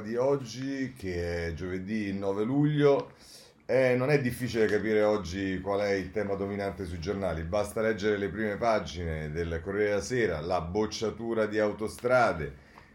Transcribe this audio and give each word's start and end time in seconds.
di 0.00 0.16
oggi, 0.16 0.94
che 0.96 1.46
è 1.46 1.54
giovedì 1.54 2.12
9 2.12 2.44
luglio. 2.44 3.12
Eh, 3.66 3.94
non 3.94 4.10
è 4.10 4.20
difficile 4.20 4.66
capire 4.66 5.02
oggi 5.02 5.60
qual 5.60 5.80
è 5.80 5.92
il 5.92 6.10
tema 6.10 6.34
dominante 6.34 6.84
sui 6.84 6.98
giornali, 6.98 7.42
basta 7.42 7.80
leggere 7.80 8.16
le 8.16 8.28
prime 8.28 8.56
pagine 8.56 9.30
del 9.30 9.60
Corriere 9.62 9.90
della 9.90 10.00
Sera, 10.00 10.40
la 10.40 10.60
bocciatura 10.60 11.46
di 11.46 11.60
autostrade, 11.60 12.52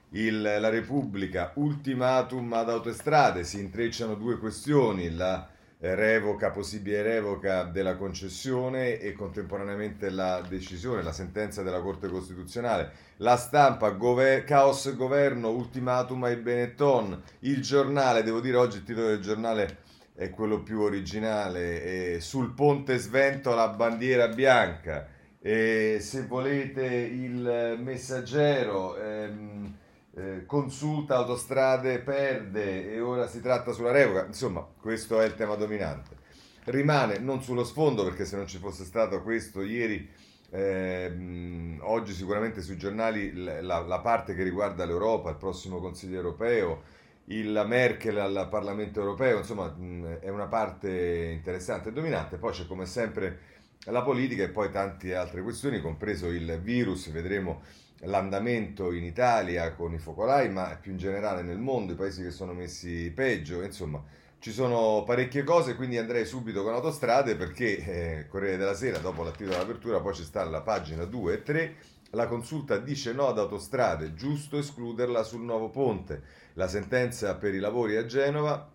il, 0.09 0.41
la 0.41 0.69
Repubblica, 0.69 1.53
ultimatum 1.55 2.51
ad 2.51 2.69
autostrade, 2.69 3.45
si 3.45 3.59
intrecciano 3.59 4.15
due 4.15 4.37
questioni, 4.37 5.15
la 5.15 5.49
revoca, 5.93 6.49
possibile 6.49 7.03
revoca 7.03 7.63
della 7.63 7.95
concessione 7.95 8.97
e 8.97 9.13
contemporaneamente 9.13 10.09
la 10.09 10.41
decisione, 10.41 11.03
la 11.03 11.11
sentenza 11.11 11.61
della 11.61 11.81
Corte 11.81 12.07
Costituzionale. 12.07 12.91
La 13.17 13.35
stampa, 13.35 13.89
gover- 13.91 14.43
caos 14.45 14.95
governo, 14.95 15.49
ultimatum 15.49 16.23
ai 16.23 16.37
Benetton. 16.37 17.21
Il 17.39 17.61
giornale, 17.61 18.23
devo 18.23 18.39
dire 18.39 18.57
oggi 18.57 18.77
il 18.77 18.83
titolo 18.83 19.07
del 19.07 19.19
giornale 19.19 19.77
è 20.15 20.29
quello 20.29 20.63
più 20.63 20.79
originale, 20.79 22.19
sul 22.21 22.53
ponte 22.53 22.97
svento 22.97 23.53
la 23.53 23.67
bandiera 23.67 24.29
bianca. 24.29 25.07
E 25.39 25.97
se 25.99 26.25
volete 26.25 26.85
il 26.85 27.77
messaggero... 27.79 28.97
Ehm, 28.97 29.83
eh, 30.15 30.45
consulta 30.45 31.17
autostrade 31.17 31.99
perde 31.99 32.93
e 32.93 33.01
ora 33.01 33.27
si 33.27 33.41
tratta 33.41 33.73
sulla 33.73 33.91
revoca. 33.91 34.25
Insomma, 34.25 34.65
questo 34.79 35.19
è 35.19 35.25
il 35.25 35.35
tema 35.35 35.55
dominante. 35.55 36.23
Rimane 36.65 37.19
non 37.19 37.43
sullo 37.43 37.63
sfondo 37.63 38.03
perché 38.03 38.25
se 38.25 38.37
non 38.37 38.47
ci 38.47 38.57
fosse 38.57 38.85
stato 38.85 39.21
questo 39.21 39.61
ieri, 39.61 40.09
eh, 40.49 41.77
oggi 41.81 42.13
sicuramente 42.13 42.61
sui 42.61 42.77
giornali 42.77 43.33
la, 43.33 43.81
la, 43.81 43.99
parte 43.99 44.33
che 44.33 44.43
riguarda 44.43 44.85
l'Europa, 44.85 45.29
il 45.29 45.35
prossimo 45.35 45.79
Consiglio 45.79 46.15
europeo, 46.15 46.81
il 47.25 47.63
Merkel 47.67 48.17
al 48.17 48.47
Parlamento 48.49 48.99
europeo, 48.99 49.39
insomma 49.39 49.67
mh, 49.67 50.19
è 50.19 50.29
una 50.29 50.47
parte 50.47 51.31
interessante 51.33 51.89
e 51.89 51.91
dominante. 51.91 52.37
Poi 52.37 52.53
c'è 52.53 52.65
come 52.65 52.85
sempre 52.85 53.39
la 53.85 54.01
politica 54.01 54.43
e 54.43 54.49
poi 54.49 54.71
tante 54.71 55.13
altre 55.13 55.41
questioni, 55.41 55.81
compreso 55.81 56.27
il 56.29 56.59
virus, 56.61 57.11
vedremo 57.11 57.61
l'andamento 57.99 58.91
in 58.91 59.03
Italia 59.03 59.73
con 59.73 59.93
i 59.93 59.99
focolai, 59.99 60.49
ma 60.49 60.77
più 60.79 60.91
in 60.91 60.97
generale 60.97 61.41
nel 61.41 61.59
mondo, 61.59 61.93
i 61.93 61.95
paesi 61.95 62.21
che 62.21 62.31
sono 62.31 62.53
messi 62.53 63.11
peggio, 63.11 63.61
insomma 63.61 64.03
ci 64.39 64.51
sono 64.51 65.03
parecchie 65.03 65.43
cose, 65.43 65.75
quindi 65.75 65.97
andrei 65.97 66.25
subito 66.25 66.61
con 66.61 66.73
autostrade 66.73 67.35
perché 67.35 67.77
eh, 67.77 68.27
Corriere 68.27 68.57
della 68.57 68.75
Sera, 68.75 68.99
dopo 68.99 69.23
l'attito 69.23 69.49
dell'apertura, 69.49 70.01
poi 70.01 70.13
ci 70.13 70.23
sta 70.23 70.43
la 70.43 70.61
pagina 70.61 71.05
2 71.05 71.33
e 71.33 71.41
3, 71.41 71.75
la 72.11 72.27
consulta 72.27 72.77
dice 72.77 73.11
no 73.11 73.27
ad 73.27 73.39
autostrade, 73.39 74.13
giusto 74.13 74.57
escluderla 74.57 75.23
sul 75.23 75.41
nuovo 75.41 75.69
ponte, 75.69 76.21
la 76.53 76.67
sentenza 76.67 77.35
per 77.35 77.55
i 77.55 77.59
lavori 77.59 77.95
a 77.97 78.05
Genova, 78.05 78.71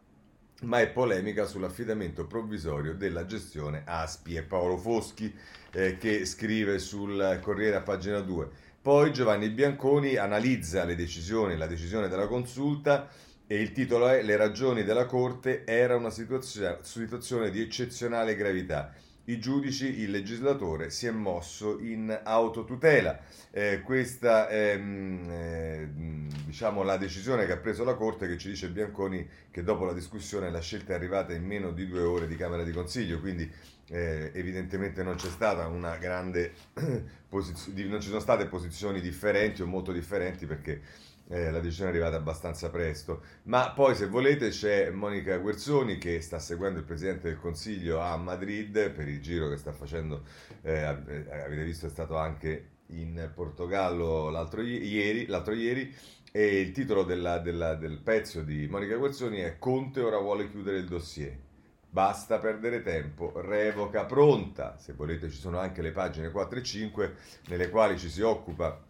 ma 0.63 0.81
è 0.81 0.89
polemica 0.89 1.47
sull'affidamento 1.47 2.27
provvisorio 2.27 2.95
della 2.95 3.25
gestione 3.25 3.83
ASPI. 3.87 4.37
È 4.37 4.43
Paolo 4.43 4.77
Foschi 4.77 5.35
eh, 5.73 5.97
che 5.97 6.27
scrive 6.27 6.79
sul 6.79 7.39
Corriere 7.41 7.77
a 7.77 7.81
pagina 7.81 8.21
2. 8.21 8.49
Poi 8.83 9.13
Giovanni 9.13 9.51
Bianconi 9.51 10.17
analizza 10.17 10.85
le 10.85 10.95
decisioni, 10.95 11.55
la 11.55 11.67
decisione 11.67 12.09
della 12.09 12.27
consulta 12.27 13.11
e 13.47 13.61
il 13.61 13.73
titolo 13.73 14.09
è 14.09 14.23
Le 14.23 14.37
ragioni 14.39 14.85
della 14.85 15.05
Corte 15.05 15.67
era 15.67 15.97
una 15.97 16.09
situazione 16.09 17.51
di 17.51 17.61
eccezionale 17.61 18.35
gravità. 18.35 18.91
I 19.25 19.39
giudici, 19.39 20.01
il 20.01 20.11
legislatore 20.11 20.91
si 20.91 21.07
è 21.07 21.11
mosso 21.11 21.79
in 21.79 22.19
autotutela. 22.23 23.21
Eh, 23.51 23.81
questa 23.83 24.49
è 24.49 24.77
eh, 24.77 25.89
diciamo, 26.47 26.83
la 26.83 26.97
decisione 26.97 27.47
che 27.47 27.53
ha 27.53 27.59
preso 27.59 27.85
la 27.85 27.95
Corte 27.95 28.27
che 28.27 28.39
ci 28.39 28.49
dice 28.49 28.71
Bianconi 28.71 29.29
che 29.51 29.63
dopo 29.63 29.85
la 29.85 29.93
discussione 29.93 30.51
la 30.51 30.61
scelta 30.61 30.93
è 30.93 30.97
arrivata 30.97 31.33
in 31.33 31.45
meno 31.45 31.71
di 31.71 31.87
due 31.87 32.03
ore 32.03 32.27
di 32.27 32.37
Camera 32.37 32.65
di 32.65 32.73
Consiglio, 32.73 33.21
quindi 33.21 33.49
eh, 33.89 34.31
evidentemente 34.35 35.03
non 35.03 35.17
c'è 35.17 35.29
stata 35.29 35.67
una 35.67 35.97
grande 35.97 36.53
posizione, 37.29 37.85
non 37.85 38.01
ci 38.01 38.09
sono 38.09 38.21
state 38.21 38.47
posizioni 38.47 39.01
differenti 39.01 39.63
o 39.63 39.67
molto 39.67 39.93
differenti 39.93 40.47
perché 40.47 40.81
eh, 41.31 41.51
la 41.51 41.61
decisione 41.61 41.91
è 41.91 41.93
arrivata 41.93 42.17
abbastanza 42.17 42.71
presto. 42.71 43.23
Ma 43.45 43.71
poi, 43.71 43.95
se 43.95 44.07
volete, 44.07 44.49
c'è 44.49 44.91
Monica 44.91 45.37
Guerzoni 45.39 45.97
che 45.97 46.21
sta 46.21 46.41
seguendo 46.41 46.81
il 46.81 46.85
Presidente 46.85 47.29
del 47.29 47.39
Consiglio 47.39 48.01
a 48.01 48.17
Madrid 48.17 48.91
per 48.91 49.09
il 49.09 49.23
giro 49.23 49.49
che 49.49 49.57
sta 49.57 49.73
facendo. 49.73 50.25
Eh, 50.63 50.73
eh 50.73 51.43
avete 51.43 51.63
visto, 51.63 51.87
è 51.87 51.91
stato 51.91 52.17
anche 52.17 52.79
in 52.89 53.31
Portogallo 53.33 54.29
l'altro 54.31 54.63
ieri, 54.63 55.27
l'altro 55.27 55.55
ieri 55.55 55.95
e 56.33 56.61
il 56.61 56.73
titolo 56.73 57.05
della, 57.05 57.39
della, 57.39 57.75
del 57.77 57.99
pezzo 57.99 58.43
di 58.43 58.67
Monica 58.69 58.97
Guerzoni 58.97 59.39
è 59.39 59.59
Conte 59.59 60.01
ora 60.01 60.19
vuole 60.19 60.51
chiudere 60.51 60.79
il 60.79 60.89
dossier. 60.89 61.37
Basta 61.89 62.39
perdere 62.39 62.83
tempo, 62.83 63.33
revoca 63.41 64.05
pronta. 64.05 64.79
Se 64.79 64.93
volete 64.95 65.29
ci 65.29 65.39
sono 65.39 65.59
anche 65.59 65.81
le 65.83 65.93
pagine 65.93 66.31
4 66.31 66.59
e 66.59 66.63
5 66.63 67.15
nelle 67.47 67.69
quali 67.69 67.99
ci 67.99 68.09
si 68.09 68.21
occupa 68.21 68.89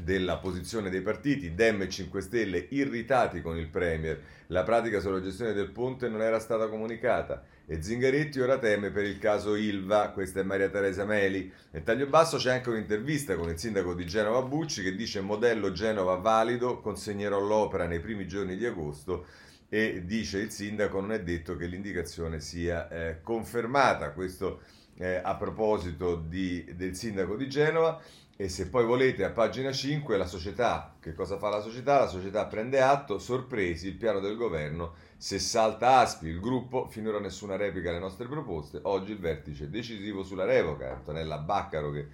della 0.00 0.38
posizione 0.38 0.90
dei 0.90 1.02
partiti, 1.02 1.54
Dem 1.54 1.82
e 1.82 1.88
5 1.88 2.20
Stelle 2.20 2.66
irritati 2.70 3.40
con 3.40 3.56
il 3.56 3.68
Premier. 3.68 4.20
La 4.48 4.62
pratica 4.62 5.00
sulla 5.00 5.22
gestione 5.22 5.52
del 5.52 5.70
ponte 5.70 6.08
non 6.08 6.22
era 6.22 6.38
stata 6.38 6.68
comunicata 6.68 7.44
e 7.66 7.82
Zingaretti 7.82 8.40
ora 8.40 8.58
teme 8.58 8.90
per 8.90 9.04
il 9.04 9.18
caso 9.18 9.54
Ilva, 9.54 10.10
questa 10.10 10.40
è 10.40 10.42
Maria 10.42 10.68
Teresa 10.68 11.04
Meli. 11.04 11.50
Nel 11.70 11.82
taglio 11.82 12.06
basso 12.06 12.36
c'è 12.36 12.52
anche 12.52 12.68
un'intervista 12.68 13.36
con 13.36 13.48
il 13.48 13.58
sindaco 13.58 13.94
di 13.94 14.04
Genova 14.04 14.42
Bucci 14.42 14.82
che 14.82 14.94
dice 14.94 15.20
modello 15.20 15.72
Genova 15.72 16.16
valido, 16.16 16.80
consegnerò 16.80 17.40
l'opera 17.40 17.86
nei 17.86 18.00
primi 18.00 18.26
giorni 18.26 18.56
di 18.56 18.66
agosto 18.66 19.26
e 19.68 20.02
dice 20.04 20.38
il 20.38 20.50
sindaco 20.50 21.00
non 21.00 21.12
è 21.12 21.22
detto 21.22 21.56
che 21.56 21.66
l'indicazione 21.66 22.40
sia 22.40 22.88
eh, 22.88 23.20
confermata. 23.22 24.12
Questo 24.12 24.60
eh, 24.96 25.20
a 25.22 25.34
proposito 25.36 26.16
di, 26.16 26.64
del 26.74 26.94
sindaco 26.94 27.36
di 27.36 27.48
Genova. 27.48 28.00
E 28.36 28.48
se 28.48 28.68
poi 28.68 28.84
volete 28.84 29.22
a 29.22 29.30
pagina 29.30 29.70
5 29.70 30.16
la 30.16 30.26
società, 30.26 30.96
che 30.98 31.14
cosa 31.14 31.38
fa 31.38 31.50
la 31.50 31.60
società? 31.60 32.00
La 32.00 32.08
società 32.08 32.46
prende 32.46 32.80
atto, 32.80 33.20
sorpresi, 33.20 33.86
il 33.86 33.94
piano 33.94 34.18
del 34.18 34.36
governo, 34.36 34.94
se 35.16 35.38
salta 35.38 35.98
Aspi, 35.98 36.26
il 36.26 36.40
gruppo, 36.40 36.88
finora 36.88 37.20
nessuna 37.20 37.54
replica 37.54 37.90
alle 37.90 38.00
nostre 38.00 38.26
proposte, 38.26 38.80
oggi 38.82 39.12
il 39.12 39.20
vertice 39.20 39.70
decisivo 39.70 40.24
sulla 40.24 40.44
revoca, 40.44 40.94
Antonella 40.94 41.38
Baccaro 41.38 41.92
che 41.92 42.08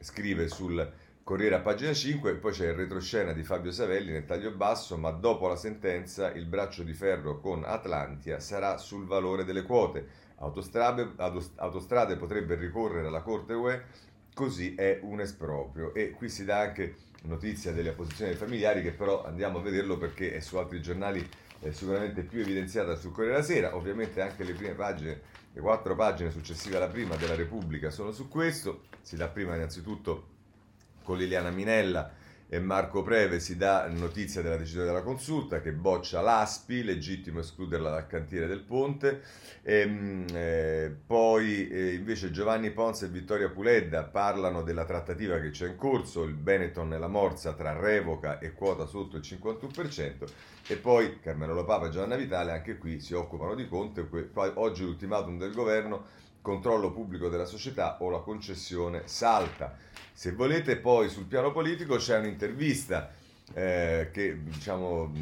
scrive 0.00 0.48
sul 0.48 1.04
Corriere 1.26 1.56
a 1.56 1.60
pagina 1.60 1.92
5 1.92 2.36
poi 2.36 2.52
c'è 2.52 2.68
il 2.68 2.74
retroscena 2.74 3.32
di 3.32 3.42
Fabio 3.42 3.72
Savelli 3.72 4.12
nel 4.12 4.26
taglio 4.26 4.52
basso, 4.52 4.96
ma 4.96 5.10
dopo 5.10 5.48
la 5.48 5.56
sentenza 5.56 6.30
il 6.30 6.46
braccio 6.46 6.84
di 6.84 6.92
ferro 6.92 7.40
con 7.40 7.64
Atlantia 7.66 8.38
sarà 8.38 8.78
sul 8.78 9.06
valore 9.06 9.44
delle 9.44 9.64
quote. 9.64 10.06
Autostrade, 10.36 11.14
autostrade 11.56 12.16
potrebbe 12.16 12.54
ricorrere 12.54 13.08
alla 13.08 13.22
Corte 13.22 13.54
UE, 13.54 13.82
così 14.36 14.74
è 14.74 14.98
un 15.00 15.20
esproprio. 15.20 15.94
E 15.94 16.10
qui 16.10 16.28
si 16.28 16.44
dà 16.44 16.60
anche 16.60 16.96
notizia 17.22 17.72
delle 17.72 17.88
opposizioni 17.88 18.32
dei 18.32 18.38
familiari, 18.38 18.82
che 18.82 18.92
però 18.92 19.24
andiamo 19.24 19.60
a 19.60 19.62
vederlo 19.62 19.96
perché 19.96 20.34
è 20.34 20.40
su 20.40 20.58
altri 20.58 20.82
giornali 20.82 21.26
è 21.58 21.70
sicuramente 21.70 22.20
più 22.22 22.40
evidenziata 22.40 22.96
sul 22.96 23.12
Corriere 23.12 23.36
della 23.36 23.46
Sera. 23.46 23.74
Ovviamente 23.74 24.20
anche 24.20 24.44
le 24.44 24.52
prime 24.52 24.74
pagine, 24.74 25.22
le 25.54 25.60
quattro 25.62 25.94
pagine 25.96 26.30
successive 26.30 26.76
alla 26.76 26.88
prima 26.88 27.16
della 27.16 27.34
Repubblica 27.34 27.88
sono 27.88 28.12
su 28.12 28.28
questo. 28.28 28.82
Si 29.00 29.16
dà 29.16 29.28
prima 29.28 29.54
innanzitutto 29.54 30.34
con 31.02 31.16
Liliana 31.16 31.50
Minella 31.50 32.12
e 32.48 32.60
Marco 32.60 33.02
Preve 33.02 33.40
si 33.40 33.56
dà 33.56 33.88
notizia 33.88 34.40
della 34.40 34.56
decisione 34.56 34.86
della 34.86 35.02
consulta 35.02 35.60
che 35.60 35.72
boccia 35.72 36.20
l'ASPI, 36.20 36.84
legittimo 36.84 37.40
escluderla 37.40 37.90
dal 37.90 38.06
cantiere 38.06 38.46
del 38.46 38.60
ponte. 38.60 39.22
E, 39.62 39.80
ehm, 39.80 40.26
eh, 40.32 40.96
poi 41.06 41.68
eh, 41.68 41.94
invece 41.94 42.30
Giovanni 42.30 42.70
Ponce 42.70 43.06
e 43.06 43.08
Vittoria 43.08 43.48
Puledda 43.48 44.04
parlano 44.04 44.62
della 44.62 44.84
trattativa 44.84 45.40
che 45.40 45.50
c'è 45.50 45.66
in 45.66 45.76
corso, 45.76 46.22
il 46.22 46.34
Benetton 46.34 46.92
e 46.92 46.98
la 46.98 47.08
Morsa 47.08 47.52
tra 47.54 47.72
revoca 47.72 48.38
e 48.38 48.52
quota 48.52 48.86
sotto 48.86 49.16
il 49.16 49.22
51%. 49.24 50.26
E 50.68 50.76
poi 50.76 51.20
Carmelo 51.20 51.64
Papa 51.64 51.86
e 51.86 51.90
Giovanna 51.90 52.16
Vitale 52.16 52.52
anche 52.52 52.76
qui 52.78 53.00
si 53.00 53.14
occupano 53.14 53.54
di 53.54 53.68
Conte. 53.68 54.08
Oggi 54.54 54.82
l'ultimatum 54.82 55.38
del 55.38 55.52
governo, 55.52 56.04
controllo 56.46 56.92
pubblico 56.92 57.28
della 57.28 57.44
società 57.44 57.96
o 58.02 58.08
la 58.08 58.20
concessione 58.20 59.02
salta. 59.06 59.76
Se 60.12 60.30
volete 60.30 60.76
poi 60.76 61.08
sul 61.08 61.24
piano 61.24 61.50
politico 61.50 61.96
c'è 61.96 62.18
un'intervista 62.18 63.12
eh, 63.52 64.10
che 64.12 64.40
diciamo 64.44 65.12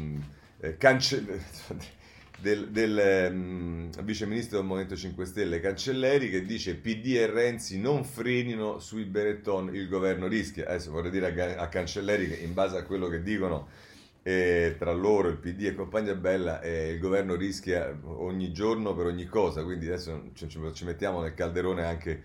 eh, 0.59 0.77
cance- 0.77 1.25
del, 2.39 2.69
del 2.69 3.31
um, 3.31 3.89
vice 4.03 4.27
ministro 4.27 4.59
del 4.59 4.67
Movimento 4.67 4.95
5 4.95 5.25
Stelle 5.25 5.59
Cancelleri 5.59 6.29
che 6.29 6.45
dice 6.45 6.75
PD 6.75 7.15
e 7.15 7.25
Renzi 7.25 7.79
non 7.79 8.03
frenino 8.03 8.77
sui 8.77 9.05
Benetton 9.05 9.73
il 9.73 9.89
governo 9.89 10.27
rischia. 10.27 10.67
Adesso 10.67 10.91
vorrei 10.91 11.09
dire 11.09 11.55
a, 11.55 11.63
a 11.63 11.67
Cancelleri 11.69 12.27
che 12.27 12.35
in 12.35 12.53
base 12.53 12.77
a 12.77 12.83
quello 12.83 13.07
che 13.07 13.23
dicono 13.23 13.67
eh, 14.27 14.75
tra 14.79 14.91
loro 14.91 15.27
il 15.27 15.37
PD 15.37 15.65
e 15.65 15.75
compagnia 15.75 16.15
bella 16.15 16.59
eh, 16.59 16.93
il 16.93 16.99
governo 16.99 17.35
rischia 17.35 17.95
ogni 18.05 18.51
giorno 18.51 18.95
per 18.95 19.05
ogni 19.05 19.27
cosa, 19.27 19.63
quindi 19.63 19.85
adesso 19.85 20.31
ci, 20.33 20.47
ci 20.73 20.83
mettiamo 20.83 21.21
nel 21.21 21.35
calderone 21.35 21.85
anche 21.85 22.23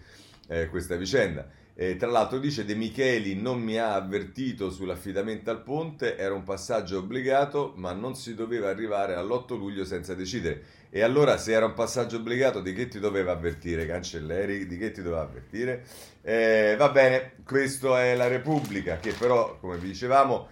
eh, 0.49 0.69
questa 0.69 0.97
vicenda. 0.97 1.47
Eh, 1.75 1.97
tra 1.97 2.08
l'altro 2.08 2.38
dice 2.38 2.64
De 2.64 2.75
Micheli 2.75 3.35
non 3.35 3.61
mi 3.61 3.76
ha 3.76 3.94
avvertito 3.94 4.70
sull'affidamento 4.70 5.50
al 5.50 5.62
ponte, 5.62 6.17
era 6.17 6.32
un 6.32 6.43
passaggio 6.43 6.99
obbligato, 6.99 7.75
ma 7.76 7.93
non 7.93 8.14
si 8.17 8.35
doveva 8.35 8.70
arrivare 8.70 9.14
all'8 9.14 9.58
luglio 9.58 9.85
senza 9.85 10.14
decidere. 10.14 10.62
E 10.88 11.02
allora 11.02 11.37
se 11.37 11.52
era 11.52 11.67
un 11.67 11.75
passaggio 11.75 12.17
obbligato, 12.17 12.62
di 12.62 12.73
che 12.73 12.88
ti 12.88 12.99
doveva 12.99 13.32
avvertire 13.32 13.87
Cancelleri? 13.87 14.67
Di 14.67 14.79
che 14.79 14.91
ti 14.91 15.02
doveva 15.02 15.23
avvertire? 15.23 15.85
Eh, 16.23 16.76
va 16.79 16.88
bene, 16.88 17.35
questa 17.44 18.02
è 18.02 18.17
la 18.17 18.26
Repubblica 18.26 18.97
che 18.97 19.12
però, 19.12 19.58
come 19.58 19.76
vi 19.76 19.88
dicevamo, 19.88 20.49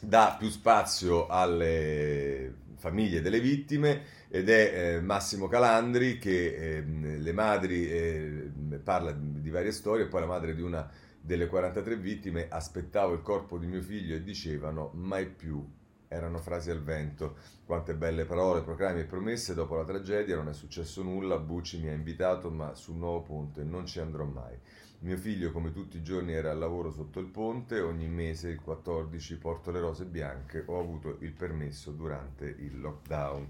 dà 0.00 0.36
più 0.38 0.48
spazio 0.48 1.26
alle 1.26 2.54
famiglie 2.76 3.20
delle 3.20 3.40
vittime 3.40 4.16
ed 4.28 4.48
è 4.48 4.96
eh, 4.96 5.00
Massimo 5.00 5.48
Calandri 5.48 6.18
che 6.18 6.76
eh, 6.76 6.82
le 6.82 7.32
madri 7.32 7.90
eh, 7.90 8.50
parla 8.82 9.12
di 9.12 9.50
varie 9.50 9.72
storie 9.72 10.06
poi 10.06 10.20
la 10.20 10.26
madre 10.26 10.54
di 10.54 10.62
una 10.62 10.88
delle 11.20 11.46
43 11.46 11.96
vittime 11.96 12.46
aspettavo 12.48 13.14
il 13.14 13.22
corpo 13.22 13.58
di 13.58 13.66
mio 13.66 13.82
figlio 13.82 14.14
e 14.14 14.22
dicevano 14.22 14.90
mai 14.94 15.28
più 15.28 15.66
erano 16.08 16.38
frasi 16.38 16.70
al 16.70 16.82
vento 16.82 17.36
quante 17.64 17.94
belle 17.94 18.24
parole 18.24 18.62
proclami 18.62 19.00
e 19.00 19.04
promesse 19.04 19.54
dopo 19.54 19.76
la 19.76 19.84
tragedia 19.84 20.36
non 20.36 20.48
è 20.48 20.54
successo 20.54 21.02
nulla 21.02 21.38
Bucci 21.38 21.78
mi 21.80 21.88
ha 21.88 21.92
invitato 21.92 22.50
ma 22.50 22.74
sul 22.74 22.96
nuovo 22.96 23.22
ponte 23.22 23.62
non 23.62 23.86
ci 23.86 24.00
andrò 24.00 24.24
mai 24.24 24.58
mio 25.00 25.16
figlio, 25.16 25.52
come 25.52 25.72
tutti 25.72 25.98
i 25.98 26.02
giorni, 26.02 26.32
era 26.32 26.50
al 26.50 26.58
lavoro 26.58 26.90
sotto 26.90 27.20
il 27.20 27.26
ponte. 27.26 27.78
Ogni 27.80 28.08
mese, 28.08 28.48
il 28.48 28.60
14, 28.60 29.36
porto 29.36 29.70
le 29.70 29.78
rose 29.78 30.04
bianche. 30.04 30.64
Ho 30.66 30.80
avuto 30.80 31.18
il 31.20 31.30
permesso 31.30 31.92
durante 31.92 32.46
il 32.46 32.80
lockdown. 32.80 33.46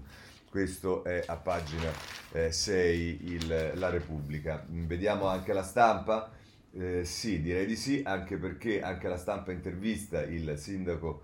Questo 0.47 1.03
è 1.03 1.23
a 1.25 1.37
pagina 1.37 1.91
eh, 2.33 2.51
6 2.51 3.31
il, 3.31 3.71
la 3.73 3.89
Repubblica. 3.89 4.63
Vediamo 4.67 5.25
anche 5.25 5.53
la 5.53 5.63
stampa. 5.63 6.31
Eh, 6.71 7.03
sì, 7.03 7.41
direi 7.41 7.65
di 7.65 7.75
sì, 7.75 8.03
anche 8.05 8.37
perché 8.37 8.83
anche 8.83 9.07
la 9.07 9.17
stampa 9.17 9.51
intervista 9.51 10.21
il 10.21 10.55
sindaco. 10.55 11.23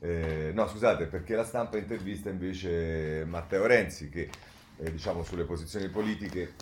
Eh, 0.00 0.50
no, 0.54 0.68
scusate, 0.68 1.06
perché 1.06 1.34
la 1.34 1.44
stampa 1.44 1.78
intervista 1.78 2.30
invece 2.30 3.24
Matteo 3.26 3.66
Renzi, 3.66 4.08
che 4.08 4.28
eh, 4.78 4.90
diciamo 4.90 5.22
sulle 5.22 5.44
posizioni 5.44 5.88
politiche 5.88 6.54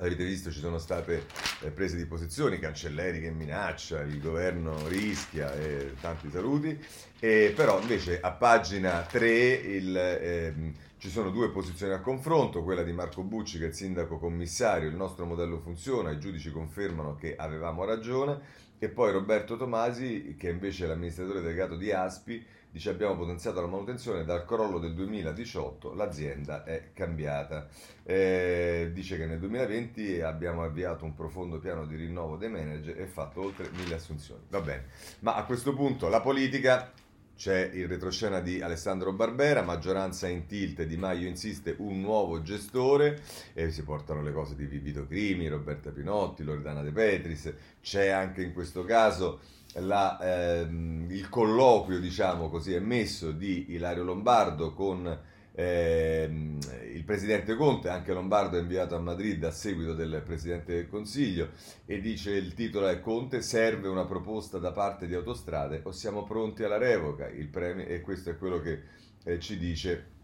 Avete 0.00 0.24
visto 0.24 0.52
ci 0.52 0.60
sono 0.60 0.78
state 0.78 1.26
eh, 1.62 1.70
prese 1.70 1.96
di 1.96 2.06
posizioni, 2.06 2.60
Cancelleri 2.60 3.20
che 3.20 3.30
minaccia, 3.30 4.02
il 4.02 4.20
governo 4.20 4.86
rischia 4.86 5.52
e 5.54 5.94
tanti 6.00 6.30
saluti, 6.30 6.78
e 7.18 7.52
però 7.54 7.80
invece 7.80 8.20
a 8.20 8.30
pagina 8.30 9.00
3 9.02 9.28
il, 9.28 9.96
ehm, 9.96 10.74
ci 10.98 11.10
sono 11.10 11.30
due 11.30 11.50
posizioni 11.50 11.94
a 11.94 12.00
confronto, 12.00 12.62
quella 12.62 12.84
di 12.84 12.92
Marco 12.92 13.22
Bucci 13.22 13.58
che 13.58 13.64
è 13.64 13.68
il 13.68 13.74
sindaco 13.74 14.18
commissario, 14.18 14.88
il 14.88 14.94
nostro 14.94 15.26
modello 15.26 15.58
funziona, 15.58 16.12
i 16.12 16.20
giudici 16.20 16.52
confermano 16.52 17.16
che 17.16 17.34
avevamo 17.34 17.84
ragione, 17.84 18.38
e 18.78 18.88
poi 18.88 19.12
Roberto 19.12 19.56
Tomasi 19.56 20.36
che 20.38 20.48
invece 20.48 20.84
è 20.84 20.88
l'amministratore 20.88 21.40
delegato 21.40 21.76
di 21.76 21.90
Aspi 21.92 22.44
Dice 22.70 22.90
abbiamo 22.90 23.16
potenziato 23.16 23.62
la 23.62 23.66
manutenzione, 23.66 24.24
dal 24.24 24.44
crollo 24.44 24.78
del 24.78 24.92
2018 24.92 25.94
l'azienda 25.94 26.64
è 26.64 26.90
cambiata. 26.92 27.66
Eh, 28.02 28.90
dice 28.92 29.16
che 29.16 29.24
nel 29.24 29.38
2020 29.38 30.20
abbiamo 30.20 30.62
avviato 30.62 31.06
un 31.06 31.14
profondo 31.14 31.58
piano 31.58 31.86
di 31.86 31.96
rinnovo 31.96 32.36
dei 32.36 32.50
manager 32.50 33.00
e 33.00 33.06
fatto 33.06 33.42
oltre 33.42 33.70
mille 33.70 33.94
assunzioni. 33.94 34.42
Va 34.50 34.60
bene, 34.60 34.84
ma 35.20 35.34
a 35.34 35.44
questo 35.44 35.72
punto 35.72 36.08
la 36.08 36.20
politica 36.20 36.92
c'è 37.38 37.70
il 37.72 37.86
retroscena 37.86 38.40
di 38.40 38.60
Alessandro 38.60 39.12
Barbera, 39.12 39.62
maggioranza 39.62 40.26
in 40.26 40.46
tilt, 40.46 40.82
Di 40.82 40.96
Maio 40.96 41.28
insiste, 41.28 41.76
un 41.78 42.00
nuovo 42.00 42.42
gestore, 42.42 43.22
e 43.54 43.70
si 43.70 43.84
portano 43.84 44.22
le 44.22 44.32
cose 44.32 44.56
di 44.56 44.64
Vivito 44.64 45.06
Crimi, 45.06 45.46
Roberta 45.46 45.90
Pinotti, 45.90 46.42
Loredana 46.42 46.82
De 46.82 46.90
Petris, 46.90 47.52
c'è 47.80 48.08
anche 48.08 48.42
in 48.42 48.52
questo 48.52 48.82
caso 48.82 49.38
la, 49.74 50.18
ehm, 50.20 51.06
il 51.10 51.28
colloquio, 51.28 52.00
diciamo 52.00 52.48
così, 52.48 52.74
emesso 52.74 53.30
di 53.30 53.66
Ilario 53.68 54.02
Lombardo 54.02 54.72
con 54.72 55.18
ehm, 55.58 56.58
il 56.94 57.02
presidente 57.02 57.56
Conte, 57.56 57.88
anche 57.88 58.12
Lombardo 58.12 58.56
è 58.56 58.60
inviato 58.60 58.94
a 58.94 59.00
Madrid 59.00 59.42
a 59.42 59.50
seguito 59.50 59.92
del 59.92 60.22
presidente 60.24 60.74
del 60.74 60.88
Consiglio 60.88 61.50
e 61.84 62.00
dice 62.00 62.30
il 62.30 62.54
titolo 62.54 62.86
è 62.86 63.00
Conte 63.00 63.42
serve 63.42 63.88
una 63.88 64.04
proposta 64.04 64.58
da 64.58 64.70
parte 64.70 65.08
di 65.08 65.14
Autostrade 65.14 65.80
o 65.82 65.90
siamo 65.90 66.22
pronti 66.22 66.62
alla 66.62 66.78
revoca, 66.78 67.28
il 67.28 67.48
premio, 67.48 67.86
e 67.86 68.00
questo 68.00 68.30
è 68.30 68.38
quello 68.38 68.60
che 68.60 68.82
eh, 69.24 69.40
ci 69.40 69.58
dice 69.58 70.16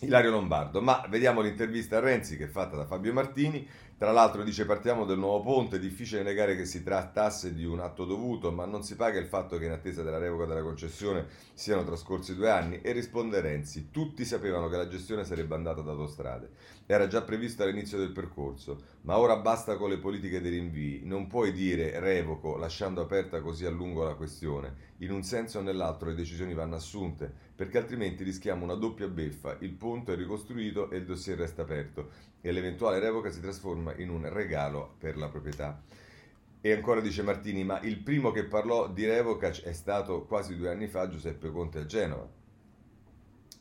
Ilario 0.00 0.32
Lombardo. 0.32 0.82
Ma 0.82 1.06
vediamo 1.08 1.40
l'intervista 1.40 1.96
a 1.96 2.00
Renzi 2.00 2.36
che 2.36 2.44
è 2.44 2.48
fatta 2.48 2.76
da 2.76 2.84
Fabio 2.84 3.14
Martini 3.14 3.66
tra 4.02 4.10
l'altro 4.10 4.42
dice 4.42 4.66
partiamo 4.66 5.04
del 5.04 5.16
nuovo 5.16 5.44
ponte, 5.44 5.78
difficile 5.78 6.24
negare 6.24 6.56
che 6.56 6.64
si 6.64 6.82
trattasse 6.82 7.54
di 7.54 7.64
un 7.64 7.78
atto 7.78 8.04
dovuto, 8.04 8.50
ma 8.50 8.64
non 8.64 8.82
si 8.82 8.96
paga 8.96 9.20
il 9.20 9.28
fatto 9.28 9.58
che 9.58 9.66
in 9.66 9.70
attesa 9.70 10.02
della 10.02 10.18
revoca 10.18 10.44
della 10.44 10.64
concessione 10.64 11.28
siano 11.54 11.84
trascorsi 11.84 12.34
due 12.34 12.50
anni. 12.50 12.80
E 12.80 12.90
risponde 12.90 13.40
Renzi, 13.40 13.92
tutti 13.92 14.24
sapevano 14.24 14.68
che 14.68 14.76
la 14.76 14.88
gestione 14.88 15.22
sarebbe 15.22 15.54
andata 15.54 15.82
da 15.82 15.92
autostrade, 15.92 16.50
era 16.86 17.06
già 17.06 17.22
previsto 17.22 17.62
all'inizio 17.62 17.96
del 17.96 18.10
percorso, 18.10 18.82
ma 19.02 19.18
ora 19.18 19.36
basta 19.36 19.76
con 19.76 19.88
le 19.88 19.98
politiche 19.98 20.40
dei 20.40 20.50
rinvii, 20.50 21.02
non 21.04 21.28
puoi 21.28 21.52
dire 21.52 22.00
revoco 22.00 22.56
lasciando 22.56 23.02
aperta 23.02 23.40
così 23.40 23.66
a 23.66 23.70
lungo 23.70 24.02
la 24.02 24.16
questione, 24.16 24.90
in 24.98 25.12
un 25.12 25.22
senso 25.22 25.60
o 25.60 25.62
nell'altro 25.62 26.08
le 26.08 26.16
decisioni 26.16 26.54
vanno 26.54 26.74
assunte, 26.74 27.32
perché 27.54 27.78
altrimenti 27.78 28.24
rischiamo 28.24 28.64
una 28.64 28.74
doppia 28.74 29.06
beffa, 29.06 29.56
il 29.60 29.74
ponte 29.74 30.14
è 30.14 30.16
ricostruito 30.16 30.90
e 30.90 30.96
il 30.96 31.04
dossier 31.04 31.38
resta 31.38 31.62
aperto 31.62 32.30
e 32.42 32.52
l'eventuale 32.52 32.98
revoca 32.98 33.30
si 33.30 33.40
trasforma 33.40 33.94
in 33.94 34.10
un 34.10 34.28
regalo 34.28 34.96
per 34.98 35.16
la 35.16 35.28
proprietà. 35.28 35.80
E 36.60 36.72
ancora 36.72 37.00
dice 37.00 37.22
Martini, 37.22 37.64
ma 37.64 37.80
il 37.80 37.98
primo 37.98 38.30
che 38.30 38.44
parlò 38.44 38.88
di 38.88 39.06
revoca 39.06 39.48
è 39.48 39.72
stato 39.72 40.24
quasi 40.26 40.56
due 40.56 40.70
anni 40.70 40.88
fa 40.88 41.08
Giuseppe 41.08 41.50
Conte 41.50 41.78
a 41.78 41.86
Genova. 41.86 42.28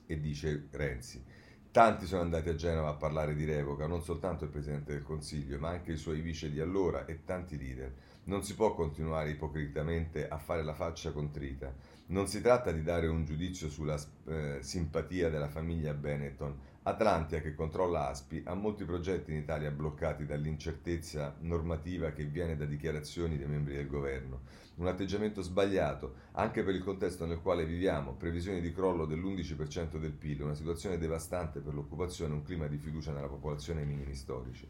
E 0.05 0.19
dice 0.19 0.67
Renzi, 0.71 1.23
tanti 1.71 2.05
sono 2.05 2.21
andati 2.21 2.49
a 2.49 2.55
Genova 2.55 2.89
a 2.89 2.95
parlare 2.95 3.33
di 3.33 3.45
revoca, 3.45 3.87
non 3.87 4.03
soltanto 4.03 4.43
il 4.43 4.49
Presidente 4.49 4.93
del 4.93 5.03
Consiglio, 5.03 5.57
ma 5.57 5.69
anche 5.69 5.93
i 5.93 5.97
suoi 5.97 6.21
vice 6.21 6.51
di 6.51 6.59
allora 6.59 7.05
e 7.05 7.23
tanti 7.23 7.57
leader. 7.57 7.91
Non 8.25 8.43
si 8.43 8.53
può 8.55 8.75
continuare 8.75 9.31
ipocritamente 9.31 10.27
a 10.27 10.37
fare 10.37 10.63
la 10.63 10.73
faccia 10.73 11.11
contrita. 11.11 11.73
Non 12.07 12.27
si 12.27 12.41
tratta 12.41 12.71
di 12.71 12.83
dare 12.83 13.07
un 13.07 13.25
giudizio 13.25 13.67
sulla 13.69 13.99
eh, 14.27 14.57
simpatia 14.61 15.29
della 15.29 15.49
famiglia 15.49 15.93
Benetton, 15.93 16.55
Atlantia, 16.83 17.41
che 17.41 17.53
controlla 17.53 18.07
Aspi, 18.07 18.41
ha 18.43 18.55
molti 18.55 18.85
progetti 18.85 19.29
in 19.29 19.37
Italia 19.37 19.69
bloccati 19.69 20.25
dall'incertezza 20.25 21.35
normativa 21.41 22.11
che 22.11 22.25
viene 22.25 22.57
da 22.57 22.65
dichiarazioni 22.65 23.37
dei 23.37 23.45
membri 23.45 23.75
del 23.75 23.87
governo. 23.87 24.41
Un 24.77 24.87
atteggiamento 24.87 25.43
sbagliato 25.43 26.15
anche 26.31 26.63
per 26.63 26.73
il 26.73 26.83
contesto 26.83 27.27
nel 27.27 27.39
quale 27.39 27.65
viviamo, 27.65 28.13
previsioni 28.13 28.61
di 28.61 28.73
crollo 28.73 29.05
dell'11% 29.05 29.99
del 29.99 30.13
PIL, 30.13 30.41
una 30.41 30.55
situazione 30.55 30.97
devastante 30.97 31.59
per 31.59 31.75
l'occupazione, 31.75 32.33
un 32.33 32.41
clima 32.41 32.65
di 32.65 32.77
fiducia 32.77 33.11
nella 33.11 33.27
popolazione 33.27 33.81
ai 33.81 33.87
minimi 33.87 34.15
storici. 34.15 34.67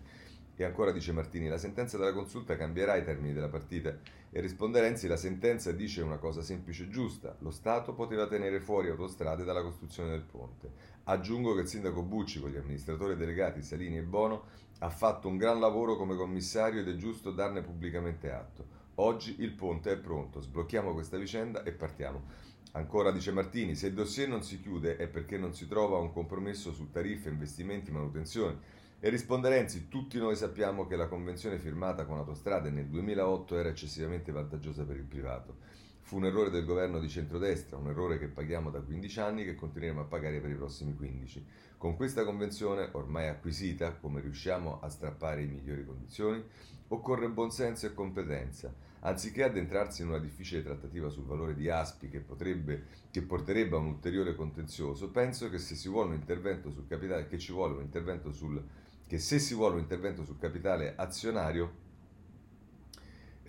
E 0.53 0.63
ancora 0.65 0.91
dice 0.91 1.13
Martini, 1.13 1.47
la 1.47 1.57
sentenza 1.57 1.97
della 1.97 2.11
consulta 2.11 2.57
cambierà 2.57 2.95
i 2.97 3.03
termini 3.05 3.33
della 3.33 3.47
partita 3.47 3.97
e 4.29 4.41
risponde 4.41 4.79
Renzi, 4.81 5.07
la 5.07 5.17
sentenza 5.17 5.71
dice 5.71 6.01
una 6.01 6.17
cosa 6.17 6.41
semplice 6.41 6.83
e 6.83 6.89
giusta, 6.89 7.35
lo 7.39 7.51
Stato 7.51 7.93
poteva 7.93 8.27
tenere 8.27 8.59
fuori 8.59 8.89
autostrade 8.89 9.43
dalla 9.43 9.63
costruzione 9.63 10.09
del 10.09 10.21
ponte. 10.21 10.90
Aggiungo 11.05 11.55
che 11.55 11.61
il 11.61 11.67
sindaco 11.67 12.03
Bucci 12.03 12.39
con 12.39 12.51
gli 12.51 12.57
amministratori 12.57 13.15
delegati 13.15 13.63
Salini 13.63 13.97
e 13.97 14.03
Bono 14.03 14.43
ha 14.79 14.89
fatto 14.89 15.27
un 15.27 15.37
gran 15.37 15.59
lavoro 15.59 15.95
come 15.95 16.15
commissario 16.15 16.81
ed 16.81 16.87
è 16.87 16.95
giusto 16.95 17.31
darne 17.31 17.61
pubblicamente 17.61 18.31
atto. 18.31 18.79
Oggi 18.95 19.37
il 19.39 19.51
ponte 19.51 19.91
è 19.91 19.97
pronto, 19.97 20.41
sblocchiamo 20.41 20.93
questa 20.93 21.17
vicenda 21.17 21.63
e 21.63 21.71
partiamo. 21.71 22.49
Ancora 22.73 23.11
dice 23.11 23.31
Martini, 23.31 23.75
se 23.75 23.87
il 23.87 23.93
dossier 23.93 24.29
non 24.29 24.43
si 24.43 24.61
chiude 24.61 24.95
è 24.95 25.07
perché 25.07 25.37
non 25.37 25.53
si 25.53 25.67
trova 25.67 25.97
un 25.97 26.13
compromesso 26.13 26.71
su 26.71 26.89
tariffe, 26.89 27.29
investimenti, 27.29 27.91
manutenzioni. 27.91 28.57
E 28.99 29.09
risponde 29.09 29.49
Renzi, 29.49 29.87
tutti 29.87 30.19
noi 30.19 30.35
sappiamo 30.35 30.85
che 30.85 30.95
la 30.95 31.07
convenzione 31.07 31.57
firmata 31.57 32.05
con 32.05 32.19
Autostrade 32.19 32.69
nel 32.69 32.85
2008 32.85 33.57
era 33.57 33.69
eccessivamente 33.69 34.31
vantaggiosa 34.31 34.83
per 34.83 34.97
il 34.97 35.05
privato. 35.05 35.57
Fu 36.01 36.17
un 36.17 36.25
errore 36.25 36.49
del 36.49 36.65
governo 36.65 36.99
di 36.99 37.07
centrodestra, 37.07 37.77
un 37.77 37.87
errore 37.87 38.19
che 38.19 38.27
paghiamo 38.27 38.69
da 38.69 38.81
15 38.81 39.19
anni 39.19 39.41
e 39.41 39.45
che 39.45 39.55
continueremo 39.55 40.01
a 40.01 40.05
pagare 40.05 40.39
per 40.39 40.49
i 40.49 40.55
prossimi 40.55 40.95
15. 40.95 41.45
Con 41.77 41.95
questa 41.95 42.25
convenzione, 42.25 42.89
ormai 42.91 43.27
acquisita, 43.27 43.95
come 43.95 44.21
riusciamo 44.21 44.79
a 44.81 44.89
strappare 44.89 45.43
in 45.43 45.53
migliori 45.53 45.85
condizioni? 45.85 46.43
Occorre 46.89 47.29
buonsenso 47.29 47.85
e 47.85 47.93
competenza. 47.93 48.73
Anziché 49.03 49.43
addentrarsi 49.43 50.01
in 50.01 50.09
una 50.09 50.19
difficile 50.19 50.61
trattativa 50.61 51.09
sul 51.09 51.23
valore 51.23 51.55
di 51.55 51.69
Aspi 51.69 52.09
che, 52.09 52.19
potrebbe, 52.19 52.85
che 53.09 53.21
porterebbe 53.23 53.75
a 53.75 53.79
un 53.79 53.87
ulteriore 53.87 54.35
contenzioso, 54.35 55.09
penso 55.09 55.49
che 55.49 55.57
se 55.57 55.73
si 55.73 55.89
vuole 55.89 56.09
un 56.09 56.15
intervento 56.15 56.69
sul 56.69 56.85
capitale, 56.87 57.27
che 57.27 57.39
ci 57.39 57.51
vuole 57.51 57.75
un 57.75 57.81
intervento 57.81 58.31
sul, 58.31 58.63
che 59.07 59.17
se 59.17 59.39
si 59.39 59.55
vuole 59.55 59.75
un 59.75 59.81
intervento 59.81 60.23
sul 60.23 60.37
capitale 60.37 60.93
azionario, 60.95 61.80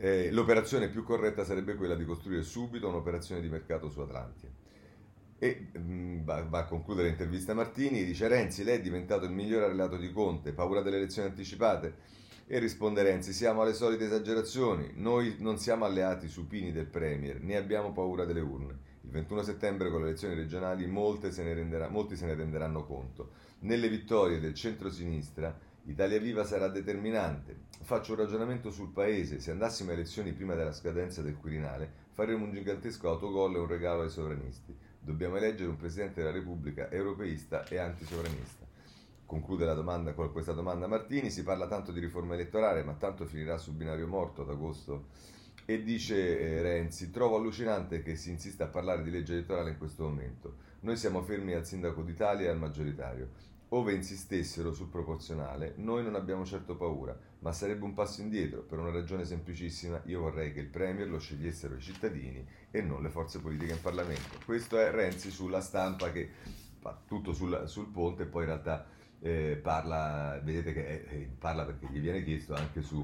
eh, 0.02 0.32
l'operazione 0.32 0.88
più 0.88 1.04
corretta 1.04 1.44
sarebbe 1.44 1.76
quella 1.76 1.94
di 1.94 2.04
costruire 2.04 2.42
subito 2.42 2.88
un'operazione 2.88 3.40
di 3.40 3.49
mercato 3.49 3.88
su 3.88 4.00
Atlantia. 4.00 4.49
E 5.38 5.68
mh, 5.73 5.78
mm, 5.80 6.25
va, 6.25 6.42
va, 6.42 6.59
a 6.59 6.64
concludere 6.64 7.06
l'intervista 7.06 7.54
Martini, 7.54 8.02
dice 8.04 8.26
Renzi, 8.26 8.64
lei 8.64 8.78
è 8.78 8.80
diventato 8.80 9.26
il 9.26 9.30
migliore 9.30 9.66
alleato 9.66 9.97
di 9.97 10.11
Conte, 10.11 10.52
paura 10.52 10.82
delle 10.82 10.97
elezioni 10.97 11.28
anticipate? 11.28 11.94
E 12.49 12.59
risponde 12.59 13.04
Renzi, 13.04 13.32
siamo 13.32 13.62
alle 13.62 13.75
solite 13.75 14.06
esagerazioni, 14.06 14.90
noi 14.97 15.37
non 15.38 15.59
siamo 15.59 15.85
alleati 15.85 16.26
supini 16.26 16.73
del 16.73 16.87
Premier, 16.87 17.40
né 17.40 17.56
abbiamo 17.56 17.92
paura 17.92 18.25
delle 18.25 18.40
urne. 18.40 18.76
Il 19.02 19.11
21 19.11 19.42
settembre 19.42 19.88
con 19.88 20.00
le 20.00 20.09
elezioni 20.09 20.35
regionali 20.35 20.82
se 21.30 21.42
renderà, 21.54 21.88
molti 21.88 22.16
se 22.16 22.26
ne 22.26 22.35
renderanno 22.35 22.85
conto. 22.85 23.30
Nelle 23.61 23.88
vittorie 23.88 24.40
del 24.40 24.54
centro-sinistra 24.54 25.56
Italia 25.85 26.21
Viva 26.21 26.45
sarà 26.45 26.69
determinante. 26.69 27.62
Faccio 27.83 28.12
un 28.12 28.19
ragionamento 28.19 28.71
sul 28.71 28.93
paese, 28.93 29.41
se 29.41 29.51
andassimo 29.51 29.91
a 29.91 29.95
elezioni 29.95 30.33
prima 30.33 30.55
della 30.55 30.73
scadenza 30.73 31.23
del 31.23 31.37
Quirinale 31.37 31.91
faremo 32.12 32.45
un 32.45 32.53
gigantesco 32.53 33.09
autogol 33.09 33.57
e 33.57 33.59
un 33.59 33.67
regalo 33.67 34.03
ai 34.03 34.09
sovranisti. 34.09 34.77
Dobbiamo 35.01 35.37
eleggere 35.37 35.69
un 35.69 35.77
Presidente 35.77 36.21
della 36.21 36.33
Repubblica 36.33 36.89
europeista 36.89 37.67
e 37.67 37.79
antisovranista. 37.79 38.65
Conclude 39.27 39.65
la 39.65 39.75
domanda 39.75 40.12
con 40.12 40.31
questa 40.31 40.53
domanda 40.53 40.87
Martini, 40.87 41.31
si 41.31 41.43
parla 41.43 41.67
tanto 41.67 41.91
di 41.91 41.99
riforma 41.99 42.35
elettorale, 42.35 42.85
ma 42.85 42.93
tanto 42.93 43.25
finirà 43.25 43.59
su 43.59 43.75
binario 43.75 44.07
morto 44.07 44.43
ad 44.43 44.51
agosto. 44.51 45.07
E 45.65 45.83
dice 45.83 46.39
eh, 46.39 46.62
Renzi, 46.62 47.11
trovo 47.11 47.37
allucinante 47.37 48.03
che 48.03 48.15
si 48.15 48.31
insista 48.31 48.65
a 48.65 48.69
parlare 48.69 49.03
di 49.03 49.11
legge 49.11 49.33
elettorale 49.33 49.71
in 49.71 49.79
questo 49.79 50.05
momento. 50.05 50.57
Noi 50.81 50.97
siamo 50.97 51.23
fermi 51.23 51.55
al 51.55 51.67
sindaco 51.67 52.03
d'Italia 52.03 52.47
e 52.47 52.51
al 52.51 52.59
maggioritario. 52.59 53.51
Ove 53.75 53.95
insistessero 53.95 54.75
sul 54.75 54.88
proporzionale, 54.88 55.73
noi 55.76 56.02
non 56.02 56.14
abbiamo 56.14 56.45
certo 56.45 56.76
paura, 56.76 57.19
ma 57.38 57.52
sarebbe 57.52 57.85
un 57.85 57.95
passo 57.95 58.21
indietro, 58.21 58.61
per 58.61 58.79
una 58.79 58.91
ragione 58.91 59.25
semplicissima, 59.25 60.02
io 60.05 60.21
vorrei 60.21 60.52
che 60.52 60.61
il 60.61 60.67
Premier 60.67 61.09
lo 61.09 61.19
scegliessero 61.19 61.76
i 61.76 61.81
cittadini 61.81 62.47
e 62.71 62.83
non 62.83 63.00
le 63.00 63.09
forze 63.09 63.41
politiche 63.41 63.73
in 63.73 63.81
Parlamento. 63.81 64.38
Questo 64.45 64.79
è 64.79 64.91
Renzi 64.91 65.31
sulla 65.31 65.62
stampa 65.62 66.12
che 66.12 66.29
fa 66.81 67.00
tutto 67.07 67.33
sul, 67.33 67.62
sul 67.64 67.87
ponte 67.87 68.25
e 68.25 68.26
poi 68.26 68.43
in 68.43 68.49
realtà 68.49 68.85
eh, 69.21 69.59
parla, 69.62 70.38
vedete 70.45 70.75
che 70.75 71.07
eh, 71.09 71.31
parla 71.38 71.64
perché 71.64 71.87
gli 71.91 72.00
viene 72.00 72.23
chiesto 72.23 72.52
anche 72.52 72.83
su, 72.83 73.02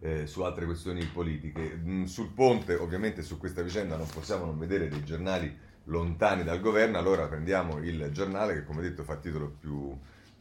eh, 0.00 0.26
su 0.26 0.42
altre 0.42 0.66
questioni 0.66 1.02
politiche. 1.06 1.74
Mm, 1.74 2.04
sul 2.04 2.32
ponte, 2.34 2.74
ovviamente 2.74 3.22
su 3.22 3.38
questa 3.38 3.62
vicenda 3.62 3.96
non 3.96 4.08
possiamo 4.08 4.44
non 4.44 4.58
vedere 4.58 4.88
dei 4.88 5.04
giornali 5.04 5.64
lontani 5.86 6.44
dal 6.44 6.60
governo, 6.60 6.98
allora 6.98 7.26
prendiamo 7.26 7.78
il 7.78 8.10
giornale 8.12 8.54
che 8.54 8.64
come 8.64 8.82
detto 8.82 9.04
fa 9.04 9.14
il 9.14 9.20
titolo 9.20 9.48
più, 9.58 9.96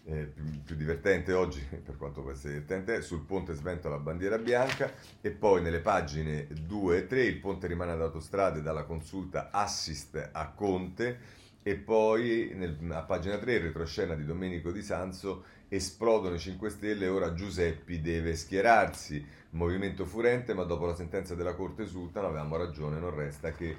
eh, 0.06 0.26
più, 0.26 0.44
più, 0.64 0.76
divertente 0.76 1.34
oggi, 1.34 1.62
per 1.84 1.98
quanto 1.98 2.22
può 2.22 2.32
essere 2.32 2.54
divertente, 2.54 3.02
sul 3.02 3.22
ponte 3.22 3.54
sventola 3.54 3.96
la 3.96 4.02
bandiera 4.02 4.38
bianca 4.38 4.92
e 5.22 5.32
poi 5.32 5.62
nelle 5.62 5.80
pagine 5.80 6.48
2 6.50 6.98
e 6.98 7.08
3 7.08 7.24
il 7.24 7.40
ponte 7.40 7.68
rimane 7.68 7.92
ad 7.92 8.02
autostrade 8.02 8.62
dalla 8.62 8.84
consulta 8.84 9.50
assist 9.52 10.30
a 10.32 10.50
Conte 10.52 11.44
e 11.68 11.76
poi 11.78 12.52
nel, 12.54 12.78
a 12.92 13.02
pagina 13.02 13.38
3, 13.38 13.58
retroscena 13.58 14.14
di 14.14 14.24
Domenico 14.24 14.72
Di 14.72 14.84
Sanzo, 14.84 15.46
esplodono 15.68 16.36
i 16.36 16.40
5 16.40 16.70
Stelle 16.70 17.06
e 17.06 17.10
ora 17.10 17.34
Giuseppi 17.34 18.02
deve 18.02 18.36
schierarsi. 18.36 19.26
Movimento 19.52 20.06
furente, 20.06 20.54
ma 20.54 20.64
dopo 20.64 20.86
la 20.86 20.94
sentenza 20.94 21.34
della 21.34 21.56
Corte 21.56 21.84
esultano, 21.84 22.28
avevamo 22.28 22.56
ragione, 22.58 23.00
non 23.00 23.16
resta 23.16 23.52
che 23.52 23.76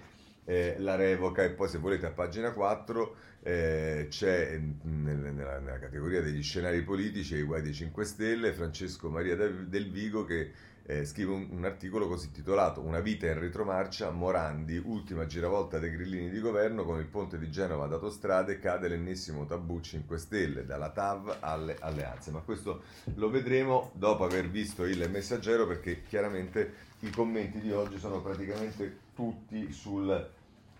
eh, 0.47 0.77
la 0.79 0.95
revoca. 0.95 1.43
E 1.43 1.51
poi 1.51 1.69
se 1.69 1.79
volete 1.79 2.07
a 2.07 2.11
pagina 2.11 2.53
4 2.53 3.17
eh, 3.43 4.07
c'è 4.09 4.59
nel, 4.59 5.17
nella, 5.19 5.59
nella, 5.59 5.79
categoria 5.79 6.23
degli 6.23 6.43
scenari 6.43 6.83
politici, 6.83 7.37
i 7.37 7.43
guai 7.43 7.61
dei 7.63 7.75
5 7.75 8.05
Stelle, 8.05 8.53
Francesco 8.55 9.11
Maria 9.11 9.37
del 9.37 9.91
Vigo 9.91 10.25
che 10.25 10.53
eh, 10.89 11.05
scrive 11.05 11.33
un, 11.33 11.49
un, 11.51 11.65
articolo 11.65 12.07
così 12.07 12.31
titolato 12.31 12.81
Una 12.81 13.01
vita 13.01 13.27
in 13.27 13.39
retromarcia, 13.39 14.11
Morandi, 14.11 14.81
ultima 14.85 15.27
giravolta 15.27 15.81
dei 15.81 15.91
grillini 15.91 16.31
di 16.31 16.39
governo 16.39 16.85
con 16.85 17.01
il 17.01 17.07
ponte 17.07 17.39
di 17.39 17.51
Genova 17.51 17.85
ad 17.85 17.93
autostrade, 17.93 18.61
cade 18.61 18.89
l'ennesimo 18.89 19.47
tabù 19.47 19.81
5 19.81 20.17
Stelle, 20.17 20.65
dalla 20.65 20.91
TAV 20.91 21.39
alle 21.41 21.77
alleanze. 21.81 22.31
Ma 22.31 22.39
questo 22.39 22.83
lo 23.15 23.29
vedremo 23.31 23.91
dopo 23.95 24.25
aver 24.25 24.49
visto 24.49 24.85
il 24.85 25.11
messaggero 25.11 25.67
perché 25.67 26.03
chiaramente 26.03 26.95
i 27.01 27.11
commenti 27.11 27.61
di 27.61 27.73
oggi 27.73 27.99
sono 27.99 28.23
praticamente 28.23 28.99
tutti 29.15 29.73
sul, 29.73 30.31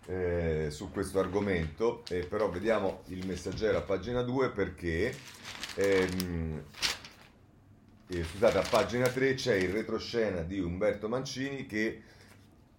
eh, 0.07 0.67
su 0.69 0.89
questo 0.91 1.19
argomento, 1.19 2.03
eh, 2.09 2.25
però 2.25 2.49
vediamo 2.49 3.03
il 3.07 3.25
messaggero 3.27 3.77
a 3.77 3.81
pagina 3.81 4.21
2 4.21 4.49
perché... 4.51 5.15
Ehm, 5.75 6.63
eh, 8.09 8.23
scusate, 8.23 8.57
a 8.57 8.67
pagina 8.69 9.07
3 9.09 9.33
c'è 9.33 9.55
il 9.55 9.69
retroscena 9.69 10.41
di 10.41 10.59
Umberto 10.59 11.09
Mancini 11.09 11.65
che 11.65 12.01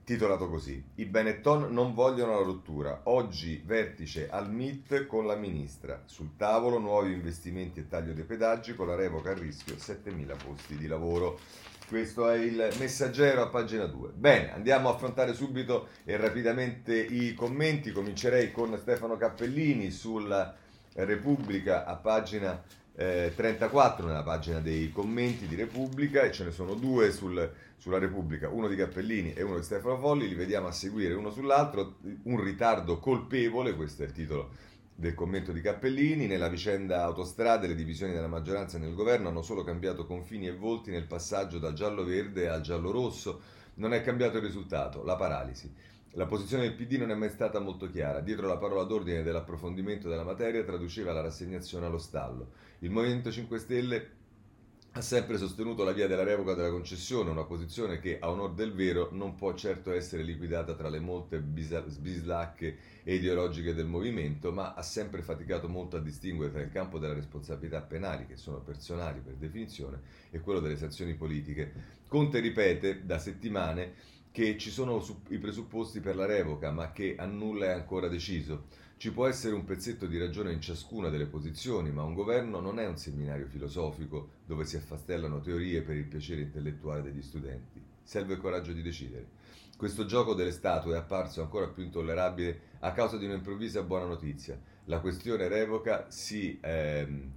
titolato 0.08 0.48
così 0.48 0.82
I 0.94 1.04
Benetton 1.04 1.70
non 1.70 1.92
vogliono 1.92 2.38
la 2.38 2.42
rottura. 2.42 3.02
Oggi 3.04 3.62
vertice 3.62 4.30
al 4.30 4.50
MIT 4.50 5.04
con 5.06 5.26
la 5.26 5.36
ministra. 5.36 6.02
Sul 6.06 6.30
tavolo 6.38 6.78
nuovi 6.78 7.12
investimenti 7.12 7.80
e 7.80 7.88
taglio 7.88 8.14
dei 8.14 8.24
pedaggi 8.24 8.74
con 8.74 8.86
la 8.86 8.94
revoca 8.94 9.32
a 9.32 9.34
rischio 9.34 9.74
7.000 9.74 10.34
posti 10.42 10.78
di 10.78 10.86
lavoro 10.86 11.38
questo 11.88 12.28
è 12.28 12.36
il 12.36 12.74
messaggero 12.78 13.42
a 13.42 13.48
pagina 13.48 13.86
2 13.86 14.10
bene 14.14 14.52
andiamo 14.52 14.90
a 14.90 14.94
affrontare 14.94 15.32
subito 15.32 15.88
e 16.04 16.16
rapidamente 16.16 16.94
i 16.94 17.34
commenti. 17.34 17.92
Comincerei 17.92 18.52
con 18.52 18.76
Stefano 18.78 19.16
Cappellini 19.16 19.90
sulla 19.90 20.54
Repubblica 20.94 21.84
a 21.86 21.96
pagina 21.96 22.62
eh, 22.94 23.32
34 23.34 24.06
nella 24.06 24.22
pagina 24.22 24.60
dei 24.60 24.90
commenti 24.90 25.46
di 25.46 25.54
Repubblica 25.54 26.22
e 26.22 26.32
ce 26.32 26.44
ne 26.44 26.50
sono 26.50 26.74
due 26.74 27.12
sul, 27.12 27.50
sulla 27.76 27.98
Repubblica, 27.98 28.48
uno 28.48 28.66
di 28.66 28.74
Cappellini 28.74 29.32
e 29.32 29.42
uno 29.42 29.58
di 29.58 29.62
Stefano 29.62 29.98
Folli, 29.98 30.28
li 30.28 30.34
vediamo 30.34 30.66
a 30.66 30.72
seguire 30.72 31.14
uno 31.14 31.30
sull'altro, 31.30 31.98
un 32.24 32.42
ritardo 32.42 32.98
colpevole, 32.98 33.74
questo 33.76 34.02
è 34.02 34.06
il 34.06 34.12
titolo 34.12 34.50
del 34.98 35.14
commento 35.14 35.52
di 35.52 35.60
Cappellini, 35.60 36.26
nella 36.26 36.48
vicenda 36.48 37.04
autostrade 37.04 37.68
le 37.68 37.76
divisioni 37.76 38.12
della 38.12 38.26
maggioranza 38.26 38.78
nel 38.78 38.94
governo 38.94 39.28
hanno 39.28 39.42
solo 39.42 39.62
cambiato 39.62 40.04
confini 40.04 40.48
e 40.48 40.56
volti 40.56 40.90
nel 40.90 41.06
passaggio 41.06 41.60
da 41.60 41.72
giallo-verde 41.72 42.48
al 42.48 42.62
giallo-rosso, 42.62 43.40
non 43.74 43.94
è 43.94 44.02
cambiato 44.02 44.38
il 44.38 44.42
risultato, 44.42 45.04
la 45.04 45.14
paralisi. 45.14 45.72
La 46.14 46.26
posizione 46.26 46.64
del 46.64 46.74
PD 46.74 46.94
non 46.94 47.12
è 47.12 47.14
mai 47.14 47.28
stata 47.28 47.60
molto 47.60 47.88
chiara. 47.88 48.18
Dietro 48.18 48.48
la 48.48 48.56
parola 48.56 48.82
d'ordine 48.82 49.22
dell'approfondimento 49.22 50.08
della 50.08 50.24
materia 50.24 50.64
traduceva 50.64 51.12
la 51.12 51.20
rassegnazione 51.20 51.86
allo 51.86 51.98
stallo. 51.98 52.50
Il 52.80 52.90
Movimento 52.90 53.30
5 53.30 53.58
Stelle 53.60 54.10
ha 54.92 55.00
sempre 55.00 55.36
sostenuto 55.38 55.84
la 55.84 55.92
via 55.92 56.08
della 56.08 56.24
revoca 56.24 56.54
della 56.54 56.70
concessione, 56.70 57.30
una 57.30 57.44
posizione 57.44 58.00
che, 58.00 58.18
a 58.18 58.30
onor 58.30 58.54
del 58.54 58.72
vero, 58.72 59.10
non 59.12 59.34
può 59.34 59.54
certo 59.54 59.92
essere 59.92 60.22
liquidata 60.22 60.74
tra 60.74 60.88
le 60.88 60.98
molte 60.98 61.40
bislacche 61.40 62.76
ideologiche 63.04 63.74
del 63.74 63.86
movimento, 63.86 64.50
ma 64.50 64.74
ha 64.74 64.82
sempre 64.82 65.22
faticato 65.22 65.68
molto 65.68 65.96
a 65.96 66.00
distinguere 66.00 66.50
tra 66.52 66.62
il 66.62 66.70
campo 66.70 66.98
della 66.98 67.14
responsabilità 67.14 67.80
penali, 67.82 68.26
che 68.26 68.36
sono 68.36 68.60
personali 68.60 69.20
per 69.20 69.34
definizione, 69.34 70.00
e 70.30 70.40
quello 70.40 70.60
delle 70.60 70.76
sanzioni 70.76 71.14
politiche. 71.14 71.72
Conte 72.08 72.40
ripete 72.40 73.04
da 73.04 73.18
settimane 73.18 74.16
che 74.32 74.56
ci 74.58 74.70
sono 74.70 75.04
i 75.28 75.38
presupposti 75.38 76.00
per 76.00 76.16
la 76.16 76.26
revoca, 76.26 76.70
ma 76.70 76.92
che 76.92 77.14
a 77.16 77.26
nulla 77.26 77.66
è 77.66 77.70
ancora 77.70 78.08
deciso. 78.08 78.66
Ci 78.98 79.12
può 79.12 79.28
essere 79.28 79.54
un 79.54 79.64
pezzetto 79.64 80.06
di 80.06 80.18
ragione 80.18 80.52
in 80.52 80.60
ciascuna 80.60 81.08
delle 81.08 81.26
posizioni, 81.26 81.92
ma 81.92 82.02
un 82.02 82.14
governo 82.14 82.58
non 82.58 82.80
è 82.80 82.86
un 82.88 82.96
seminario 82.96 83.46
filosofico 83.46 84.30
dove 84.44 84.64
si 84.64 84.74
affastellano 84.74 85.40
teorie 85.40 85.82
per 85.82 85.94
il 85.94 86.06
piacere 86.06 86.40
intellettuale 86.40 87.02
degli 87.02 87.22
studenti. 87.22 87.80
Serve 88.02 88.34
il 88.34 88.40
coraggio 88.40 88.72
di 88.72 88.82
decidere. 88.82 89.28
Questo 89.76 90.04
gioco 90.04 90.34
delle 90.34 90.50
statue 90.50 90.94
è 90.94 90.98
apparso 90.98 91.40
ancora 91.40 91.68
più 91.68 91.84
intollerabile 91.84 92.60
a 92.80 92.90
causa 92.90 93.16
di 93.18 93.26
un'improvvisa 93.26 93.84
buona 93.84 94.06
notizia. 94.06 94.60
La 94.86 94.98
questione 94.98 95.46
revoca 95.46 96.10
si 96.10 96.58
ehm, 96.60 97.30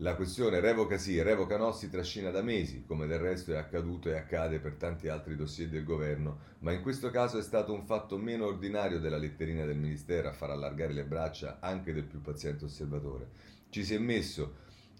la 0.00 0.14
questione 0.14 0.60
revoca 0.60 0.96
sì, 0.96 1.20
revoca 1.20 1.58
no 1.58 1.72
si 1.72 1.90
trascina 1.90 2.30
da 2.30 2.40
mesi, 2.40 2.84
come 2.86 3.06
del 3.06 3.18
resto 3.18 3.52
è 3.52 3.58
accaduto 3.58 4.08
e 4.08 4.16
accade 4.16 4.58
per 4.58 4.76
tanti 4.76 5.08
altri 5.08 5.36
dossier 5.36 5.68
del 5.68 5.84
governo, 5.84 6.38
ma 6.60 6.72
in 6.72 6.80
questo 6.80 7.10
caso 7.10 7.38
è 7.38 7.42
stato 7.42 7.74
un 7.74 7.84
fatto 7.84 8.16
meno 8.16 8.46
ordinario 8.46 8.98
della 8.98 9.18
letterina 9.18 9.66
del 9.66 9.76
Ministero 9.76 10.28
a 10.28 10.32
far 10.32 10.50
allargare 10.50 10.94
le 10.94 11.04
braccia 11.04 11.58
anche 11.60 11.92
del 11.92 12.04
più 12.04 12.22
paziente 12.22 12.64
osservatore. 12.64 13.28
Ci 13.68 13.84
si 13.84 13.94
è 13.94 13.98
messo 13.98 14.54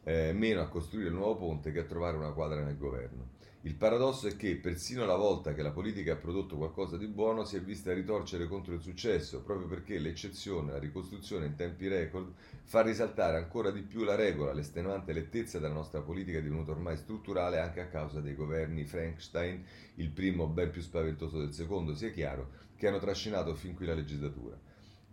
eh, 0.04 0.33
meno 0.35 0.61
a 0.61 0.69
costruire 0.69 1.09
il 1.09 1.14
nuovo 1.14 1.37
ponte 1.37 1.73
che 1.73 1.78
a 1.78 1.85
trovare 1.85 2.19
una 2.19 2.33
quadra 2.33 2.62
nel 2.62 2.76
governo. 2.76 3.38
Il 3.62 3.75
paradosso 3.75 4.26
è 4.26 4.37
che, 4.37 4.57
persino 4.57 5.05
la 5.05 5.17
volta 5.17 5.52
che 5.52 5.61
la 5.61 5.71
politica 5.71 6.14
ha 6.14 6.17
prodotto 6.17 6.57
qualcosa 6.57 6.97
di 6.97 7.07
buono, 7.07 7.45
si 7.45 7.57
è 7.57 7.61
vista 7.61 7.93
ritorcere 7.93 8.49
contro 8.49 8.73
il 8.73 8.81
successo, 8.81 9.43
proprio 9.43 9.67
perché 9.69 9.99
l'eccezione, 9.99 10.73
la 10.73 10.79
ricostruzione 10.79 11.45
in 11.45 11.57
tempi 11.57 11.87
record, 11.87 12.33
fa 12.62 12.81
risaltare 12.81 13.37
ancora 13.37 13.71
di 13.71 13.83
più 13.83 14.02
la 14.02 14.14
regola, 14.14 14.55
l'estenuante 14.55 15.12
lettezza 15.12 15.59
della 15.59 15.75
nostra 15.75 16.00
politica 16.00 16.40
divenuta 16.40 16.71
ormai 16.71 16.97
strutturale 16.97 17.61
anche 17.61 17.83
a 17.83 17.88
causa 17.88 18.23
dei 18.23 18.35
governi 18.35 18.87
Frankenstein, 18.87 19.62
il 19.97 20.09
primo 20.09 20.47
ben 20.47 20.71
più 20.71 20.81
spaventoso 20.81 21.38
del 21.38 21.52
secondo, 21.52 21.95
sia 21.95 22.12
chiaro, 22.12 22.52
che 22.76 22.88
hanno 22.88 22.99
trascinato 22.99 23.55
fin 23.55 23.75
qui 23.75 23.85
la 23.85 23.93
legislatura. 23.93 24.59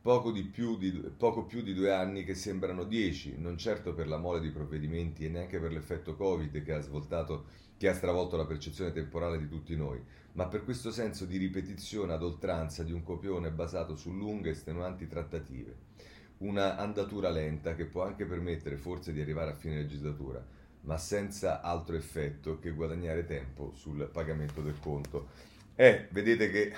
Poco, 0.01 0.31
più 0.31 0.77
di, 0.77 0.91
poco 1.17 1.43
più 1.43 1.61
di 1.61 1.73
due 1.73 1.91
anni 1.91 2.23
che 2.23 2.33
sembrano 2.33 2.85
dieci, 2.85 3.35
non 3.37 3.57
certo 3.57 3.93
per 3.93 4.07
la 4.07 4.17
mole 4.17 4.39
di 4.39 4.51
provvedimenti 4.51 5.25
e 5.25 5.29
neanche 5.29 5.59
per 5.59 5.73
l'effetto 5.73 6.15
Covid 6.15 6.63
che 6.63 6.71
ha 6.71 6.79
svoltato 6.79 7.65
che 7.77 7.87
ha 7.87 7.93
stravolto 7.93 8.35
la 8.37 8.45
percezione 8.45 8.91
temporale 8.91 9.37
di 9.37 9.47
tutti 9.47 9.75
noi, 9.75 10.01
ma 10.33 10.47
per 10.47 10.63
questo 10.63 10.91
senso 10.91 11.25
di 11.25 11.37
ripetizione 11.37 12.13
ad 12.13 12.23
oltranza 12.23 12.83
di 12.83 12.91
un 12.91 13.03
copione 13.03 13.51
basato 13.51 13.95
su 13.95 14.13
lunghe 14.13 14.49
e 14.49 14.51
estenuanti 14.51 15.07
trattative. 15.07 15.75
Una 16.39 16.77
andatura 16.77 17.29
lenta 17.29 17.75
che 17.75 17.85
può 17.85 18.03
anche 18.03 18.25
permettere 18.25 18.77
forse 18.77 19.13
di 19.13 19.21
arrivare 19.21 19.51
a 19.51 19.55
fine 19.55 19.77
legislatura, 19.77 20.43
ma 20.81 20.97
senza 20.97 21.61
altro 21.61 21.95
effetto 21.95 22.59
che 22.59 22.71
guadagnare 22.71 23.25
tempo 23.25 23.71
sul 23.75 24.09
pagamento 24.11 24.61
del 24.61 24.79
conto. 24.79 25.29
Eh, 25.75 26.07
vedete 26.11 26.49
che 26.49 26.73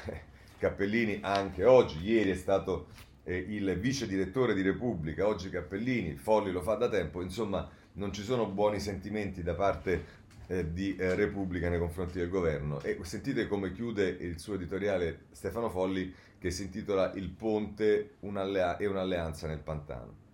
Cappellini 0.57 1.19
anche 1.21 1.63
oggi, 1.63 2.01
ieri 2.01 2.31
è 2.31 2.35
stato 2.35 2.87
eh, 3.23 3.37
il 3.37 3.77
vice 3.79 4.07
direttore 4.07 4.53
di 4.53 4.61
Repubblica, 4.61 5.27
oggi 5.27 5.49
Cappellini, 5.49 6.15
Folli 6.15 6.51
lo 6.51 6.61
fa 6.61 6.75
da 6.75 6.89
tempo, 6.89 7.21
insomma 7.21 7.69
non 7.93 8.13
ci 8.13 8.23
sono 8.23 8.47
buoni 8.47 8.79
sentimenti 8.79 9.43
da 9.43 9.53
parte 9.53 10.17
eh, 10.49 10.73
di 10.73 10.95
eh, 10.95 11.13
Repubblica 11.15 11.69
nei 11.69 11.79
confronti 11.79 12.17
del 12.17 12.29
governo. 12.29 12.81
E 12.81 12.97
sentite 13.03 13.47
come 13.47 13.71
chiude 13.71 14.07
il 14.07 14.39
suo 14.39 14.55
editoriale 14.55 15.25
Stefano 15.31 15.69
Folli 15.69 16.13
che 16.37 16.51
si 16.51 16.63
intitola 16.63 17.13
Il 17.13 17.29
ponte 17.29 18.15
e 18.19 18.87
un'alleanza 18.87 19.47
nel 19.47 19.59
pantano. 19.59 20.27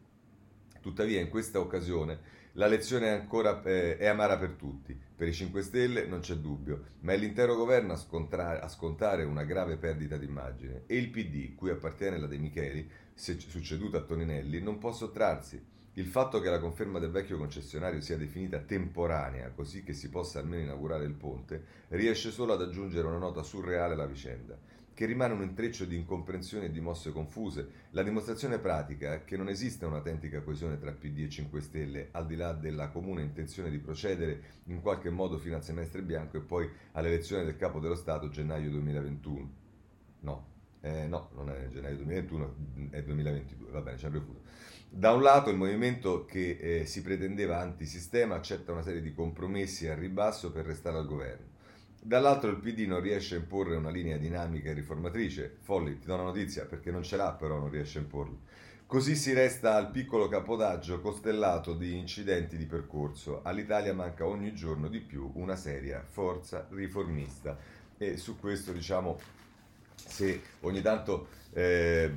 Tuttavia 0.81 1.19
in 1.19 1.29
questa 1.29 1.59
occasione 1.59 2.33
la 2.53 2.67
lezione 2.67 3.07
è 3.07 3.09
ancora 3.09 3.61
eh, 3.63 3.97
è 3.97 4.07
amara 4.07 4.37
per 4.37 4.51
tutti. 4.51 4.97
Per 5.15 5.27
i 5.27 5.33
5 5.33 5.61
Stelle 5.61 6.05
non 6.05 6.21
c'è 6.21 6.35
dubbio, 6.35 6.83
ma 7.01 7.11
è 7.11 7.17
l'intero 7.17 7.55
governo 7.55 7.93
a, 7.93 7.97
scontra- 7.97 8.61
a 8.61 8.67
scontare 8.69 9.25
una 9.25 9.43
grave 9.43 9.75
perdita 9.75 10.15
d'immagine 10.15 10.83
e 10.85 10.95
il 10.95 11.09
PD, 11.09 11.55
cui 11.55 11.69
appartiene 11.69 12.17
la 12.17 12.27
De 12.27 12.37
Micheli, 12.37 12.89
succeduta 13.13 13.97
a 13.97 14.01
Toninelli, 14.01 14.61
non 14.61 14.77
può 14.77 14.93
sottrarsi. 14.93 15.73
Il 15.97 16.07
fatto 16.07 16.41
che 16.41 16.49
la 16.49 16.59
conferma 16.59 16.99
del 16.99 17.09
vecchio 17.09 17.37
concessionario 17.37 18.01
sia 18.01 18.17
definita 18.17 18.59
temporanea, 18.59 19.51
così 19.51 19.81
che 19.81 19.93
si 19.93 20.09
possa 20.09 20.39
almeno 20.39 20.63
inaugurare 20.63 21.05
il 21.05 21.13
ponte, 21.13 21.63
riesce 21.89 22.31
solo 22.31 22.51
ad 22.51 22.61
aggiungere 22.61 23.07
una 23.07 23.17
nota 23.17 23.43
surreale 23.43 23.93
alla 23.93 24.05
vicenda, 24.05 24.59
che 24.93 25.05
rimane 25.05 25.33
un 25.33 25.43
intreccio 25.43 25.85
di 25.85 25.95
incomprensioni 25.95 26.65
e 26.65 26.71
di 26.71 26.81
mosse 26.81 27.13
confuse. 27.13 27.69
La 27.91 28.03
dimostrazione 28.03 28.59
pratica 28.59 29.13
è 29.13 29.23
che 29.23 29.37
non 29.37 29.47
esiste 29.47 29.85
un'autentica 29.85 30.41
coesione 30.41 30.77
tra 30.77 30.91
PD 30.91 31.19
e 31.19 31.29
5 31.29 31.61
Stelle, 31.61 32.09
al 32.11 32.25
di 32.25 32.35
là 32.35 32.51
della 32.51 32.89
comune 32.89 33.21
intenzione 33.21 33.69
di 33.69 33.79
procedere 33.79 34.41
in 34.65 34.81
qualche 34.81 35.09
modo 35.09 35.37
fino 35.37 35.55
al 35.55 35.63
semestre 35.63 36.01
bianco 36.01 36.35
e 36.35 36.41
poi 36.41 36.69
all'elezione 36.91 37.45
del 37.45 37.55
capo 37.55 37.79
dello 37.79 37.95
Stato 37.95 38.27
gennaio 38.27 38.69
2021. 38.69 39.53
No, 40.19 40.47
eh, 40.81 41.07
no, 41.07 41.29
non 41.35 41.51
è 41.51 41.69
gennaio 41.69 41.95
2021, 41.95 42.55
è 42.91 43.01
2022, 43.01 43.71
va 43.71 43.79
bene, 43.79 43.97
ci 43.97 44.05
ha 44.05 44.09
prefuso. 44.09 44.41
Da 44.97 45.11
un 45.11 45.23
lato 45.23 45.49
il 45.49 45.57
movimento 45.57 46.23
che 46.23 46.57
eh, 46.57 46.85
si 46.85 47.01
pretendeva 47.01 47.59
antisistema 47.59 48.35
accetta 48.35 48.71
una 48.71 48.81
serie 48.81 49.01
di 49.01 49.13
compromessi 49.13 49.89
al 49.89 49.97
ribasso 49.97 50.53
per 50.53 50.65
restare 50.65 50.95
al 50.95 51.05
governo. 51.05 51.47
Dall'altro 52.01 52.49
il 52.49 52.59
PD 52.59 52.87
non 52.87 53.01
riesce 53.01 53.35
a 53.35 53.39
imporre 53.39 53.75
una 53.75 53.89
linea 53.89 54.15
dinamica 54.15 54.69
e 54.69 54.73
riformatrice. 54.73 55.57
Folli, 55.63 55.99
ti 55.99 56.05
do 56.05 56.13
una 56.13 56.23
notizia 56.23 56.63
perché 56.63 56.91
non 56.91 57.03
ce 57.03 57.17
l'ha 57.17 57.33
però 57.33 57.59
non 57.59 57.69
riesce 57.69 57.97
a 57.97 58.03
imporla. 58.03 58.37
Così 58.85 59.17
si 59.17 59.33
resta 59.33 59.75
al 59.75 59.91
piccolo 59.91 60.29
capodaggio 60.29 61.01
costellato 61.01 61.73
di 61.73 61.97
incidenti 61.97 62.55
di 62.55 62.65
percorso. 62.65 63.41
All'Italia 63.43 63.93
manca 63.93 64.25
ogni 64.25 64.53
giorno 64.53 64.87
di 64.87 65.01
più 65.01 65.29
una 65.33 65.57
seria 65.57 66.05
forza 66.09 66.67
riformista. 66.69 67.57
E 67.97 68.15
su 68.15 68.39
questo 68.39 68.71
diciamo, 68.71 69.19
se 69.93 70.41
ogni 70.61 70.81
tanto 70.81 71.27
eh, 71.51 72.09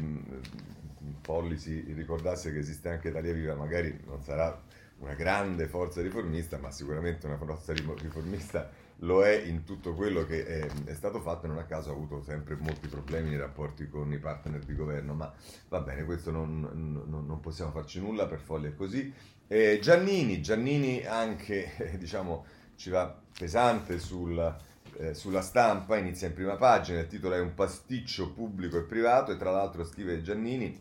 Polli 1.21 1.59
si 1.59 1.81
ricordasse 1.95 2.53
che 2.53 2.59
esiste 2.59 2.89
anche 2.89 3.09
Italia 3.09 3.33
Viva, 3.33 3.55
magari 3.55 4.01
non 4.07 4.23
sarà 4.23 4.61
una 4.99 5.15
grande 5.15 5.67
forza 5.67 6.03
riformista, 6.03 6.59
ma 6.59 6.71
sicuramente 6.71 7.27
una 7.27 7.37
forza 7.37 7.73
riformista 7.73 8.71
lo 9.03 9.25
è 9.25 9.33
in 9.33 9.65
tutto 9.65 9.95
quello 9.95 10.25
che 10.27 10.45
è, 10.45 10.69
è, 10.85 10.95
stato 10.95 11.21
fatto 11.21 11.47
e 11.47 11.49
non 11.49 11.59
a 11.59 11.65
caso 11.65 11.91
ha 11.91 11.93
avuto 11.93 12.23
sempre 12.23 12.57
molti 12.57 12.89
problemi 12.89 13.29
nei 13.29 13.39
rapporti 13.39 13.89
con 13.89 14.13
i 14.13 14.19
partner 14.19 14.65
di 14.65 14.75
governo, 14.75 15.15
ma 15.15 15.33
va 15.69 15.81
bene, 15.81 16.05
questo 16.05 16.31
non, 16.31 16.61
non, 17.07 17.25
non 17.27 17.41
possiamo 17.41 17.71
farci 17.71 18.01
nulla, 18.01 18.27
per 18.27 18.41
Folli 18.41 18.69
è 18.69 18.75
così. 18.75 19.13
Eh, 19.47 19.79
Giannini, 19.81 20.43
Giannini 20.43 21.05
anche, 21.05 21.77
eh, 21.77 21.97
diciamo, 21.97 22.45
ci 22.75 22.91
va 22.91 23.17
pesante 23.39 24.01
sul, 24.01 24.57
eh, 24.97 25.15
sulla 25.15 25.43
stampa, 25.43 25.97
inizia 25.97 26.27
in 26.27 26.35
prima 26.35 26.57
pagina, 26.57 26.99
il 26.99 27.07
titolo 27.07 27.35
è 27.35 27.41
Un 27.41 27.55
pasticcio 27.55 28.33
pubblico 28.33 28.79
e 28.79 28.83
privato 28.83 29.31
e 29.31 29.37
tra 29.37 29.53
l'altro 29.53 29.85
scrive 29.85 30.23
Giannini 30.23 30.81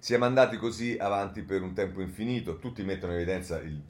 siamo 0.00 0.24
andati 0.24 0.56
così 0.56 0.96
avanti 0.98 1.42
per 1.42 1.60
un 1.60 1.74
tempo 1.74 2.00
infinito, 2.00 2.58
tutti 2.58 2.82
mettono 2.82 3.12
in 3.12 3.18
evidenza 3.18 3.58
il 3.58 3.82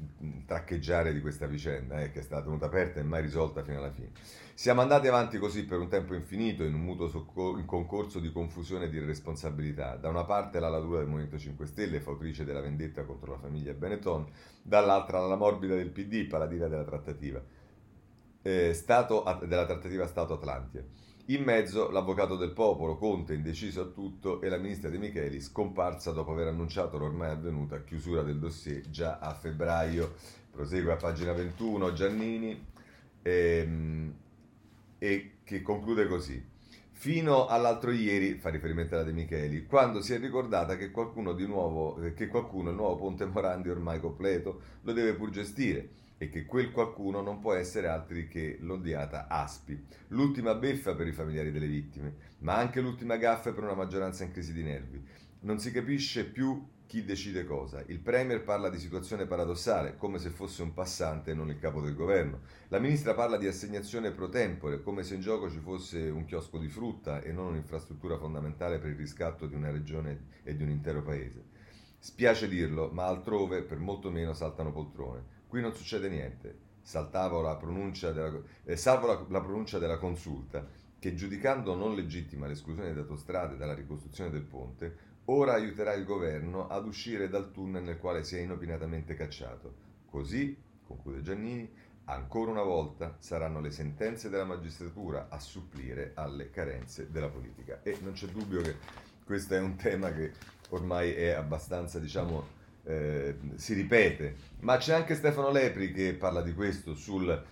traccheggiare 0.44 1.12
di 1.12 1.20
questa 1.20 1.46
vicenda, 1.46 2.00
eh, 2.00 2.10
che 2.10 2.18
è 2.18 2.22
stata 2.22 2.42
tenuta 2.42 2.66
aperta 2.66 2.98
e 2.98 3.04
mai 3.04 3.22
risolta 3.22 3.62
fino 3.62 3.78
alla 3.78 3.92
fine. 3.92 4.10
Siamo 4.52 4.80
andati 4.80 5.06
avanti 5.06 5.38
così 5.38 5.64
per 5.64 5.78
un 5.78 5.88
tempo 5.88 6.14
infinito, 6.14 6.64
in 6.64 6.74
un 6.74 6.80
mutuo 6.80 7.06
socco- 7.06 7.56
in 7.56 7.64
concorso 7.64 8.18
di 8.18 8.32
confusione 8.32 8.86
e 8.86 8.90
di 8.90 8.96
irresponsabilità. 8.96 9.94
Da 9.94 10.08
una 10.08 10.24
parte 10.24 10.58
la 10.58 10.68
ladura 10.68 10.98
del 10.98 11.06
Movimento 11.06 11.38
5 11.38 11.64
Stelle, 11.66 12.00
fautrice 12.00 12.44
della 12.44 12.60
vendetta 12.60 13.04
contro 13.04 13.30
la 13.30 13.38
famiglia 13.38 13.72
Benetton, 13.72 14.26
dall'altra 14.62 15.24
la 15.24 15.36
morbida 15.36 15.76
del 15.76 15.90
PD, 15.90 16.26
paladina 16.26 16.66
della 16.66 16.84
trattativa, 16.84 17.40
eh, 18.42 18.74
Stato, 18.74 19.22
della 19.46 19.64
trattativa 19.64 20.08
Stato-Atlantia. 20.08 20.84
In 21.30 21.44
mezzo 21.44 21.90
l'avvocato 21.90 22.34
del 22.34 22.50
popolo, 22.50 22.96
Conte, 22.96 23.34
indeciso 23.34 23.82
a 23.82 23.84
tutto, 23.84 24.40
e 24.40 24.48
la 24.48 24.56
ministra 24.56 24.90
De 24.90 24.98
Micheli, 24.98 25.40
scomparsa 25.40 26.10
dopo 26.10 26.32
aver 26.32 26.48
annunciato 26.48 26.98
l'ormai 26.98 27.30
avvenuta 27.30 27.84
chiusura 27.84 28.22
del 28.22 28.40
dossier 28.40 28.90
già 28.90 29.20
a 29.20 29.32
febbraio. 29.32 30.14
Prosegue 30.50 30.90
a 30.90 30.96
pagina 30.96 31.32
21 31.32 31.92
Giannini 31.92 32.66
ehm, 33.22 34.14
e 34.98 35.30
che 35.44 35.62
conclude 35.62 36.08
così. 36.08 36.44
Fino 36.90 37.46
all'altro 37.46 37.92
ieri, 37.92 38.34
fa 38.34 38.50
riferimento 38.50 38.96
alla 38.96 39.04
De 39.04 39.12
Micheli, 39.12 39.66
quando 39.66 40.02
si 40.02 40.12
è 40.12 40.18
ricordata 40.18 40.76
che 40.76 40.90
qualcuno, 40.90 41.32
di 41.32 41.46
nuovo, 41.46 42.12
che 42.12 42.26
qualcuno 42.26 42.70
il 42.70 42.74
nuovo 42.74 42.96
Ponte 42.96 43.24
Morandi 43.26 43.68
ormai 43.68 44.00
completo 44.00 44.62
lo 44.82 44.92
deve 44.92 45.14
pur 45.14 45.30
gestire 45.30 45.99
e 46.22 46.28
che 46.28 46.44
quel 46.44 46.70
qualcuno 46.70 47.22
non 47.22 47.40
può 47.40 47.54
essere 47.54 47.88
altri 47.88 48.28
che 48.28 48.58
l'odiata 48.60 49.26
Aspi. 49.26 49.86
L'ultima 50.08 50.54
beffa 50.54 50.94
per 50.94 51.06
i 51.06 51.12
familiari 51.12 51.50
delle 51.50 51.66
vittime, 51.66 52.14
ma 52.40 52.56
anche 52.56 52.82
l'ultima 52.82 53.16
gaffa 53.16 53.54
per 53.54 53.62
una 53.62 53.72
maggioranza 53.72 54.22
in 54.22 54.30
crisi 54.30 54.52
di 54.52 54.62
nervi. 54.62 55.02
Non 55.40 55.58
si 55.58 55.72
capisce 55.72 56.26
più 56.26 56.62
chi 56.84 57.06
decide 57.06 57.46
cosa. 57.46 57.82
Il 57.86 58.00
Premier 58.00 58.42
parla 58.42 58.68
di 58.68 58.78
situazione 58.78 59.24
paradossale, 59.24 59.96
come 59.96 60.18
se 60.18 60.28
fosse 60.28 60.60
un 60.60 60.74
passante 60.74 61.30
e 61.30 61.34
non 61.34 61.48
il 61.48 61.58
capo 61.58 61.80
del 61.80 61.94
governo. 61.94 62.40
La 62.68 62.80
ministra 62.80 63.14
parla 63.14 63.38
di 63.38 63.46
assegnazione 63.46 64.10
pro 64.10 64.28
tempore, 64.28 64.82
come 64.82 65.02
se 65.02 65.14
in 65.14 65.22
gioco 65.22 65.48
ci 65.48 65.60
fosse 65.60 66.10
un 66.10 66.26
chiosco 66.26 66.58
di 66.58 66.68
frutta 66.68 67.22
e 67.22 67.32
non 67.32 67.46
un'infrastruttura 67.46 68.18
fondamentale 68.18 68.78
per 68.78 68.90
il 68.90 68.96
riscatto 68.96 69.46
di 69.46 69.54
una 69.54 69.70
regione 69.70 70.26
e 70.42 70.54
di 70.54 70.62
un 70.62 70.68
intero 70.68 71.00
paese. 71.00 71.44
Spiace 71.98 72.46
dirlo, 72.46 72.90
ma 72.92 73.06
altrove 73.06 73.62
per 73.62 73.78
molto 73.78 74.10
meno 74.10 74.34
saltano 74.34 74.70
poltrone. 74.70 75.38
Qui 75.50 75.60
non 75.60 75.74
succede 75.74 76.08
niente, 76.08 76.58
saltavo 76.80 77.40
la 77.40 77.56
pronuncia 77.56 78.12
della, 78.12 78.40
eh, 78.62 78.76
salvo 78.76 79.08
la, 79.08 79.26
la 79.30 79.40
pronuncia 79.40 79.80
della 79.80 79.98
consulta, 79.98 80.64
che 80.96 81.16
giudicando 81.16 81.74
non 81.74 81.96
legittima 81.96 82.46
l'esclusione 82.46 82.92
di 82.92 83.00
autostrade 83.00 83.56
dalla 83.56 83.74
ricostruzione 83.74 84.30
del 84.30 84.44
ponte, 84.44 84.96
ora 85.24 85.54
aiuterà 85.54 85.92
il 85.94 86.04
governo 86.04 86.68
ad 86.68 86.86
uscire 86.86 87.28
dal 87.28 87.50
tunnel 87.50 87.82
nel 87.82 87.98
quale 87.98 88.22
si 88.22 88.36
è 88.36 88.40
inopinatamente 88.42 89.14
cacciato. 89.14 89.74
Così, 90.08 90.56
conclude 90.86 91.20
Giannini, 91.20 91.68
ancora 92.04 92.52
una 92.52 92.62
volta 92.62 93.16
saranno 93.18 93.60
le 93.60 93.72
sentenze 93.72 94.28
della 94.28 94.44
magistratura 94.44 95.26
a 95.30 95.40
supplire 95.40 96.12
alle 96.14 96.50
carenze 96.50 97.10
della 97.10 97.28
politica. 97.28 97.80
E 97.82 97.98
non 98.02 98.12
c'è 98.12 98.28
dubbio 98.28 98.60
che 98.60 98.76
questo 99.24 99.54
è 99.54 99.58
un 99.58 99.74
tema 99.82 100.12
che 100.12 100.30
ormai 100.68 101.10
è 101.10 101.30
abbastanza, 101.30 101.98
diciamo, 101.98 102.58
eh, 102.84 103.36
si 103.56 103.74
ripete, 103.74 104.36
ma 104.60 104.76
c'è 104.76 104.94
anche 104.94 105.14
Stefano 105.14 105.50
Lepri 105.50 105.92
che 105.92 106.14
parla 106.14 106.42
di 106.42 106.54
questo 106.54 106.94
sul, 106.94 107.44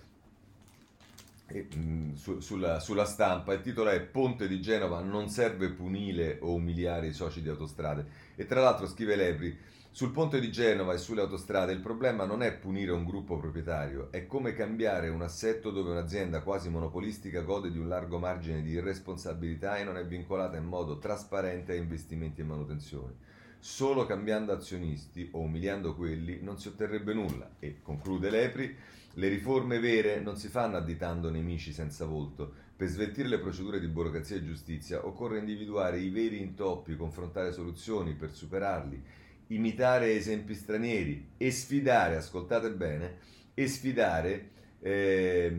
eh, 1.47 1.67
su, 2.15 2.39
sulla, 2.39 2.79
sulla, 2.79 3.05
stampa. 3.05 3.53
Il 3.53 3.61
titolo 3.61 3.89
è 3.89 4.01
Ponte 4.01 4.47
di 4.47 4.61
Genova 4.61 5.01
non 5.01 5.29
serve 5.29 5.69
punire 5.71 6.39
o 6.41 6.53
umiliare 6.53 7.07
i 7.07 7.13
soci 7.13 7.41
di 7.41 7.49
autostrade. 7.49 8.05
E 8.35 8.45
tra 8.45 8.61
l'altro 8.61 8.87
scrive 8.87 9.15
Lepri, 9.15 9.57
sul 9.91 10.11
ponte 10.11 10.39
di 10.39 10.51
Genova 10.51 10.93
e 10.93 10.97
sulle 10.97 11.21
autostrade 11.21 11.73
il 11.73 11.81
problema 11.81 12.23
non 12.23 12.43
è 12.43 12.53
punire 12.53 12.91
un 12.91 13.03
gruppo 13.03 13.37
proprietario, 13.37 14.11
è 14.11 14.27
come 14.27 14.53
cambiare 14.53 15.09
un 15.09 15.23
assetto 15.23 15.71
dove 15.71 15.89
un'azienda 15.89 16.41
quasi 16.41 16.69
monopolistica 16.69 17.41
gode 17.41 17.71
di 17.71 17.79
un 17.79 17.87
largo 17.87 18.19
margine 18.19 18.61
di 18.61 18.69
irresponsabilità 18.69 19.77
e 19.77 19.83
non 19.83 19.97
è 19.97 20.05
vincolata 20.05 20.57
in 20.57 20.65
modo 20.65 20.99
trasparente 20.99 21.71
a 21.71 21.75
investimenti 21.75 22.41
e 22.41 22.43
manutenzione. 22.45 23.13
Solo 23.61 24.05
cambiando 24.05 24.53
azionisti 24.53 25.27
o 25.33 25.39
umiliando 25.39 25.93
quelli 25.93 26.39
non 26.41 26.57
si 26.57 26.69
otterrebbe 26.69 27.13
nulla 27.13 27.55
e, 27.59 27.81
conclude 27.81 28.29
Lepri, 28.29 28.73
le 29.13 29.27
riforme 29.27 29.79
vere 29.79 30.21
non 30.21 30.37
si 30.37 30.47
fanno 30.47 30.77
additando 30.77 31.29
nemici 31.29 31.73
senza 31.73 32.05
volto. 32.05 32.53
Per 32.77 32.87
sveltire 32.87 33.27
le 33.27 33.39
procedure 33.39 33.81
di 33.81 33.87
burocrazia 33.87 34.37
e 34.37 34.45
giustizia 34.45 35.05
occorre 35.05 35.39
individuare 35.39 35.99
i 35.99 36.09
veri 36.09 36.39
intoppi, 36.39 36.95
confrontare 36.95 37.51
soluzioni 37.51 38.13
per 38.13 38.31
superarli, 38.31 39.03
imitare 39.47 40.15
esempi 40.15 40.53
stranieri 40.53 41.31
e 41.35 41.51
sfidare, 41.51 42.15
ascoltate 42.15 42.71
bene, 42.71 43.17
e 43.53 43.67
sfidare 43.67 44.51
eh, 44.81 45.53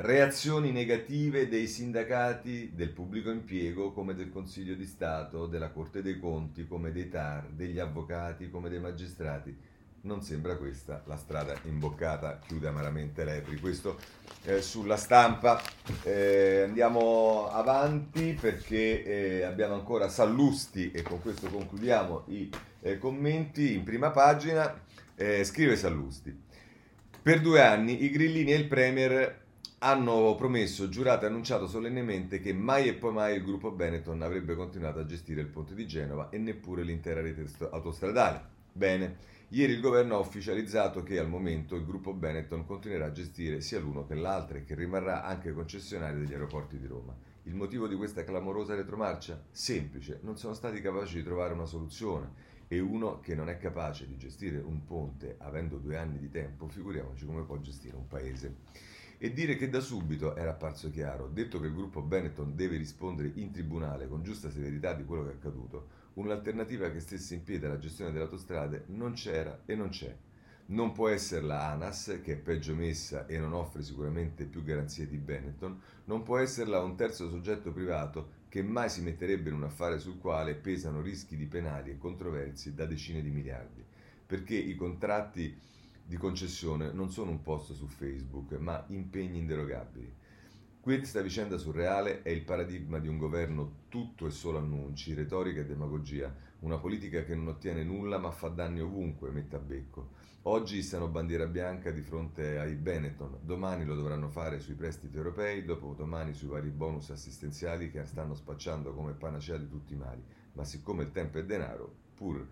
reazioni 0.00 0.72
negative 0.72 1.48
dei 1.48 1.66
sindacati 1.66 2.72
del 2.74 2.90
pubblico 2.90 3.30
impiego 3.30 3.92
come 3.92 4.14
del 4.14 4.30
Consiglio 4.30 4.74
di 4.74 4.84
Stato, 4.84 5.46
della 5.46 5.70
Corte 5.70 6.02
dei 6.02 6.18
Conti, 6.18 6.66
come 6.66 6.92
dei 6.92 7.08
TAR, 7.08 7.48
degli 7.48 7.78
avvocati, 7.78 8.50
come 8.50 8.68
dei 8.68 8.80
magistrati. 8.80 9.56
non 10.00 10.22
sembra 10.22 10.56
questa 10.56 11.02
la 11.06 11.16
strada 11.16 11.54
imboccata, 11.64 12.38
chiude 12.38 12.68
amaramente 12.68 13.24
Lepri. 13.24 13.58
Questo 13.58 13.98
eh, 14.44 14.62
sulla 14.62 14.96
stampa. 14.96 15.60
Eh, 16.02 16.62
andiamo 16.62 17.48
avanti 17.50 18.36
perché 18.38 19.04
eh, 19.04 19.42
abbiamo 19.42 19.74
ancora 19.74 20.08
Sallusti 20.08 20.90
e 20.92 21.02
con 21.02 21.20
questo 21.20 21.48
concludiamo 21.48 22.24
i 22.28 22.48
eh, 22.80 22.98
commenti 22.98 23.74
in 23.74 23.82
prima 23.82 24.10
pagina. 24.10 24.80
Eh, 25.14 25.42
scrive 25.44 25.76
Sallusti. 25.76 26.46
Per 27.20 27.40
due 27.40 27.60
anni 27.60 28.04
i 28.04 28.10
grillini 28.10 28.52
e 28.52 28.56
il 28.56 28.68
Premier 28.68 29.46
hanno 29.80 30.34
promesso, 30.36 30.88
giurato 30.88 31.24
e 31.24 31.28
annunciato 31.28 31.66
solennemente 31.66 32.40
che 32.40 32.52
mai 32.54 32.88
e 32.88 32.94
poi 32.94 33.12
mai 33.12 33.36
il 33.36 33.44
gruppo 33.44 33.72
Benetton 33.72 34.22
avrebbe 34.22 34.54
continuato 34.54 35.00
a 35.00 35.04
gestire 35.04 35.40
il 35.40 35.48
ponte 35.48 35.74
di 35.74 35.86
Genova 35.86 36.30
e 36.30 36.38
neppure 36.38 36.84
l'intera 36.84 37.20
rete 37.20 37.44
autostradale. 37.70 38.40
Bene, 38.72 39.16
ieri 39.48 39.72
il 39.72 39.80
governo 39.80 40.14
ha 40.14 40.20
ufficializzato 40.20 41.02
che 41.02 41.18
al 41.18 41.28
momento 41.28 41.74
il 41.74 41.84
gruppo 41.84 42.14
Benetton 42.14 42.64
continuerà 42.64 43.06
a 43.06 43.12
gestire 43.12 43.60
sia 43.60 43.80
l'uno 43.80 44.06
che 44.06 44.14
l'altro 44.14 44.58
e 44.58 44.64
che 44.64 44.76
rimarrà 44.76 45.24
anche 45.24 45.52
concessionario 45.52 46.20
degli 46.20 46.32
aeroporti 46.32 46.78
di 46.78 46.86
Roma. 46.86 47.14
Il 47.42 47.54
motivo 47.54 47.88
di 47.88 47.96
questa 47.96 48.24
clamorosa 48.24 48.74
retromarcia? 48.74 49.42
Semplice, 49.50 50.20
non 50.22 50.38
sono 50.38 50.54
stati 50.54 50.80
capaci 50.80 51.16
di 51.16 51.24
trovare 51.24 51.52
una 51.52 51.66
soluzione 51.66 52.56
e 52.68 52.80
uno 52.80 53.20
che 53.20 53.34
non 53.34 53.48
è 53.48 53.56
capace 53.56 54.06
di 54.06 54.16
gestire 54.18 54.58
un 54.58 54.84
ponte 54.84 55.36
avendo 55.38 55.78
due 55.78 55.96
anni 55.96 56.18
di 56.18 56.28
tempo, 56.28 56.68
figuriamoci 56.68 57.24
come 57.24 57.42
può 57.42 57.58
gestire 57.58 57.96
un 57.96 58.06
paese. 58.06 58.56
E 59.16 59.32
dire 59.32 59.56
che 59.56 59.68
da 59.68 59.80
subito 59.80 60.36
era 60.36 60.50
apparso 60.50 60.90
chiaro, 60.90 61.28
detto 61.28 61.58
che 61.58 61.66
il 61.66 61.74
gruppo 61.74 62.02
Benetton 62.02 62.54
deve 62.54 62.76
rispondere 62.76 63.32
in 63.34 63.50
tribunale 63.50 64.06
con 64.06 64.22
giusta 64.22 64.50
severità 64.50 64.92
di 64.92 65.04
quello 65.04 65.24
che 65.24 65.30
è 65.30 65.34
accaduto, 65.34 65.88
un'alternativa 66.14 66.90
che 66.90 67.00
stesse 67.00 67.34
in 67.34 67.42
piedi 67.42 67.64
alla 67.64 67.78
gestione 67.78 68.12
delle 68.12 68.24
autostrade 68.24 68.84
non 68.88 69.14
c'era 69.14 69.62
e 69.64 69.74
non 69.74 69.88
c'è. 69.88 70.14
Non 70.66 70.92
può 70.92 71.08
essere 71.08 71.46
la 71.46 71.70
ANAS, 71.70 72.20
che 72.22 72.34
è 72.34 72.36
peggio 72.36 72.74
messa 72.74 73.26
e 73.26 73.38
non 73.38 73.54
offre 73.54 73.82
sicuramente 73.82 74.44
più 74.44 74.62
garanzie 74.62 75.08
di 75.08 75.16
Benetton, 75.16 75.80
non 76.04 76.22
può 76.22 76.38
esserla 76.38 76.80
un 76.80 76.94
terzo 76.94 77.30
soggetto 77.30 77.72
privato 77.72 78.36
che 78.48 78.62
mai 78.62 78.88
si 78.88 79.02
metterebbe 79.02 79.50
in 79.50 79.56
un 79.56 79.64
affare 79.64 79.98
sul 79.98 80.18
quale 80.18 80.54
pesano 80.54 81.00
rischi 81.00 81.36
di 81.36 81.46
penali 81.46 81.90
e 81.90 81.98
controversie 81.98 82.74
da 82.74 82.86
decine 82.86 83.22
di 83.22 83.30
miliardi, 83.30 83.84
perché 84.26 84.56
i 84.56 84.74
contratti 84.74 85.56
di 86.04 86.16
concessione 86.16 86.90
non 86.92 87.10
sono 87.10 87.30
un 87.30 87.42
post 87.42 87.74
su 87.74 87.86
Facebook, 87.86 88.52
ma 88.52 88.82
impegni 88.88 89.38
inderogabili. 89.38 90.10
Questa 90.80 91.20
vicenda 91.20 91.58
surreale 91.58 92.22
è 92.22 92.30
il 92.30 92.44
paradigma 92.44 92.98
di 92.98 93.08
un 93.08 93.18
governo 93.18 93.80
tutto 93.88 94.26
e 94.26 94.30
solo 94.30 94.56
annunci, 94.56 95.12
retorica 95.12 95.60
e 95.60 95.66
demagogia, 95.66 96.34
una 96.60 96.78
politica 96.78 97.24
che 97.24 97.34
non 97.34 97.48
ottiene 97.48 97.84
nulla 97.84 98.16
ma 98.16 98.30
fa 98.30 98.48
danni 98.48 98.80
ovunque, 98.80 99.30
mette 99.30 99.56
a 99.56 99.58
becco. 99.58 100.17
Oggi 100.48 100.80
stanno 100.80 101.08
bandiera 101.08 101.44
bianca 101.44 101.90
di 101.90 102.00
fronte 102.00 102.58
ai 102.58 102.72
Benetton, 102.74 103.36
domani 103.42 103.84
lo 103.84 103.94
dovranno 103.94 104.30
fare 104.30 104.60
sui 104.60 104.72
prestiti 104.72 105.14
europei, 105.14 105.62
dopo 105.62 105.92
domani 105.92 106.32
sui 106.32 106.48
vari 106.48 106.70
bonus 106.70 107.10
assistenziali 107.10 107.90
che 107.90 108.02
stanno 108.06 108.34
spacciando 108.34 108.94
come 108.94 109.12
panacea 109.12 109.58
di 109.58 109.68
tutti 109.68 109.92
i 109.92 109.96
mali. 109.96 110.24
Ma 110.54 110.64
siccome 110.64 111.02
il 111.02 111.12
tempo 111.12 111.36
è 111.36 111.44
denaro, 111.44 111.94
pur 112.14 112.46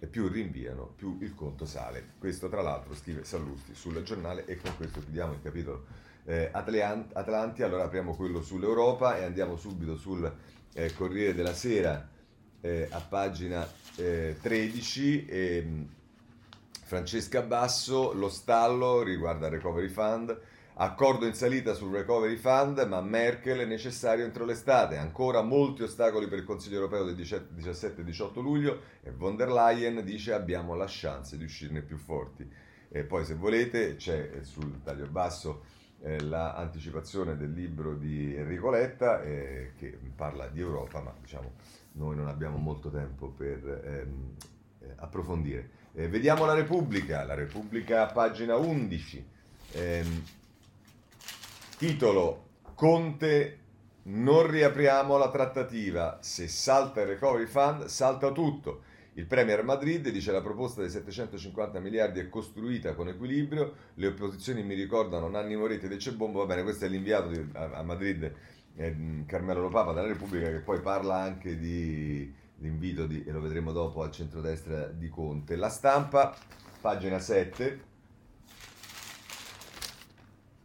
e 0.00 0.06
più 0.06 0.26
rinviano, 0.28 0.86
più 0.96 1.18
il 1.20 1.34
conto 1.34 1.66
sale. 1.66 2.14
Questo 2.18 2.48
tra 2.48 2.62
l'altro 2.62 2.94
scrive 2.94 3.24
Sallusti 3.24 3.74
sul 3.74 4.02
giornale 4.02 4.46
e 4.46 4.56
con 4.56 4.74
questo 4.78 5.00
chiudiamo 5.00 5.34
il 5.34 5.42
capitolo 5.42 5.84
eh, 6.24 6.48
Atlanti. 6.50 7.62
Allora 7.62 7.84
apriamo 7.84 8.16
quello 8.16 8.40
sull'Europa 8.40 9.18
e 9.18 9.24
andiamo 9.24 9.56
subito 9.56 9.98
sul 9.98 10.34
eh, 10.72 10.94
Corriere 10.94 11.34
della 11.34 11.52
Sera 11.52 12.08
eh, 12.62 12.88
a 12.90 13.00
pagina 13.00 13.70
13. 13.96 15.26
Eh, 15.26 15.56
ehm, 15.58 15.88
Francesca 16.84 17.42
Basso, 17.42 18.12
lo 18.12 18.28
stallo 18.28 19.02
riguarda 19.02 19.46
il 19.46 19.52
Recovery 19.54 19.88
Fund 19.88 20.40
Accordo 20.76 21.24
in 21.24 21.34
salita 21.34 21.72
sul 21.72 21.92
recovery 21.92 22.34
fund, 22.34 22.84
ma 22.88 23.00
Merkel 23.00 23.60
è 23.60 23.64
necessario 23.64 24.24
entro 24.24 24.44
l'estate. 24.44 24.96
Ancora 24.96 25.40
molti 25.40 25.84
ostacoli 25.84 26.26
per 26.26 26.38
il 26.38 26.44
Consiglio 26.44 26.78
europeo 26.78 27.04
del 27.04 27.14
17 27.14 28.00
e 28.00 28.04
18 28.04 28.40
luglio 28.40 28.80
e 29.00 29.12
von 29.12 29.36
der 29.36 29.52
Leyen 29.52 30.02
dice 30.04 30.32
abbiamo 30.32 30.74
la 30.74 30.86
chance 30.88 31.36
di 31.36 31.44
uscirne 31.44 31.82
più 31.82 31.96
forti. 31.96 32.50
E 32.88 33.04
poi 33.04 33.24
se 33.24 33.36
volete 33.36 33.94
c'è 33.94 34.30
eh, 34.34 34.42
sul 34.42 34.82
taglio 34.82 35.06
basso 35.06 35.62
eh, 36.00 36.20
l'anticipazione 36.20 37.36
del 37.36 37.52
libro 37.52 37.94
di 37.94 38.34
Enrico 38.34 38.68
Letta 38.70 39.22
eh, 39.22 39.74
che 39.76 39.96
parla 40.16 40.48
di 40.48 40.58
Europa, 40.58 41.00
ma 41.00 41.14
diciamo 41.20 41.52
noi 41.92 42.16
non 42.16 42.26
abbiamo 42.26 42.56
molto 42.56 42.90
tempo 42.90 43.28
per 43.28 43.64
ehm, 43.84 44.34
eh, 44.80 44.92
approfondire. 44.96 45.82
Eh, 45.96 46.08
vediamo 46.08 46.44
la 46.44 46.54
Repubblica, 46.54 47.24
la 47.24 47.34
Repubblica 47.34 48.06
pagina 48.06 48.56
11. 48.56 49.24
Ehm, 49.74 50.24
Titolo 51.76 52.46
Conte 52.74 53.58
non 54.04 54.50
riapriamo 54.50 55.16
la 55.16 55.30
trattativa, 55.30 56.18
se 56.20 56.48
salta 56.48 57.00
il 57.02 57.06
recovery 57.06 57.46
fund 57.46 57.84
salta 57.84 58.32
tutto. 58.32 58.82
Il 59.12 59.26
Premier 59.26 59.62
Madrid 59.62 60.08
dice 60.08 60.32
la 60.32 60.42
proposta 60.42 60.80
dei 60.80 60.90
750 60.90 61.78
miliardi 61.78 62.18
è 62.18 62.28
costruita 62.28 62.94
con 62.94 63.06
equilibrio, 63.06 63.74
le 63.94 64.08
opposizioni 64.08 64.64
mi 64.64 64.74
ricordano 64.74 65.28
Nanni 65.28 65.54
Moretti 65.54 65.86
e 65.86 66.12
Bombo, 66.12 66.40
va 66.40 66.46
bene, 66.46 66.64
questo 66.64 66.86
è 66.86 66.88
l'inviato 66.88 67.28
di, 67.28 67.50
a, 67.52 67.70
a, 67.70 67.82
Madrid, 67.84 68.34
eh, 68.74 68.96
Carmelo 69.26 69.60
Lopapa 69.60 69.92
della 69.92 70.08
Repubblica 70.08 70.50
che 70.50 70.58
poi 70.58 70.80
parla 70.80 71.20
anche 71.20 71.56
di 71.56 72.42
l'invito 72.64 73.06
di, 73.06 73.22
e 73.24 73.30
lo 73.30 73.40
vedremo 73.40 73.72
dopo 73.72 74.02
al 74.02 74.10
centrodestra 74.10 74.86
di 74.86 75.08
Conte. 75.10 75.54
La 75.56 75.68
stampa, 75.68 76.34
pagina 76.80 77.18
7 77.18 77.92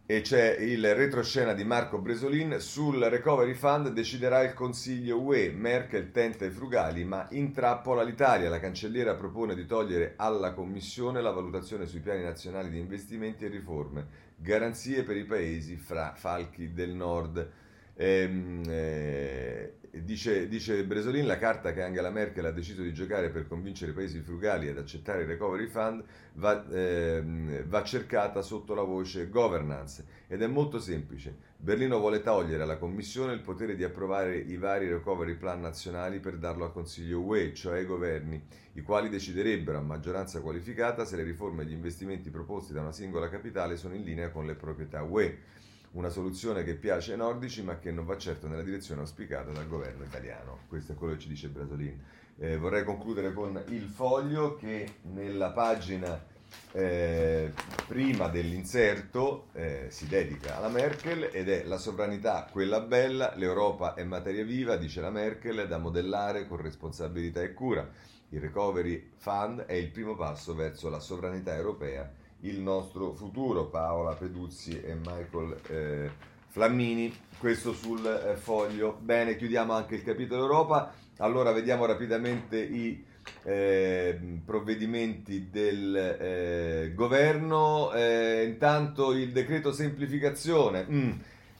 e 0.05 0.21
c'è 0.21 0.55
il 0.57 0.95
retroscena 0.95 1.53
di 1.53 1.63
Marco 1.63 1.99
Bresolin. 1.99 2.59
Sul 2.59 2.99
recovery 2.99 3.53
fund 3.53 3.89
deciderà 3.89 4.41
il 4.41 4.55
Consiglio 4.55 5.19
UE 5.19 5.51
Merkel 5.51 6.09
tenta 6.11 6.45
i 6.45 6.49
frugali 6.49 7.03
ma 7.03 7.27
intrappola 7.31 8.01
l'Italia. 8.01 8.49
La 8.49 8.59
cancelliera 8.59 9.13
propone 9.13 9.53
di 9.53 9.67
togliere 9.67 10.13
alla 10.15 10.53
Commissione 10.53 11.21
la 11.21 11.29
valutazione 11.29 11.85
sui 11.85 11.99
piani 11.99 12.23
nazionali 12.23 12.69
di 12.69 12.79
investimenti 12.79 13.45
e 13.45 13.49
riforme. 13.49 14.07
Garanzie 14.35 15.03
per 15.03 15.17
i 15.17 15.25
paesi 15.25 15.75
fra 15.75 16.13
falchi 16.15 16.73
del 16.73 16.95
nord 16.95 17.58
ehm, 17.99 18.63
eh, 18.67 19.73
Dice, 19.91 20.47
dice, 20.47 20.83
Bresolin, 20.85 21.25
la 21.25 21.39
carta 21.39 21.73
che 21.73 21.81
Angela 21.81 22.11
Merkel 22.11 22.45
ha 22.45 22.51
deciso 22.51 22.83
di 22.83 22.93
giocare 22.93 23.29
per 23.29 23.47
convincere 23.47 23.91
i 23.91 23.93
paesi 23.95 24.19
frugali 24.21 24.67
ad 24.67 24.77
accettare 24.77 25.21
il 25.21 25.27
recovery 25.27 25.65
fund 25.67 26.03
va, 26.33 26.63
eh, 26.69 27.63
va, 27.65 27.83
cercata 27.83 28.43
sotto 28.43 28.75
la 28.75 28.83
voce 28.83 29.29
governance 29.29 30.05
ed 30.27 30.43
è 30.43 30.47
molto 30.47 30.79
semplice. 30.79 31.35
Berlino 31.57 31.97
vuole 31.97 32.21
togliere 32.21 32.63
alla 32.63 32.77
Commissione 32.77 33.33
il 33.33 33.41
potere 33.41 33.75
di 33.75 33.83
approvare 33.83 34.37
i 34.37 34.57
vari 34.57 34.87
recovery 34.87 35.35
plan 35.35 35.59
nazionali 35.59 36.19
per 36.19 36.37
darlo 36.37 36.65
al 36.65 36.71
Consiglio 36.71 37.21
UE, 37.21 37.53
cioè 37.55 37.79
ai 37.79 37.85
governi, 37.85 38.41
i 38.73 38.81
quali 38.81 39.09
deciderebbero 39.09 39.79
a 39.79 39.81
maggioranza 39.81 40.39
qualificata 40.41 41.03
se 41.03 41.15
le 41.15 41.23
riforme 41.23 41.63
e 41.63 41.65
gli 41.65 41.73
investimenti 41.73 42.29
proposti 42.29 42.73
da 42.73 42.81
una 42.81 42.91
singola 42.91 43.27
capitale 43.27 43.75
sono 43.75 43.95
in 43.95 44.03
linea 44.03 44.29
con 44.29 44.45
le 44.45 44.53
proprietà 44.53 45.01
UE 45.01 45.57
una 45.91 46.09
soluzione 46.09 46.63
che 46.63 46.75
piace 46.75 47.13
ai 47.13 47.17
nordici 47.17 47.63
ma 47.63 47.79
che 47.79 47.91
non 47.91 48.05
va 48.05 48.17
certo 48.17 48.47
nella 48.47 48.61
direzione 48.61 49.01
auspicata 49.01 49.51
dal 49.51 49.67
governo 49.67 50.03
italiano. 50.03 50.59
Questo 50.67 50.91
è 50.91 50.95
quello 50.95 51.13
che 51.13 51.19
ci 51.19 51.27
dice 51.27 51.47
Brasolin. 51.47 51.99
Eh, 52.37 52.57
vorrei 52.57 52.83
concludere 52.83 53.33
con 53.33 53.61
il 53.69 53.83
foglio 53.83 54.55
che 54.55 54.95
nella 55.13 55.51
pagina 55.51 56.37
eh, 56.71 57.51
prima 57.87 58.27
dell'inserto 58.27 59.47
eh, 59.53 59.87
si 59.89 60.07
dedica 60.07 60.57
alla 60.57 60.69
Merkel 60.69 61.29
ed 61.31 61.49
è 61.49 61.63
la 61.63 61.77
sovranità 61.77 62.47
quella 62.51 62.79
bella, 62.79 63.33
l'Europa 63.35 63.93
è 63.93 64.03
materia 64.03 64.43
viva, 64.43 64.77
dice 64.77 65.01
la 65.01 65.09
Merkel, 65.09 65.67
da 65.67 65.77
modellare 65.77 66.47
con 66.47 66.61
responsabilità 66.61 67.41
e 67.41 67.53
cura. 67.53 67.87
Il 68.29 68.41
Recovery 68.41 69.09
Fund 69.17 69.61
è 69.61 69.73
il 69.73 69.89
primo 69.89 70.15
passo 70.15 70.53
verso 70.53 70.89
la 70.89 70.99
sovranità 70.99 71.55
europea 71.55 72.09
il 72.41 72.59
nostro 72.59 73.13
futuro. 73.13 73.65
Paola 73.65 74.13
Peduzzi 74.15 74.79
e 74.81 74.95
Michael 74.95 75.57
eh, 75.67 76.09
Flammini, 76.47 77.13
questo 77.37 77.73
sul 77.73 78.05
eh, 78.05 78.35
foglio. 78.35 78.97
Bene, 78.99 79.35
chiudiamo 79.35 79.73
anche 79.73 79.95
il 79.95 80.03
capitolo 80.03 80.43
Europa. 80.43 80.93
Allora 81.17 81.51
vediamo 81.51 81.85
rapidamente 81.85 82.59
i 82.59 83.03
eh, 83.43 84.19
provvedimenti 84.45 85.49
del 85.49 85.95
eh, 85.95 86.93
governo. 86.93 87.91
Eh, 87.93 88.45
intanto 88.45 89.11
il 89.11 89.31
decreto 89.31 89.71
semplificazione. 89.71 90.85
Mm, 90.89 91.11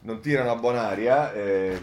non 0.02 0.20
tirano 0.20 0.52
a 0.52 0.56
buon'aria, 0.56 1.32
eh, 1.34 1.78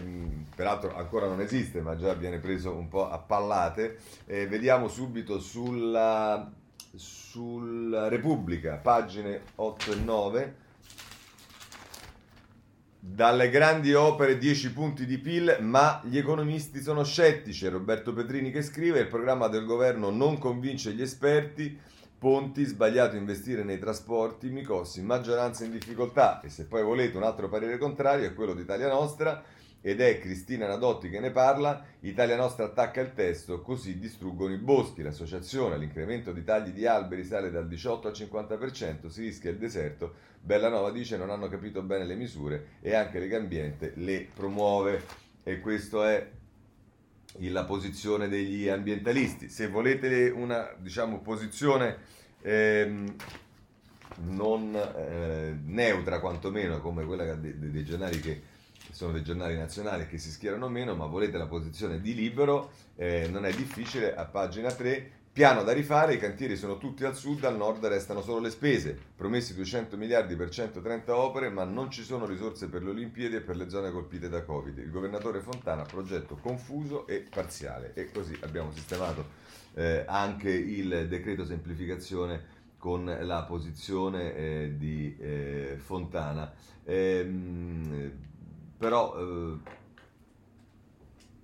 peraltro 0.54 0.96
ancora 0.96 1.28
non 1.28 1.40
esiste, 1.40 1.80
ma 1.80 1.96
già 1.96 2.14
viene 2.14 2.38
preso 2.38 2.72
un 2.72 2.88
po' 2.88 3.08
a 3.08 3.18
pallate. 3.18 3.98
Eh, 4.26 4.48
vediamo 4.48 4.88
subito 4.88 5.38
sulla 5.38 6.50
sulla 6.94 8.08
Repubblica, 8.08 8.76
pagine 8.76 9.42
8 9.56 9.92
e 9.92 9.94
9. 9.96 10.56
Dalle 13.00 13.48
grandi 13.48 13.94
opere 13.94 14.38
10 14.38 14.72
punti 14.72 15.06
di 15.06 15.18
PIL, 15.18 15.58
ma 15.60 16.02
gli 16.04 16.18
economisti 16.18 16.80
sono 16.82 17.04
scettici. 17.04 17.66
È 17.66 17.70
Roberto 17.70 18.12
Petrini 18.12 18.50
che 18.50 18.62
scrive: 18.62 19.00
il 19.00 19.06
programma 19.06 19.48
del 19.48 19.64
governo 19.64 20.10
non 20.10 20.38
convince 20.38 20.92
gli 20.92 21.02
esperti. 21.02 21.78
Ponti, 22.18 22.64
sbagliato 22.64 23.14
investire 23.14 23.62
nei 23.62 23.78
trasporti, 23.78 24.48
Micossi, 24.48 25.02
maggioranza 25.02 25.64
in 25.64 25.70
difficoltà. 25.70 26.40
E 26.40 26.48
se 26.48 26.64
poi 26.64 26.82
volete 26.82 27.16
un 27.16 27.22
altro 27.22 27.48
parere 27.48 27.78
contrario 27.78 28.26
è 28.26 28.34
quello 28.34 28.54
di 28.54 28.62
Italia 28.62 28.88
Nostra 28.88 29.40
ed 29.80 30.00
è 30.00 30.18
Cristina 30.18 30.66
Nadotti 30.66 31.08
che 31.08 31.20
ne 31.20 31.30
parla. 31.30 31.84
Italia 32.00 32.36
Nostra 32.36 32.66
attacca 32.66 33.00
il 33.00 33.14
testo, 33.14 33.60
così 33.60 33.98
distruggono 33.98 34.52
i 34.52 34.58
boschi. 34.58 35.02
L'associazione, 35.02 35.78
l'incremento 35.78 36.32
di 36.32 36.44
tagli 36.44 36.70
di 36.70 36.86
alberi 36.86 37.24
sale 37.24 37.50
dal 37.50 37.68
18 37.68 38.08
al 38.08 38.14
50%, 38.14 39.08
si 39.08 39.22
rischia 39.22 39.50
il 39.50 39.58
deserto. 39.58 40.26
Bellanova 40.40 40.90
dice 40.90 41.16
non 41.16 41.30
hanno 41.30 41.48
capito 41.48 41.82
bene 41.82 42.04
le 42.04 42.14
misure 42.14 42.66
e 42.80 42.94
anche 42.94 43.18
Legambiente 43.18 43.92
le 43.96 44.28
promuove. 44.34 45.26
E 45.44 45.60
questa 45.60 46.10
è 46.10 46.30
la 47.40 47.64
posizione 47.64 48.28
degli 48.28 48.68
ambientalisti. 48.68 49.48
Se 49.48 49.68
volete 49.68 50.30
una 50.30 50.74
diciamo, 50.78 51.20
posizione 51.20 51.96
ehm, 52.42 53.14
non 54.26 54.74
eh, 54.74 55.56
neutra 55.64 56.18
quantomeno 56.18 56.80
come 56.80 57.04
quella 57.04 57.34
dei, 57.34 57.56
dei 57.58 57.84
giornali 57.84 58.20
che 58.20 58.47
sono 58.90 59.12
dei 59.12 59.22
giornali 59.22 59.56
nazionali 59.56 60.06
che 60.06 60.18
si 60.18 60.30
schierano 60.30 60.68
meno, 60.68 60.94
ma 60.94 61.06
volete 61.06 61.38
la 61.38 61.46
posizione 61.46 62.00
di 62.00 62.14
libero, 62.14 62.70
eh, 62.96 63.28
non 63.30 63.44
è 63.44 63.52
difficile, 63.52 64.14
a 64.14 64.24
pagina 64.24 64.70
3, 64.70 65.18
piano 65.38 65.62
da 65.62 65.72
rifare, 65.72 66.14
i 66.14 66.18
cantieri 66.18 66.56
sono 66.56 66.78
tutti 66.78 67.04
al 67.04 67.14
sud, 67.14 67.44
al 67.44 67.56
nord 67.56 67.86
restano 67.86 68.22
solo 68.22 68.40
le 68.40 68.50
spese, 68.50 68.98
promessi 69.14 69.54
200 69.54 69.96
miliardi 69.96 70.34
per 70.34 70.50
130 70.50 71.16
opere, 71.16 71.48
ma 71.48 71.62
non 71.62 71.92
ci 71.92 72.02
sono 72.02 72.26
risorse 72.26 72.66
per 72.66 72.82
le 72.82 72.90
Olimpiadi 72.90 73.36
e 73.36 73.40
per 73.40 73.56
le 73.56 73.68
zone 73.68 73.92
colpite 73.92 74.28
da 74.28 74.42
Covid. 74.42 74.76
Il 74.78 74.90
governatore 74.90 75.38
Fontana, 75.38 75.84
progetto 75.84 76.36
confuso 76.42 77.06
e 77.06 77.24
parziale. 77.30 77.92
E 77.94 78.10
così 78.10 78.36
abbiamo 78.40 78.72
sistemato 78.72 79.26
eh, 79.74 80.02
anche 80.08 80.50
il 80.50 81.06
decreto 81.08 81.44
semplificazione 81.44 82.56
con 82.76 83.04
la 83.04 83.44
posizione 83.44 84.34
eh, 84.34 84.74
di 84.76 85.16
eh, 85.20 85.76
Fontana. 85.78 86.52
Ehm, 86.84 88.26
però 88.78 89.14
eh, 89.18 89.76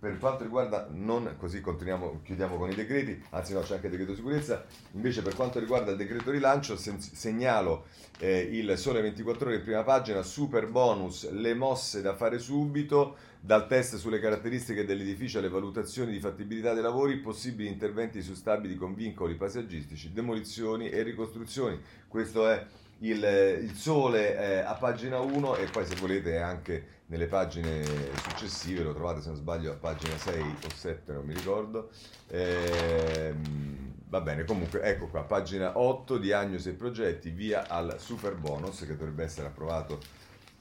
per 0.05 0.19
quanto 0.19 0.45
riguarda, 0.45 0.87
non 0.91 1.37
così 1.39 1.63
continuiamo, 1.63 2.21
chiudiamo 2.23 2.59
con 2.59 2.71
i 2.71 2.75
decreti, 2.75 3.23
anzi 3.31 3.55
no 3.55 3.61
c'è 3.61 3.77
anche 3.77 3.87
il 3.87 3.93
decreto 3.93 4.15
sicurezza, 4.15 4.63
invece 4.93 5.23
per 5.23 5.35
quanto 5.35 5.59
riguarda 5.59 5.93
il 5.93 5.97
decreto 5.97 6.31
rilancio 6.31 6.77
sen- 6.77 7.01
segnalo 7.01 7.87
eh, 8.19 8.39
il 8.39 8.77
sole 8.77 9.01
24 9.01 9.47
ore 9.47 9.57
in 9.57 9.63
prima 9.63 9.83
pagina, 9.83 10.23
super 10.23 10.69
bonus, 10.69 11.31
le 11.31 11.55
mosse 11.55 12.03
da 12.03 12.15
fare 12.15 12.39
subito, 12.39 13.17
dal 13.41 13.67
test 13.67 13.97
sulle 13.97 14.21
caratteristiche 14.21 14.85
dell'edificio 14.85 15.39
alle 15.39 15.49
valutazioni 15.49 16.13
di 16.13 16.21
fattibilità 16.21 16.75
dei 16.75 16.83
lavori, 16.83 17.17
possibili 17.17 17.71
interventi 17.71 18.21
su 18.21 18.35
stabili 18.35 18.75
con 18.75 18.95
vincoli 18.95 19.37
paesaggistici, 19.37 20.13
demolizioni 20.13 20.91
e 20.91 21.03
ricostruzioni. 21.03 21.81
Questo 22.09 22.47
è 22.47 22.63
il, 22.99 23.59
il 23.63 23.73
sole 23.75 24.39
eh, 24.39 24.59
a 24.59 24.75
pagina 24.75 25.19
1 25.19 25.57
e 25.57 25.65
poi 25.67 25.87
se 25.87 25.95
volete 25.97 26.39
anche 26.39 26.94
nelle 27.15 27.27
pagine 27.27 27.85
successive, 28.29 28.83
lo 28.83 28.93
trovate 28.93 29.21
se 29.21 29.29
non 29.29 29.37
sbaglio 29.37 29.71
a 29.71 29.77
pagina 29.77 30.17
6 30.17 30.43
o 30.43 30.69
7, 30.75 31.13
non 31.13 31.25
mi 31.25 31.33
ricordo. 31.33 31.91
Ehm, 32.29 33.93
va 34.09 34.21
bene, 34.21 34.45
comunque 34.45 34.83
ecco 34.83 35.07
qua, 35.07 35.23
pagina 35.23 35.79
8, 35.79 36.19
diagnosi 36.19 36.71
e 36.71 36.73
progetti, 36.73 37.31
via 37.31 37.69
al 37.69 38.01
super 38.01 38.35
bonus 38.35 38.81
che 38.81 38.97
dovrebbe 38.97 39.23
essere 39.23 39.47
approvato 39.47 40.01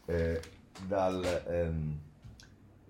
eh, 0.05 0.39
dal... 0.85 1.43
Ehm, 1.47 1.99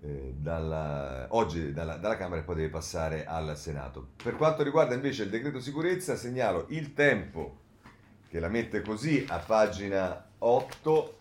eh, 0.02 0.34
dalla, 0.36 1.28
oggi 1.30 1.72
dalla, 1.72 1.96
dalla, 1.96 2.18
Camera 2.18 2.42
e 2.42 2.44
poi 2.44 2.56
deve 2.56 2.68
passare 2.68 3.24
al 3.24 3.56
Senato. 3.56 4.08
Per 4.22 4.36
quanto 4.36 4.62
riguarda 4.62 4.94
invece 4.94 5.22
il 5.22 5.30
decreto 5.30 5.60
sicurezza, 5.60 6.14
segnalo 6.14 6.66
il 6.68 6.92
tempo 6.92 7.60
che 8.28 8.38
la 8.38 8.48
mette 8.48 8.82
così 8.82 9.24
a 9.26 9.38
pagina 9.38 10.28
8 10.36 11.16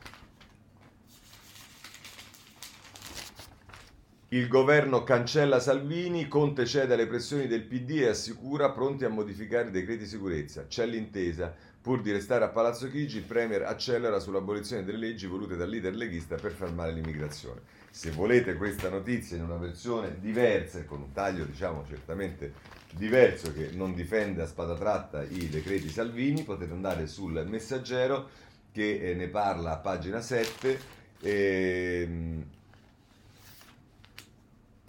Il 4.34 4.48
governo 4.48 5.04
cancella 5.04 5.60
Salvini, 5.60 6.28
Conte 6.28 6.65
cede 6.65 6.96
alle 6.96 7.06
pressioni 7.06 7.46
del 7.46 7.62
PD 7.62 8.00
e 8.00 8.08
assicura 8.08 8.72
pronti 8.72 9.06
a 9.06 9.10
modificare 9.10 9.67
i 9.67 9.72
decreti 9.72 10.08
sicurezza. 10.08 10.65
C'è 10.65 10.88
l'intesa. 10.88 11.54
Pur 11.80 12.02
di 12.02 12.12
restare 12.12 12.43
a 12.43 12.48
Palazzo 12.48 12.89
Chigi, 12.89 13.17
il 13.17 13.26
Premier 13.26 13.62
accelera 13.62 14.19
sull'abolizione 14.19 14.84
delle 14.84 14.98
leggi 14.98 15.28
volute 15.28 15.56
dal 15.56 15.69
leader 15.69 15.93
leghista 15.93 16.34
per 16.34 16.52
fermare 16.52 16.93
l'immigrazione. 16.93 17.62
Se 17.91 18.10
volete 18.10 18.56
questa 18.56 18.89
notizia 18.89 19.38
in 19.38 19.43
una 19.43 19.58
versione 19.58 20.17
diversa 20.19 20.80
e 20.80 20.86
con 20.86 21.02
un 21.02 21.12
taglio, 21.12 21.46
diciamo, 21.46 21.86
certamente 21.88 22.54
diverso 22.91 23.54
che 23.54 23.69
non 23.74 23.93
difende 23.93 24.41
a 24.41 24.48
spada 24.48 24.74
tratta 24.74 25.22
i 25.22 25.48
decreti 25.48 25.89
Salvini, 25.89 26.41
potete 26.41 26.74
andare 26.74 27.06
sul 27.06 27.46
messaggero 27.48 28.30
che 28.72 29.12
eh, 29.12 29.13
ne 29.13 29.28
parla 29.28 29.74
a 29.74 29.78
pagina 29.78 30.22
7. 30.22 31.02
E, 31.22 32.02
ehm, 32.02 32.46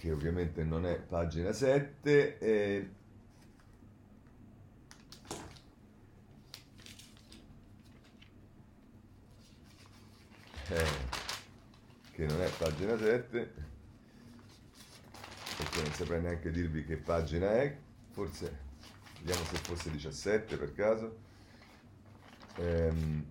che 0.04 0.12
ovviamente 0.12 0.62
non 0.64 0.84
è 0.84 1.00
pagina 1.00 1.50
7. 1.50 2.38
Eh, 2.38 2.90
che 12.10 12.26
non 12.26 12.42
è 12.42 12.50
pagina 12.58 12.98
7 12.98 13.54
perché 15.56 15.82
non 15.82 15.92
saprei 15.92 16.20
neanche 16.20 16.50
dirvi 16.50 16.84
che 16.84 16.96
pagina 16.96 17.52
è 17.52 17.76
forse 18.10 18.58
vediamo 19.20 19.44
se 19.44 19.56
fosse 19.56 19.90
17 19.90 20.56
per 20.56 20.72
caso 20.72 21.18
ehm, 22.56 23.26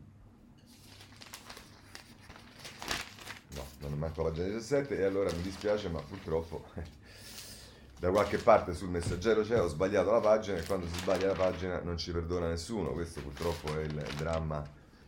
non 3.79 3.92
è 3.92 3.92
manco 4.03 4.21
la 4.21 4.29
pagina 4.29 4.47
17 4.47 4.97
e 4.97 5.03
allora 5.03 5.31
mi 5.31 5.41
dispiace 5.41 5.89
ma 5.89 6.01
purtroppo 6.01 6.65
da 7.99 8.09
qualche 8.11 8.37
parte 8.37 8.73
sul 8.73 8.89
messaggero 8.89 9.43
c'è, 9.43 9.59
ho 9.59 9.67
sbagliato 9.67 10.11
la 10.11 10.19
pagina 10.19 10.57
e 10.57 10.65
quando 10.65 10.87
si 10.87 10.95
sbaglia 10.99 11.27
la 11.27 11.33
pagina 11.33 11.81
non 11.81 11.97
ci 11.97 12.11
perdona 12.11 12.49
nessuno, 12.49 12.91
questo 12.91 13.21
purtroppo 13.21 13.77
è 13.77 13.83
il 13.83 13.93
dramma 14.17 14.61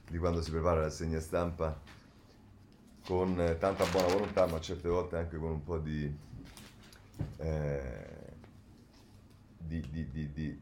di 0.09 0.17
quando 0.17 0.41
si 0.41 0.51
prepara 0.51 0.81
la 0.81 0.89
segna 0.89 1.19
stampa 1.19 1.77
con 3.05 3.35
tanta 3.59 3.85
buona 3.85 4.07
volontà 4.07 4.45
ma 4.45 4.59
certe 4.59 4.87
volte 4.87 5.17
anche 5.17 5.37
con 5.37 5.51
un 5.51 5.63
po' 5.63 5.77
di, 5.77 6.15
eh, 7.37 8.07
di, 9.57 9.85
di, 9.89 10.09
di, 10.09 10.31
di 10.31 10.59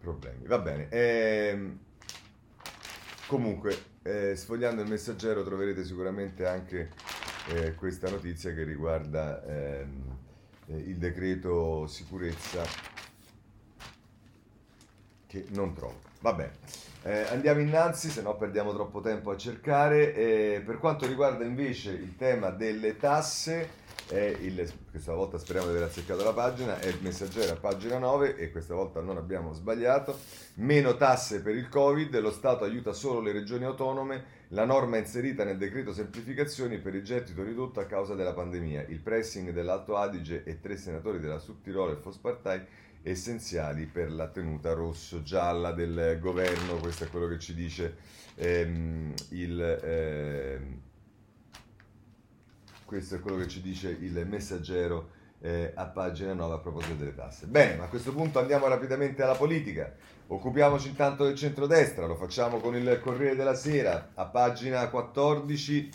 problemi. 0.00 0.46
Va 0.46 0.58
bene. 0.58 0.88
Ehm, 0.88 1.78
comunque 3.26 3.96
eh, 4.02 4.34
sfogliando 4.34 4.80
il 4.80 4.88
messaggero 4.88 5.44
troverete 5.44 5.84
sicuramente 5.84 6.46
anche 6.46 6.90
eh, 7.48 7.74
questa 7.74 8.10
notizia 8.10 8.52
che 8.52 8.62
riguarda 8.62 9.42
ehm, 9.44 10.16
eh, 10.66 10.76
il 10.76 10.96
decreto 10.96 11.86
sicurezza 11.86 12.62
che 15.26 15.46
non 15.50 15.74
trovo. 15.74 16.00
Va 16.20 16.32
bene, 16.32 16.52
eh, 17.02 17.22
andiamo 17.30 17.60
innanzi, 17.60 18.10
se 18.10 18.22
no 18.22 18.36
perdiamo 18.36 18.72
troppo 18.72 19.00
tempo 19.00 19.30
a 19.30 19.36
cercare. 19.36 20.14
Eh, 20.14 20.62
per 20.64 20.78
quanto 20.78 21.06
riguarda 21.06 21.44
invece 21.44 21.90
il 21.92 22.16
tema 22.16 22.50
delle 22.50 22.96
tasse, 22.96 23.86
il, 24.10 24.72
questa 24.90 25.12
volta 25.12 25.38
speriamo 25.38 25.68
di 25.68 25.76
aver 25.76 25.88
azzeccato 25.88 26.24
la 26.24 26.32
pagina, 26.32 26.78
è 26.78 26.86
il 26.86 26.98
messaggero 27.02 27.52
a 27.52 27.56
pagina 27.56 27.98
9 27.98 28.36
e 28.36 28.50
questa 28.50 28.74
volta 28.74 29.00
non 29.00 29.16
abbiamo 29.16 29.52
sbagliato. 29.52 30.18
Meno 30.54 30.96
tasse 30.96 31.40
per 31.40 31.54
il 31.54 31.68
Covid, 31.68 32.18
lo 32.20 32.30
Stato 32.30 32.64
aiuta 32.64 32.92
solo 32.92 33.20
le 33.20 33.32
regioni 33.32 33.64
autonome, 33.64 34.37
la 34.48 34.64
norma 34.64 34.96
inserita 34.96 35.44
nel 35.44 35.58
decreto 35.58 35.92
semplificazioni 35.92 36.78
per 36.78 36.94
il 36.94 37.02
gettito 37.02 37.42
ridotto 37.42 37.80
a 37.80 37.86
causa 37.86 38.14
della 38.14 38.32
pandemia, 38.32 38.86
il 38.88 39.00
pressing 39.00 39.50
dell'Alto 39.50 39.96
Adige 39.96 40.44
e 40.44 40.60
tre 40.60 40.76
senatori 40.76 41.18
della 41.18 41.38
Sud 41.38 41.60
Tirolo 41.60 41.92
e 41.92 41.96
Fospartai 41.96 42.64
essenziali 43.02 43.86
per 43.86 44.10
la 44.10 44.28
tenuta 44.28 44.72
rosso-gialla 44.72 45.72
del 45.72 46.18
governo, 46.20 46.76
questo 46.76 47.04
è 47.04 47.08
quello 47.08 47.28
che 47.28 47.38
ci 47.38 47.54
dice 47.54 47.96
ehm, 48.36 49.14
il... 49.30 49.80
Ehm, 49.82 50.80
questo 52.84 53.16
è 53.16 53.20
quello 53.20 53.36
che 53.36 53.48
ci 53.48 53.60
dice 53.60 53.90
il 53.90 54.26
messaggero 54.26 55.10
eh, 55.40 55.72
a 55.74 55.84
pagina 55.84 56.32
9 56.32 56.54
a 56.54 56.58
proposito 56.58 56.94
delle 56.94 57.14
tasse. 57.14 57.46
Bene, 57.46 57.76
ma 57.76 57.84
a 57.84 57.88
questo 57.88 58.14
punto 58.14 58.38
andiamo 58.38 58.66
rapidamente 58.66 59.22
alla 59.22 59.34
politica. 59.34 59.94
Occupiamoci 60.30 60.88
intanto 60.88 61.24
del 61.24 61.36
centrodestra, 61.36 62.04
lo 62.04 62.14
facciamo 62.14 62.58
con 62.58 62.76
il 62.76 63.00
Corriere 63.02 63.34
della 63.34 63.54
Sera 63.54 64.10
a 64.14 64.26
pagina 64.26 64.86
14 64.88 65.90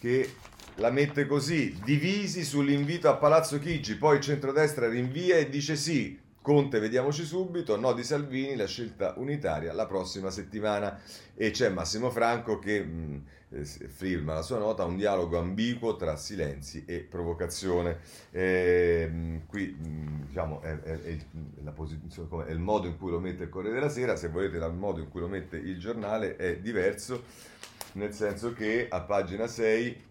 che 0.00 0.34
la 0.76 0.90
mette 0.90 1.24
così, 1.24 1.78
divisi 1.84 2.42
sull'invito 2.42 3.08
a 3.08 3.14
Palazzo 3.14 3.60
Chigi, 3.60 3.96
poi 3.96 4.16
il 4.16 4.22
centrodestra 4.22 4.88
rinvia 4.88 5.36
e 5.36 5.48
dice 5.48 5.76
sì, 5.76 6.20
Conte, 6.44 6.78
vediamoci 6.78 7.24
subito, 7.24 7.80
no 7.80 7.94
di 7.94 8.04
Salvini, 8.04 8.54
la 8.54 8.66
scelta 8.66 9.14
unitaria 9.16 9.72
la 9.72 9.86
prossima 9.86 10.28
settimana. 10.28 11.00
E 11.34 11.50
c'è 11.52 11.70
Massimo 11.70 12.10
Franco 12.10 12.58
che 12.58 12.84
mh, 12.84 13.24
eh, 13.48 13.64
firma 13.64 14.34
la 14.34 14.42
sua 14.42 14.58
nota, 14.58 14.84
un 14.84 14.98
dialogo 14.98 15.38
ambiguo 15.38 15.96
tra 15.96 16.16
silenzi 16.16 16.84
e 16.86 16.98
provocazione. 16.98 18.00
E, 18.30 19.08
mh, 19.10 19.46
qui 19.46 19.68
mh, 19.68 20.26
diciamo, 20.26 20.60
è, 20.60 20.78
è, 20.80 21.00
è, 21.00 21.16
è, 21.16 22.50
il 22.50 22.58
modo 22.58 22.88
in 22.88 22.98
cui 22.98 23.10
lo 23.10 23.20
mette 23.20 23.44
il 23.44 23.48
Corriere 23.48 23.76
della 23.76 23.88
Sera, 23.88 24.14
se 24.14 24.28
volete 24.28 24.58
dal 24.58 24.74
modo 24.74 25.00
in 25.00 25.08
cui 25.08 25.20
lo 25.20 25.28
mette 25.28 25.56
il 25.56 25.78
giornale 25.78 26.36
è 26.36 26.58
diverso, 26.58 27.22
nel 27.92 28.12
senso 28.12 28.52
che 28.52 28.86
a 28.90 29.00
pagina 29.00 29.46
6 29.46 30.02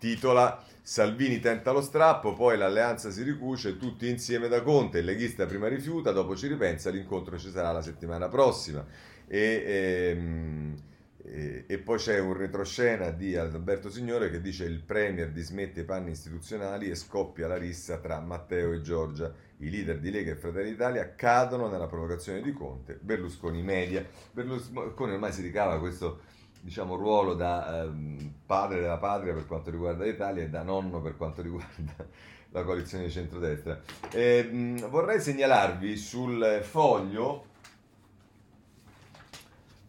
titola 0.00 0.66
Salvini 0.90 1.38
tenta 1.38 1.70
lo 1.70 1.82
strappo, 1.82 2.32
poi 2.32 2.58
l'alleanza 2.58 3.12
si 3.12 3.22
ricuce, 3.22 3.76
tutti 3.76 4.08
insieme 4.08 4.48
da 4.48 4.60
Conte, 4.60 4.98
il 4.98 5.04
leghista 5.04 5.46
prima 5.46 5.68
rifiuta, 5.68 6.10
dopo 6.10 6.34
ci 6.34 6.48
ripensa, 6.48 6.90
l'incontro 6.90 7.38
ci 7.38 7.48
sarà 7.48 7.70
la 7.70 7.80
settimana 7.80 8.26
prossima. 8.26 8.84
E, 9.28 9.62
ehm, 9.64 10.82
e, 11.22 11.64
e, 11.68 11.78
poi 11.78 11.96
c'è 11.96 12.18
un 12.18 12.32
retroscena 12.32 13.10
di 13.10 13.36
Alberto 13.36 13.88
Signore 13.88 14.32
che 14.32 14.40
dice 14.40 14.64
il 14.64 14.82
Premier 14.82 15.30
dismette 15.30 15.82
i 15.82 15.84
panni 15.84 16.10
istituzionali 16.10 16.90
e 16.90 16.96
scoppia 16.96 17.46
la 17.46 17.56
rissa 17.56 17.98
tra 17.98 18.18
Matteo 18.18 18.72
e 18.72 18.80
Giorgia. 18.80 19.32
I 19.58 19.70
leader 19.70 20.00
di 20.00 20.10
Lega 20.10 20.32
e 20.32 20.36
Fratelli 20.36 20.70
d'Italia 20.70 21.14
cadono 21.14 21.68
nella 21.68 21.86
provocazione 21.86 22.42
di 22.42 22.52
Conte, 22.52 22.98
Berlusconi 23.00 23.62
media. 23.62 24.04
Berlusconi 24.32 25.12
ormai 25.12 25.32
si 25.32 25.42
ricava 25.42 25.78
questo 25.78 26.38
diciamo, 26.60 26.94
ruolo 26.94 27.34
da 27.34 27.82
ehm, 27.82 28.32
padre 28.46 28.80
della 28.80 28.98
patria 28.98 29.32
per 29.32 29.46
quanto 29.46 29.70
riguarda 29.70 30.04
l'Italia 30.04 30.42
e 30.42 30.48
da 30.50 30.62
nonno 30.62 31.00
per 31.00 31.16
quanto 31.16 31.40
riguarda 31.42 32.06
la 32.50 32.64
coalizione 32.64 33.04
di 33.04 33.10
centrodestra. 33.10 33.80
E, 34.10 34.42
mh, 34.42 34.88
vorrei 34.88 35.20
segnalarvi 35.20 35.96
sul 35.96 36.60
foglio 36.62 37.44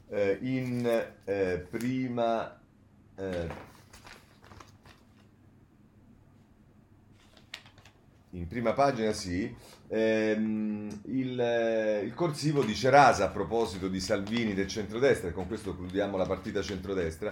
eh, 0.09 0.37
in 0.41 1.13
eh, 1.23 1.67
prima... 1.69 2.59
Eh, 3.15 3.69
in 8.33 8.47
prima 8.47 8.71
pagina 8.71 9.11
sì, 9.11 9.53
ehm, 9.91 11.01
il, 11.07 11.39
eh, 11.39 12.01
il, 12.03 12.13
corsivo 12.13 12.63
di 12.63 12.73
Cerasa 12.73 13.25
a 13.25 13.29
proposito 13.29 13.89
di 13.89 13.99
Salvini 13.99 14.53
del 14.53 14.67
centrodestra, 14.67 15.29
e 15.29 15.33
con 15.33 15.47
questo 15.47 15.75
concludiamo 15.75 16.17
la 16.17 16.25
partita 16.25 16.61
centrodestra, 16.61 17.29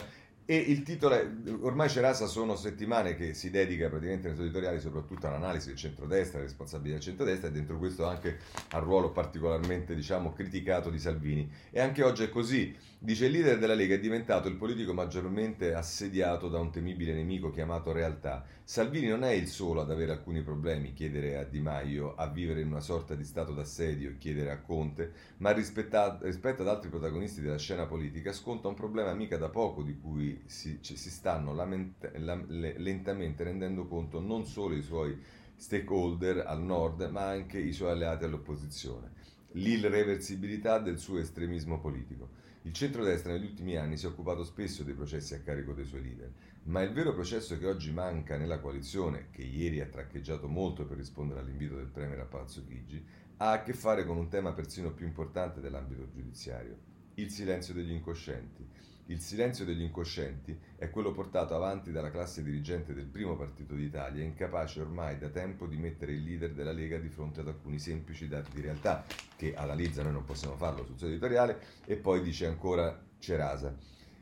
e 0.51 0.55
il 0.55 0.81
titolo 0.81 1.13
è, 1.13 1.29
ormai 1.59 1.89
Cerasa 1.89 2.25
sono 2.25 2.55
settimane 2.55 3.13
che 3.13 3.35
si 3.35 3.51
dedica 3.51 3.87
praticamente 3.87 4.25
nei 4.25 4.35
suoi 4.35 4.47
editoriali 4.47 4.79
soprattutto 4.79 5.27
all'analisi 5.27 5.67
del 5.67 5.77
centrodestra, 5.77 6.39
alle 6.39 6.47
responsabilità 6.47 6.95
del 6.95 7.03
centrodestra 7.03 7.49
e 7.49 7.51
dentro 7.51 7.77
questo 7.77 8.07
anche 8.07 8.39
al 8.71 8.81
ruolo 8.81 9.11
particolarmente 9.11 9.93
diciamo, 9.93 10.33
criticato 10.33 10.89
di 10.89 10.97
Salvini. 10.97 11.47
E 11.69 11.79
anche 11.79 12.03
oggi 12.03 12.23
è 12.23 12.29
così. 12.29 12.75
Dice 13.01 13.27
il 13.27 13.31
leader 13.31 13.59
della 13.59 13.75
Lega 13.75 13.93
è 13.93 13.99
diventato 13.99 14.47
il 14.47 14.55
politico 14.55 14.91
maggiormente 14.91 15.73
assediato 15.75 16.49
da 16.49 16.59
un 16.59 16.71
temibile 16.71 17.13
nemico 17.13 17.51
chiamato 17.51 17.91
realtà. 17.91 18.43
Salvini 18.63 19.07
non 19.07 19.23
è 19.23 19.31
il 19.31 19.47
solo 19.47 19.81
ad 19.81 19.89
avere 19.89 20.11
alcuni 20.11 20.41
problemi, 20.41 20.93
chiedere 20.93 21.37
a 21.37 21.43
Di 21.43 21.61
Maio, 21.61 22.15
a 22.15 22.27
vivere 22.27 22.61
in 22.61 22.67
una 22.67 22.81
sorta 22.81 23.15
di 23.15 23.23
stato 23.23 23.53
d'assedio 23.53 24.15
chiedere 24.17 24.51
a 24.51 24.59
Conte, 24.59 25.11
ma 25.37 25.51
rispetto 25.51 25.95
ad 25.97 26.67
altri 26.67 26.89
protagonisti 26.89 27.39
della 27.39 27.57
scena 27.57 27.85
politica 27.85 28.33
sconta 28.33 28.67
un 28.67 28.73
problema 28.73 29.13
mica 29.13 29.37
da 29.37 29.49
poco 29.49 29.81
di 29.81 29.97
cui 29.97 30.38
si, 30.45 30.79
si 30.81 31.09
stanno 31.09 31.53
lament- 31.53 32.15
la, 32.17 32.35
le, 32.47 32.77
lentamente 32.77 33.43
rendendo 33.43 33.87
conto 33.87 34.19
non 34.19 34.45
solo 34.45 34.75
i 34.75 34.81
suoi 34.81 35.17
stakeholder 35.55 36.45
al 36.45 36.61
nord, 36.61 37.09
ma 37.11 37.27
anche 37.27 37.59
i 37.59 37.73
suoi 37.73 37.91
alleati 37.91 38.23
all'opposizione. 38.23 39.11
L'irreversibilità 39.53 40.79
del 40.79 40.99
suo 40.99 41.19
estremismo 41.19 41.79
politico. 41.79 42.37
Il 42.63 42.73
centrodestra 42.73 43.31
negli 43.31 43.45
ultimi 43.45 43.75
anni 43.77 43.97
si 43.97 44.05
è 44.05 44.09
occupato 44.09 44.43
spesso 44.43 44.83
dei 44.83 44.93
processi 44.93 45.33
a 45.33 45.39
carico 45.39 45.73
dei 45.73 45.85
suoi 45.85 46.03
leader, 46.03 46.31
ma 46.63 46.81
il 46.81 46.91
vero 46.91 47.13
processo 47.13 47.57
che 47.57 47.65
oggi 47.65 47.91
manca 47.91 48.37
nella 48.37 48.59
coalizione, 48.59 49.29
che 49.31 49.43
ieri 49.43 49.79
ha 49.79 49.87
traccheggiato 49.87 50.47
molto 50.47 50.85
per 50.85 50.97
rispondere 50.97 51.39
all'invito 51.39 51.75
del 51.75 51.87
Premier 51.87 52.19
a 52.19 52.25
Palazzo 52.25 52.65
Chigi, 52.67 53.03
ha 53.37 53.51
a 53.51 53.63
che 53.63 53.73
fare 53.73 54.05
con 54.05 54.17
un 54.17 54.27
tema 54.27 54.51
persino 54.51 54.91
più 54.91 55.05
importante 55.05 55.61
dell'ambito 55.61 56.09
giudiziario, 56.09 56.77
il 57.15 57.29
silenzio 57.29 57.73
degli 57.73 57.91
incoscienti. 57.91 58.67
Il 59.09 59.21
silenzio 59.21 59.65
degli 59.65 59.81
incoscienti 59.81 60.55
è 60.75 60.91
quello 60.91 61.11
portato 61.11 61.55
avanti 61.55 61.91
dalla 61.91 62.11
classe 62.11 62.43
dirigente 62.43 62.93
del 62.93 63.07
primo 63.07 63.35
partito 63.35 63.73
d'Italia, 63.73 64.23
incapace 64.23 64.81
ormai 64.81 65.17
da 65.17 65.29
tempo 65.29 65.65
di 65.65 65.77
mettere 65.77 66.11
il 66.11 66.23
leader 66.23 66.53
della 66.53 66.71
Lega 66.71 66.99
di 66.99 67.09
fronte 67.09 67.39
ad 67.39 67.47
alcuni 67.47 67.79
semplici 67.79 68.27
dati 68.27 68.51
di 68.53 68.61
realtà, 68.61 69.03
che 69.35 69.55
analizza, 69.55 70.03
noi 70.03 70.11
non 70.11 70.25
possiamo 70.25 70.55
farlo 70.57 70.85
sul 70.85 70.99
suo 70.99 71.07
editoriale, 71.07 71.59
e 71.85 71.95
poi 71.95 72.21
dice 72.21 72.45
ancora 72.45 73.03
Cerasa. 73.17 73.75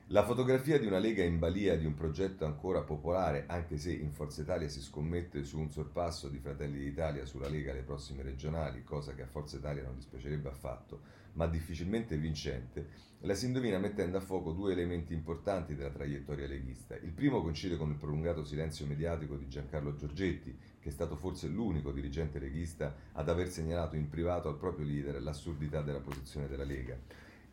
La 0.07 0.23
fotografia 0.23 0.79
di 0.79 0.85
una 0.85 0.99
Lega 0.99 1.21
in 1.21 1.37
balia 1.37 1.75
di 1.75 1.85
un 1.85 1.93
progetto 1.93 2.45
ancora 2.45 2.79
popolare, 2.79 3.43
anche 3.47 3.77
se 3.77 3.91
in 3.91 4.13
Forza 4.13 4.41
Italia 4.41 4.69
si 4.69 4.79
scommette 4.79 5.43
su 5.43 5.59
un 5.59 5.69
sorpasso 5.69 6.29
di 6.29 6.39
Fratelli 6.39 6.79
d'Italia 6.79 7.25
sulla 7.25 7.49
Lega 7.49 7.71
alle 7.71 7.81
prossime 7.81 8.23
regionali, 8.23 8.85
cosa 8.85 9.13
che 9.13 9.23
a 9.23 9.27
Forza 9.27 9.57
Italia 9.57 9.83
non 9.83 9.95
dispiacerebbe 9.95 10.47
affatto, 10.47 11.16
ma 11.37 11.45
difficilmente 11.45 12.17
vincente, 12.17 13.05
la 13.21 13.35
si 13.35 13.45
indovina 13.45 13.77
mettendo 13.77 14.17
a 14.17 14.21
fuoco 14.21 14.51
due 14.51 14.71
elementi 14.73 15.13
importanti 15.13 15.75
della 15.75 15.91
traiettoria 15.91 16.47
leghista. 16.47 16.95
Il 16.95 17.11
primo 17.11 17.41
coincide 17.41 17.77
con 17.77 17.89
il 17.89 17.95
prolungato 17.95 18.43
silenzio 18.43 18.87
mediatico 18.87 19.35
di 19.35 19.47
Giancarlo 19.47 19.95
Giorgetti, 19.95 20.55
che 20.79 20.89
è 20.89 20.91
stato 20.91 21.15
forse 21.15 21.47
l'unico 21.47 21.91
dirigente 21.91 22.39
leghista 22.39 22.93
ad 23.13 23.29
aver 23.29 23.49
segnalato 23.49 23.95
in 23.95 24.09
privato 24.09 24.49
al 24.49 24.57
proprio 24.57 24.85
leader 24.85 25.21
l'assurdità 25.21 25.81
della 25.81 25.99
posizione 25.99 26.47
della 26.47 26.63
Lega. 26.63 26.97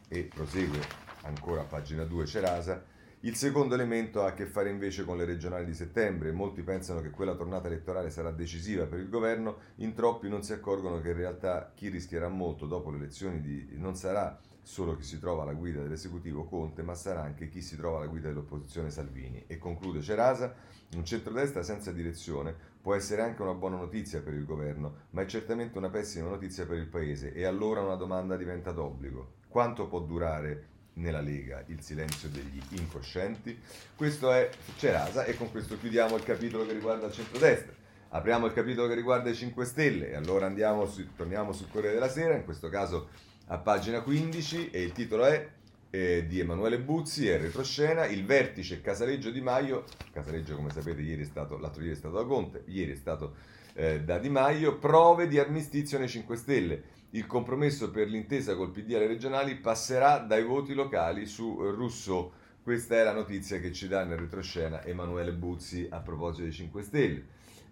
E 0.08 0.24
prosegue 0.24 0.80
ancora 1.22 1.62
a 1.62 1.64
pagina 1.64 2.04
2 2.04 2.26
Cerasa. 2.26 2.84
Il 3.24 3.36
secondo 3.36 3.72
elemento 3.72 4.22
ha 4.22 4.26
a 4.26 4.34
che 4.34 4.44
fare 4.44 4.68
invece 4.68 5.02
con 5.02 5.16
le 5.16 5.24
regionali 5.24 5.64
di 5.64 5.72
settembre. 5.72 6.30
Molti 6.30 6.60
pensano 6.60 7.00
che 7.00 7.08
quella 7.08 7.34
tornata 7.34 7.68
elettorale 7.68 8.10
sarà 8.10 8.30
decisiva 8.30 8.84
per 8.84 8.98
il 8.98 9.08
governo, 9.08 9.56
in 9.76 9.94
troppi 9.94 10.28
non 10.28 10.42
si 10.42 10.52
accorgono 10.52 11.00
che 11.00 11.08
in 11.08 11.16
realtà 11.16 11.72
chi 11.74 11.88
rischierà 11.88 12.28
molto 12.28 12.66
dopo 12.66 12.90
le 12.90 12.98
elezioni 12.98 13.40
di... 13.40 13.66
non 13.78 13.96
sarà 13.96 14.38
solo 14.60 14.94
chi 14.94 15.04
si 15.04 15.18
trova 15.18 15.40
alla 15.40 15.54
guida 15.54 15.80
dell'esecutivo 15.80 16.44
Conte, 16.44 16.82
ma 16.82 16.94
sarà 16.94 17.22
anche 17.22 17.48
chi 17.48 17.62
si 17.62 17.76
trova 17.76 17.96
alla 17.96 18.08
guida 18.08 18.28
dell'opposizione 18.28 18.90
Salvini. 18.90 19.44
E 19.46 19.56
conclude 19.56 20.02
Cerasa, 20.02 20.54
un 20.94 21.06
centrodestra 21.06 21.62
senza 21.62 21.92
direzione 21.92 22.54
può 22.82 22.94
essere 22.94 23.22
anche 23.22 23.40
una 23.40 23.54
buona 23.54 23.76
notizia 23.76 24.20
per 24.20 24.34
il 24.34 24.44
governo, 24.44 24.96
ma 25.12 25.22
è 25.22 25.26
certamente 25.26 25.78
una 25.78 25.88
pessima 25.88 26.28
notizia 26.28 26.66
per 26.66 26.76
il 26.76 26.88
Paese 26.88 27.32
e 27.32 27.46
allora 27.46 27.80
una 27.80 27.96
domanda 27.96 28.36
diventa 28.36 28.70
d'obbligo. 28.70 29.36
Quanto 29.48 29.88
può 29.88 30.00
durare 30.00 30.72
nella 30.94 31.20
Lega 31.20 31.62
il 31.66 31.80
silenzio 31.80 32.28
degli 32.28 32.60
incoscienti. 32.70 33.58
Questo 33.94 34.32
è 34.32 34.50
Cerasa 34.76 35.24
e 35.24 35.36
con 35.36 35.50
questo 35.50 35.78
chiudiamo 35.78 36.16
il 36.16 36.22
capitolo 36.22 36.66
che 36.66 36.72
riguarda 36.72 37.06
il 37.06 37.12
centrodestra. 37.12 37.72
Apriamo 38.10 38.46
il 38.46 38.52
capitolo 38.52 38.86
che 38.86 38.94
riguarda 38.94 39.30
i 39.30 39.34
5 39.34 39.64
Stelle 39.64 40.10
e 40.10 40.14
allora 40.14 40.46
andiamo 40.46 40.86
su, 40.86 41.04
torniamo 41.16 41.52
sul 41.52 41.68
Corriere 41.70 41.94
della 41.94 42.08
Sera, 42.08 42.36
in 42.36 42.44
questo 42.44 42.68
caso 42.68 43.08
a 43.46 43.58
pagina 43.58 44.02
15 44.02 44.70
e 44.70 44.82
il 44.82 44.92
titolo 44.92 45.24
è 45.24 45.48
eh, 45.90 46.26
di 46.26 46.40
Emanuele 46.40 46.80
Buzzi, 46.80 47.28
è 47.28 47.38
retroscena, 47.38 48.06
il 48.06 48.24
vertice 48.24 48.80
Casaleggio 48.80 49.30
Di 49.30 49.40
Maio, 49.40 49.84
Casaleggio 50.12 50.54
come 50.54 50.70
sapete 50.70 51.02
ieri 51.02 51.22
è 51.22 51.26
stato, 51.26 51.58
l'altro 51.58 51.82
ieri 51.82 51.94
è 51.94 51.98
stato 51.98 52.16
da 52.16 52.24
Conte, 52.24 52.62
ieri 52.66 52.92
è 52.92 52.96
stato 52.96 53.34
eh, 53.74 54.00
da 54.02 54.18
Di 54.18 54.28
Maio, 54.28 54.78
prove 54.78 55.26
di 55.26 55.38
armistizio 55.38 55.98
nei 55.98 56.08
5 56.08 56.36
Stelle 56.36 56.82
il 57.14 57.26
compromesso 57.26 57.90
per 57.90 58.08
l'intesa 58.08 58.56
col 58.56 58.70
PD 58.70 58.94
alle 58.94 59.06
regionali 59.06 59.54
passerà 59.56 60.18
dai 60.18 60.42
voti 60.42 60.74
locali 60.74 61.26
su 61.26 61.58
Rousseau. 61.60 62.32
Questa 62.60 62.96
è 62.96 63.04
la 63.04 63.12
notizia 63.12 63.60
che 63.60 63.72
ci 63.72 63.86
dà 63.86 64.04
nel 64.04 64.18
retroscena 64.18 64.84
Emanuele 64.84 65.32
Buzzi 65.32 65.86
a 65.90 66.00
proposito 66.00 66.42
dei 66.42 66.52
5 66.52 66.82
Stelle. 66.82 67.26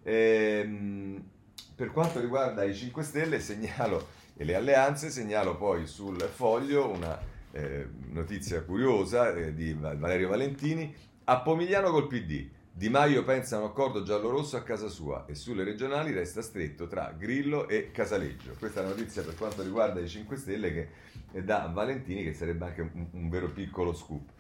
Ehm, 0.05 1.25
per 1.75 1.91
quanto 1.91 2.21
riguarda 2.21 2.63
i 2.63 2.75
5 2.75 3.03
Stelle 3.03 3.41
segnalo, 3.41 4.21
e 4.37 4.45
le 4.45 4.55
alleanze, 4.55 5.11
segnalo 5.11 5.57
poi 5.57 5.87
sul 5.87 6.21
foglio 6.21 6.89
una 6.89 7.19
eh, 7.51 7.89
notizia 8.11 8.63
curiosa 8.63 9.35
eh, 9.35 9.55
di 9.55 9.73
Valerio 9.73 10.29
Valentini. 10.29 10.95
A 11.25 11.41
Pomigliano 11.41 11.91
col 11.91 12.07
PD 12.07 12.49
di 12.75 12.89
Maio 12.89 13.23
pensa 13.23 13.57
a 13.57 13.59
un 13.59 13.67
accordo 13.67 14.03
giallo-rosso 14.03 14.57
a 14.57 14.63
casa 14.63 14.89
sua 14.89 15.27
e 15.27 15.35
sulle 15.35 15.63
regionali 15.63 16.11
resta 16.11 16.41
stretto 16.41 16.87
tra 16.87 17.15
Grillo 17.17 17.69
e 17.69 17.91
Casaleggio. 17.91 18.55
Questa 18.59 18.81
è 18.81 18.83
la 18.83 18.89
notizia 18.89 19.23
per 19.23 19.37
quanto 19.37 19.63
riguarda 19.63 20.01
i 20.01 20.09
5 20.09 20.37
Stelle 20.39 20.73
che 20.73 21.45
dà 21.45 21.71
Valentini, 21.71 22.25
che 22.25 22.33
sarebbe 22.33 22.65
anche 22.65 22.81
un, 22.81 23.07
un 23.11 23.29
vero 23.29 23.51
piccolo 23.51 23.93
scoop. 23.93 24.31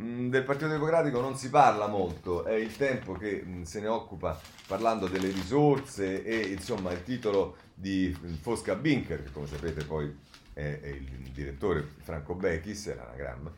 Mm, 0.00 0.28
del 0.28 0.44
Partito 0.44 0.68
Democratico 0.68 1.20
non 1.20 1.34
si 1.36 1.48
parla 1.48 1.86
molto, 1.86 2.44
è 2.44 2.54
il 2.54 2.76
tempo 2.76 3.14
che 3.14 3.42
mm, 3.42 3.62
se 3.62 3.80
ne 3.80 3.88
occupa 3.88 4.38
parlando 4.66 5.06
delle 5.06 5.30
risorse 5.30 6.24
e 6.24 6.52
insomma 6.52 6.92
il 6.92 7.02
titolo 7.02 7.56
di 7.74 8.14
Fosca 8.40 8.74
Binker, 8.74 9.22
che 9.22 9.32
come 9.32 9.46
sapete 9.46 9.82
poi 9.84 10.14
è, 10.52 10.78
è 10.80 10.88
il 10.88 11.30
direttore 11.32 11.86
Franco 12.02 12.34
Bechis, 12.34 12.88
è 12.88 12.94
l'anagramma, 12.94 13.50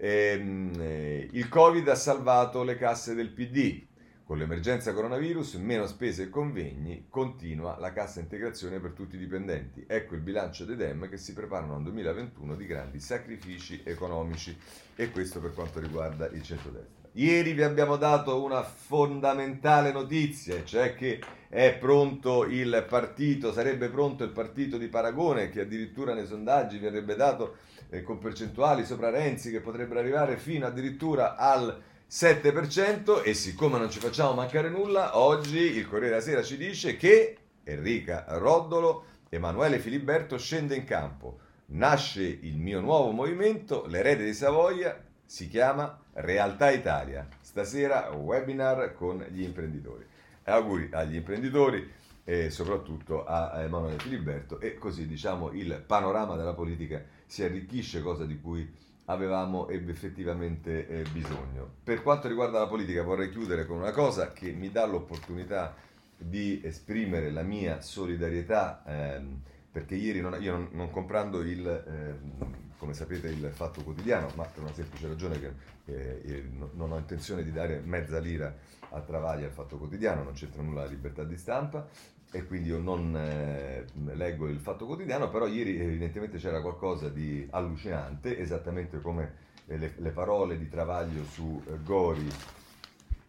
ehm, 0.00 0.72
eh, 0.80 1.28
il 1.32 1.48
Covid 1.48 1.86
ha 1.88 1.94
salvato 1.94 2.62
le 2.62 2.76
casse 2.76 3.14
del 3.14 3.30
PD. 3.30 3.88
Con 4.24 4.38
l'emergenza 4.38 4.94
coronavirus, 4.94 5.54
meno 5.54 5.88
spese 5.88 6.22
e 6.22 6.28
convegni, 6.28 7.06
continua 7.08 7.76
la 7.80 7.92
cassa 7.92 8.20
integrazione 8.20 8.78
per 8.78 8.92
tutti 8.92 9.16
i 9.16 9.18
dipendenti. 9.18 9.84
Ecco 9.88 10.14
il 10.14 10.20
bilancio 10.20 10.64
dei 10.64 10.76
DEM 10.76 11.08
che 11.08 11.16
si 11.16 11.32
preparano 11.32 11.74
al 11.74 11.82
2021 11.82 12.54
di 12.54 12.64
grandi 12.64 13.00
sacrifici 13.00 13.80
economici 13.84 14.56
e 14.94 15.10
questo 15.10 15.40
per 15.40 15.52
quanto 15.52 15.80
riguarda 15.80 16.28
il 16.28 16.42
centrodestra. 16.44 17.08
Ieri 17.14 17.54
vi 17.54 17.64
abbiamo 17.64 17.96
dato 17.96 18.40
una 18.40 18.62
fondamentale 18.62 19.90
notizia, 19.90 20.62
cioè 20.62 20.94
che 20.94 21.18
è 21.48 21.76
pronto 21.76 22.44
il 22.44 22.86
partito, 22.88 23.52
sarebbe 23.52 23.88
pronto 23.88 24.22
il 24.22 24.30
partito 24.30 24.78
di 24.78 24.86
Paragone 24.86 25.48
che 25.48 25.62
addirittura 25.62 26.14
nei 26.14 26.26
sondaggi 26.26 26.78
verrebbe 26.78 27.16
dato 27.16 27.56
eh, 27.90 28.02
con 28.02 28.18
percentuali 28.18 28.84
sopra 28.84 29.10
Renzi 29.10 29.50
che 29.50 29.60
potrebbero 29.60 30.00
arrivare 30.00 30.36
fino 30.36 30.66
addirittura 30.66 31.36
al 31.36 31.82
7% 32.10 33.22
e 33.22 33.34
siccome 33.34 33.78
non 33.78 33.90
ci 33.90 34.00
facciamo 34.00 34.32
mancare 34.32 34.68
nulla, 34.68 35.18
oggi 35.18 35.58
il 35.58 35.86
Corriere 35.86 36.10
della 36.10 36.20
Sera 36.20 36.42
ci 36.42 36.56
dice 36.56 36.96
che 36.96 37.36
Enrica 37.62 38.24
Roddolo, 38.28 39.04
Emanuele 39.28 39.78
Filiberto 39.78 40.36
scende 40.38 40.74
in 40.74 40.84
campo. 40.84 41.38
Nasce 41.66 42.22
il 42.22 42.56
mio 42.56 42.80
nuovo 42.80 43.12
movimento, 43.12 43.86
l'erede 43.86 44.24
di 44.24 44.34
Savoia, 44.34 45.00
si 45.24 45.46
chiama 45.46 46.00
Realtà 46.14 46.70
Italia. 46.70 47.28
Stasera 47.40 48.10
webinar 48.10 48.92
con 48.94 49.24
gli 49.30 49.42
imprenditori. 49.42 50.04
Auguri 50.44 50.88
agli 50.90 51.14
imprenditori 51.14 51.88
e 52.24 52.50
soprattutto 52.50 53.24
a 53.24 53.60
Emanuele 53.62 53.98
Filiberto 53.98 54.60
e 54.60 54.76
così 54.76 55.06
diciamo 55.06 55.50
il 55.52 55.82
panorama 55.86 56.36
della 56.36 56.54
politica 56.54 57.02
si 57.26 57.42
arricchisce, 57.42 58.02
cosa 58.02 58.24
di 58.24 58.40
cui 58.40 58.68
avevamo 59.06 59.68
effettivamente 59.68 60.86
eh, 60.86 61.02
bisogno. 61.12 61.68
Per 61.82 62.02
quanto 62.02 62.28
riguarda 62.28 62.60
la 62.60 62.66
politica 62.68 63.02
vorrei 63.02 63.30
chiudere 63.30 63.66
con 63.66 63.78
una 63.78 63.90
cosa 63.90 64.32
che 64.32 64.52
mi 64.52 64.70
dà 64.70 64.86
l'opportunità 64.86 65.74
di 66.16 66.60
esprimere 66.62 67.30
la 67.30 67.42
mia 67.42 67.80
solidarietà, 67.80 68.82
ehm, 68.86 69.40
perché 69.72 69.94
ieri 69.94 70.20
non, 70.20 70.40
io 70.40 70.52
non, 70.52 70.68
non 70.72 70.90
comprando 70.90 71.40
il, 71.40 71.66
ehm, 71.66 72.76
come 72.76 72.94
sapete, 72.94 73.28
il 73.28 73.50
Fatto 73.52 73.82
Quotidiano, 73.82 74.30
ma 74.36 74.44
per 74.44 74.62
una 74.62 74.72
semplice 74.72 75.08
ragione 75.08 75.40
che 75.40 75.52
eh, 75.86 76.48
non 76.74 76.92
ho 76.92 76.98
intenzione 76.98 77.42
di 77.42 77.52
dare 77.52 77.80
mezza 77.84 78.18
lira 78.18 78.54
a 78.90 79.00
Travaglia 79.00 79.46
al 79.46 79.52
Fatto 79.52 79.76
Quotidiano, 79.76 80.22
non 80.22 80.32
c'entra 80.32 80.62
nulla 80.62 80.82
la 80.82 80.88
libertà 80.88 81.24
di 81.24 81.36
stampa, 81.36 81.88
e 82.32 82.46
quindi 82.46 82.68
io 82.68 82.78
non 82.78 83.16
eh, 83.16 83.84
leggo 84.14 84.46
il 84.46 84.60
Fatto 84.60 84.86
Quotidiano, 84.86 85.28
però 85.30 85.46
ieri 85.46 85.80
evidentemente 85.80 86.38
c'era 86.38 86.60
qualcosa 86.60 87.08
di 87.08 87.46
allucinante, 87.50 88.38
esattamente 88.38 89.00
come 89.00 89.34
eh, 89.66 89.76
le, 89.76 89.94
le 89.96 90.10
parole 90.10 90.56
di 90.56 90.68
Travaglio 90.68 91.24
su 91.24 91.60
eh, 91.66 91.82
Gori 91.82 92.28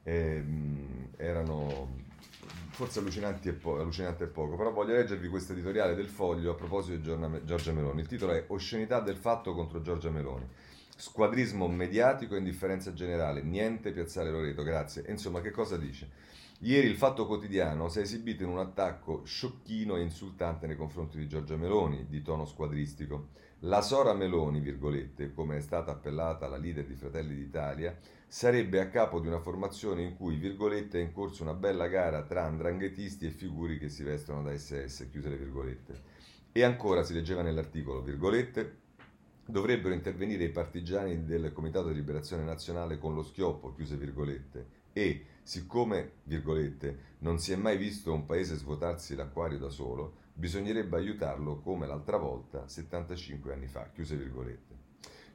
ehm, 0.04 1.10
erano 1.18 2.00
forse 2.72 3.00
allucinanti 3.00 3.50
e 3.50 3.54
po- 3.54 3.80
allucinante 3.80 4.26
e 4.26 4.28
poco, 4.28 4.56
però 4.56 4.72
voglio 4.72 4.94
leggervi 4.94 5.28
questo 5.28 5.54
editoriale 5.54 5.94
del 5.94 6.08
Foglio 6.08 6.52
a 6.52 6.56
proposito 6.56 6.98
di 6.98 7.44
Giorgia 7.46 7.72
Meloni. 7.72 8.02
Il 8.02 8.08
titolo 8.08 8.34
è 8.34 8.46
Oscenità 8.48 9.00
del 9.00 9.18
fatto 9.18 9.54
contro 9.54 9.82
Giorgia 9.82 10.10
Meloni. 10.10 10.48
Squadrismo 11.02 11.68
mediatico 11.68 12.36
e 12.36 12.38
indifferenza 12.38 12.94
generale, 12.94 13.42
niente 13.42 13.92
piazzare 13.92 14.30
Loreto, 14.30 14.62
grazie. 14.62 15.04
Insomma, 15.08 15.42
che 15.42 15.50
cosa 15.50 15.76
dice? 15.76 16.08
Ieri 16.60 16.86
il 16.86 16.96
Fatto 16.96 17.26
Quotidiano 17.26 17.90
si 17.90 17.98
è 17.98 18.02
esibito 18.04 18.44
in 18.44 18.50
un 18.50 18.60
attacco 18.60 19.26
sciocchino 19.26 19.96
e 19.96 20.02
insultante 20.04 20.68
nei 20.68 20.76
confronti 20.76 21.18
di 21.18 21.28
Giorgia 21.28 21.56
Meloni, 21.56 22.06
di 22.08 22.22
tono 22.22 22.46
squadristico. 22.46 23.30
La 23.62 23.82
Sora 23.82 24.14
Meloni, 24.14 24.60
virgolette, 24.60 25.34
come 25.34 25.58
è 25.58 25.62
stata 25.62 25.90
appellata 25.90 26.48
la 26.48 26.58
leader 26.58 26.86
di 26.86 26.94
Fratelli 26.94 27.34
d'Italia, 27.34 27.98
sarebbe 28.28 28.80
a 28.80 28.88
capo 28.88 29.20
di 29.20 29.26
una 29.26 29.40
formazione 29.40 30.04
in 30.04 30.16
cui, 30.16 30.36
virgolette, 30.36 31.00
è 31.00 31.02
in 31.02 31.14
corso 31.14 31.42
una 31.42 31.56
bella 31.56 31.88
gara 31.88 32.22
tra 32.22 32.44
andranghetisti 32.44 33.26
e 33.26 33.32
figuri 33.32 33.80
che 33.80 33.90
si 33.90 34.04
vestono 34.04 34.44
da 34.44 34.56
SS, 34.56 35.08
chiuse 35.10 35.30
le 35.30 35.38
virgolette. 35.38 36.02
E 36.52 36.62
ancora 36.62 37.02
si 37.02 37.16
leggeva 37.16 37.42
nell'articolo, 37.42 38.04
virgolette, 38.04 38.82
dovrebbero 39.52 39.94
intervenire 39.94 40.46
i 40.46 40.50
partigiani 40.50 41.26
del 41.26 41.52
Comitato 41.52 41.90
di 41.90 41.96
Liberazione 41.96 42.44
Nazionale 42.44 42.98
con 42.98 43.14
lo 43.14 43.22
schioppo, 43.22 43.74
chiuse 43.74 43.98
virgolette, 43.98 44.80
e 44.94 45.26
Siccome, 45.44 46.12
virgolette, 46.24 47.16
non 47.20 47.40
si 47.40 47.52
è 47.52 47.56
mai 47.56 47.76
visto 47.76 48.14
un 48.14 48.26
paese 48.26 48.56
svuotarsi 48.56 49.16
l'acquario 49.16 49.58
da 49.58 49.70
solo, 49.70 50.18
bisognerebbe 50.34 50.98
aiutarlo 50.98 51.60
come 51.60 51.88
l'altra 51.88 52.18
volta, 52.18 52.68
75 52.68 53.52
anni 53.52 53.68
fa, 53.68 53.90
chiuse 53.92 54.16
virgolette. 54.16 54.80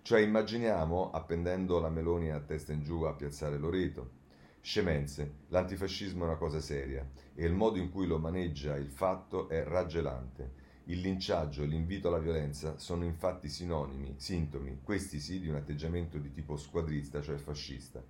Cioè 0.02 0.20
immaginiamo 0.20 1.10
appendendo 1.10 1.80
la 1.80 1.90
Meloni 1.90 2.30
a 2.30 2.40
testa 2.40 2.72
in 2.72 2.84
giù 2.84 3.02
a 3.02 3.14
piazzare 3.14 3.58
Loreto. 3.58 4.24
Scemenze, 4.60 5.38
l'antifascismo 5.48 6.22
è 6.22 6.28
una 6.28 6.36
cosa 6.36 6.60
seria 6.60 7.06
e 7.34 7.44
il 7.44 7.52
modo 7.52 7.78
in 7.78 7.90
cui 7.90 8.06
lo 8.06 8.18
maneggia 8.18 8.76
il 8.76 8.88
fatto 8.88 9.48
è 9.48 9.64
raggelante. 9.64 10.64
Il 10.88 11.00
linciaggio 11.00 11.64
e 11.64 11.66
l'invito 11.66 12.06
alla 12.06 12.20
violenza 12.20 12.78
sono 12.78 13.02
infatti 13.02 13.48
sinonimi, 13.48 14.14
sintomi, 14.18 14.80
questi 14.84 15.18
sì, 15.18 15.40
di 15.40 15.48
un 15.48 15.56
atteggiamento 15.56 16.16
di 16.18 16.30
tipo 16.30 16.56
squadrista, 16.56 17.20
cioè 17.20 17.38
fascista. 17.38 18.00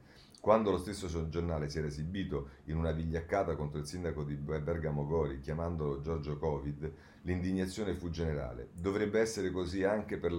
Quando 0.42 0.70
lo 0.70 0.76
stesso 0.76 1.28
giornale 1.30 1.70
si 1.70 1.78
era 1.78 1.86
esibito 1.86 2.50
in 2.64 2.76
una 2.76 2.92
vigliaccata 2.92 3.56
contro 3.56 3.78
il 3.78 3.86
sindaco 3.86 4.24
di 4.24 4.34
Bergamo 4.34 5.06
Gori, 5.06 5.40
chiamandolo 5.40 6.02
Giorgio 6.02 6.36
Covid, 6.36 6.92
l'indignazione 7.22 7.94
fu 7.94 8.10
generale. 8.10 8.68
Dovrebbe 8.74 9.20
essere 9.20 9.50
così 9.50 9.82
anche 9.82 10.18
per, 10.18 10.32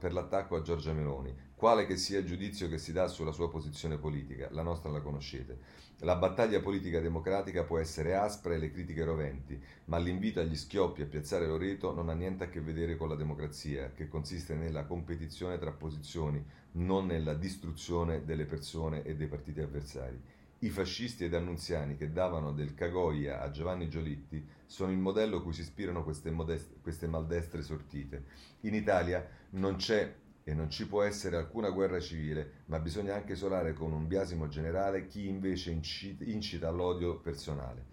per 0.00 0.12
l'attacco 0.12 0.56
a 0.56 0.62
Giorgia 0.62 0.92
Meloni, 0.92 1.32
quale 1.64 1.86
che 1.86 1.96
sia 1.96 2.18
il 2.18 2.26
giudizio 2.26 2.68
che 2.68 2.76
si 2.76 2.92
dà 2.92 3.08
sulla 3.08 3.32
sua 3.32 3.48
posizione 3.48 3.96
politica, 3.96 4.48
la 4.50 4.60
nostra 4.60 4.90
la 4.90 5.00
conoscete. 5.00 5.56
La 6.00 6.14
battaglia 6.14 6.60
politica 6.60 7.00
democratica 7.00 7.64
può 7.64 7.78
essere 7.78 8.14
aspra 8.14 8.52
e 8.52 8.58
le 8.58 8.70
critiche 8.70 9.02
roventi, 9.02 9.58
ma 9.86 9.96
l'invito 9.96 10.40
agli 10.40 10.56
schioppi 10.56 11.00
a 11.00 11.06
piazzare 11.06 11.46
Loreto 11.46 11.94
non 11.94 12.10
ha 12.10 12.12
niente 12.12 12.44
a 12.44 12.48
che 12.50 12.60
vedere 12.60 12.98
con 12.98 13.08
la 13.08 13.14
democrazia, 13.14 13.92
che 13.94 14.08
consiste 14.08 14.54
nella 14.54 14.84
competizione 14.84 15.58
tra 15.58 15.70
posizioni, 15.70 16.44
non 16.72 17.06
nella 17.06 17.32
distruzione 17.32 18.26
delle 18.26 18.44
persone 18.44 19.02
e 19.02 19.16
dei 19.16 19.26
partiti 19.26 19.62
avversari. 19.62 20.20
I 20.58 20.68
fascisti 20.68 21.24
ed 21.24 21.32
annunziani 21.32 21.96
che 21.96 22.12
davano 22.12 22.52
del 22.52 22.74
cagoia 22.74 23.40
a 23.40 23.50
Giovanni 23.50 23.88
Giolitti 23.88 24.46
sono 24.66 24.92
il 24.92 24.98
modello 24.98 25.42
cui 25.42 25.54
si 25.54 25.62
ispirano 25.62 26.04
queste, 26.04 26.30
modest- 26.30 26.82
queste 26.82 27.06
maldestre 27.06 27.62
sortite. 27.62 28.24
In 28.60 28.74
Italia 28.74 29.26
non 29.52 29.76
c'è 29.76 30.22
e 30.44 30.54
non 30.54 30.70
ci 30.70 30.86
può 30.86 31.02
essere 31.02 31.36
alcuna 31.36 31.70
guerra 31.70 31.98
civile, 31.98 32.64
ma 32.66 32.78
bisogna 32.78 33.14
anche 33.14 33.32
isolare 33.32 33.72
con 33.72 33.92
un 33.92 34.06
biasimo 34.06 34.46
generale 34.48 35.06
chi 35.06 35.26
invece 35.26 35.70
incita, 35.70 36.68
all'odio 36.68 37.18
personale 37.18 37.86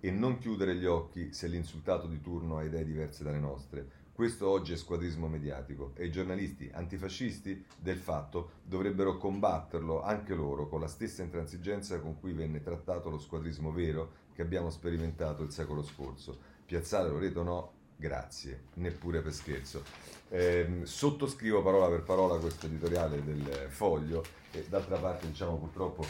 e 0.00 0.10
non 0.10 0.38
chiudere 0.38 0.76
gli 0.76 0.86
occhi 0.86 1.32
se 1.32 1.48
l'insultato 1.48 2.06
di 2.06 2.20
turno 2.20 2.56
ha 2.56 2.64
idee 2.64 2.84
diverse 2.84 3.24
dalle 3.24 3.40
nostre 3.40 4.06
questo 4.18 4.48
oggi 4.48 4.72
è 4.72 4.76
squadrismo 4.76 5.28
mediatico 5.28 5.92
e 5.94 6.06
i 6.06 6.10
giornalisti 6.10 6.68
antifascisti 6.72 7.64
del 7.78 7.98
fatto 7.98 8.50
dovrebbero 8.64 9.16
combatterlo 9.16 10.02
anche 10.02 10.34
loro 10.34 10.66
con 10.66 10.80
la 10.80 10.88
stessa 10.88 11.22
intransigenza 11.22 12.00
con 12.00 12.18
cui 12.18 12.32
venne 12.32 12.60
trattato 12.60 13.10
lo 13.10 13.18
squadrismo 13.20 13.70
vero 13.70 14.10
che 14.32 14.42
abbiamo 14.42 14.70
sperimentato 14.70 15.44
il 15.44 15.52
secolo 15.52 15.84
scorso. 15.84 16.36
Piazzale 16.66 17.10
Loreto 17.10 17.44
no, 17.44 17.72
grazie, 17.98 18.62
neppure 18.74 19.20
per 19.20 19.32
scherzo. 19.32 19.82
Eh, 20.30 20.80
sottoscrivo 20.84 21.62
parola 21.62 21.88
per 21.88 22.02
parola 22.02 22.38
questo 22.38 22.66
editoriale 22.66 23.22
del 23.24 23.66
foglio 23.68 24.24
e 24.52 24.64
d'altra 24.68 24.96
parte 24.98 25.26
diciamo 25.26 25.56
purtroppo 25.56 26.04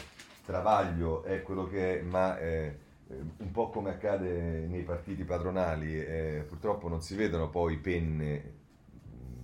Travaglio 0.45 1.25
è 1.25 1.43
quello 1.43 1.67
che 1.67 1.99
è, 1.99 2.03
ma... 2.03 2.39
Eh, 2.39 2.87
un 3.11 3.51
po' 3.53 3.71
come 3.71 3.89
accade 3.89 4.67
nei 4.67 4.83
partiti 4.83 5.25
padronali, 5.25 5.99
eh, 5.99 6.45
purtroppo 6.47 6.89
non 6.89 7.01
si 7.01 7.15
vedono 7.15 7.49
poi 7.49 7.79
penne 7.79 8.57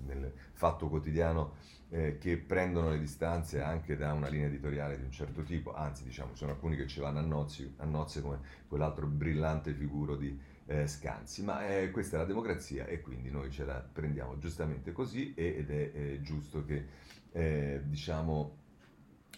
nel 0.05 0.30
fatto 0.53 0.88
quotidiano 0.88 1.55
eh, 1.88 2.18
che 2.18 2.36
prendono 2.36 2.90
le 2.90 2.99
distanze 2.99 3.62
anche 3.62 3.97
da 3.97 4.12
una 4.12 4.28
linea 4.28 4.49
editoriale 4.49 4.99
di 4.99 5.05
un 5.05 5.12
certo 5.12 5.42
tipo, 5.42 5.74
anzi 5.74 6.05
diciamo 6.05 6.34
sono 6.34 6.53
alcuni 6.53 6.76
che 6.76 6.86
ci 6.86 7.01
vanno 7.01 7.20
a, 7.20 7.22
nozzi, 7.22 7.72
a 7.78 7.84
nozze 7.84 8.20
come 8.20 8.38
quell'altro 8.68 9.07
brillante 9.07 9.72
figuro 9.72 10.16
di 10.16 10.38
eh, 10.66 10.86
Scanzi, 10.86 11.42
ma 11.42 11.66
eh, 11.66 11.90
questa 11.90 12.16
è 12.16 12.18
la 12.20 12.26
democrazia 12.26 12.86
e 12.86 13.00
quindi 13.00 13.30
noi 13.30 13.50
ce 13.50 13.64
la 13.64 13.80
prendiamo 13.80 14.38
giustamente 14.38 14.92
così 14.92 15.34
ed 15.34 15.70
è 15.70 15.90
eh, 15.94 16.20
giusto 16.22 16.64
che 16.64 17.12
diciamo 17.34 18.58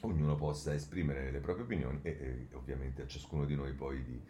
ognuno 0.02 0.34
possa 0.34 0.74
esprimere 0.74 1.30
le 1.30 1.40
proprie 1.40 1.64
opinioni 1.64 2.00
e, 2.02 2.48
ovviamente 2.52 3.02
a 3.02 3.06
ciascuno 3.06 3.44
di 3.44 3.54
noi 3.54 3.72
poi 3.72 4.02
di, 4.02 4.20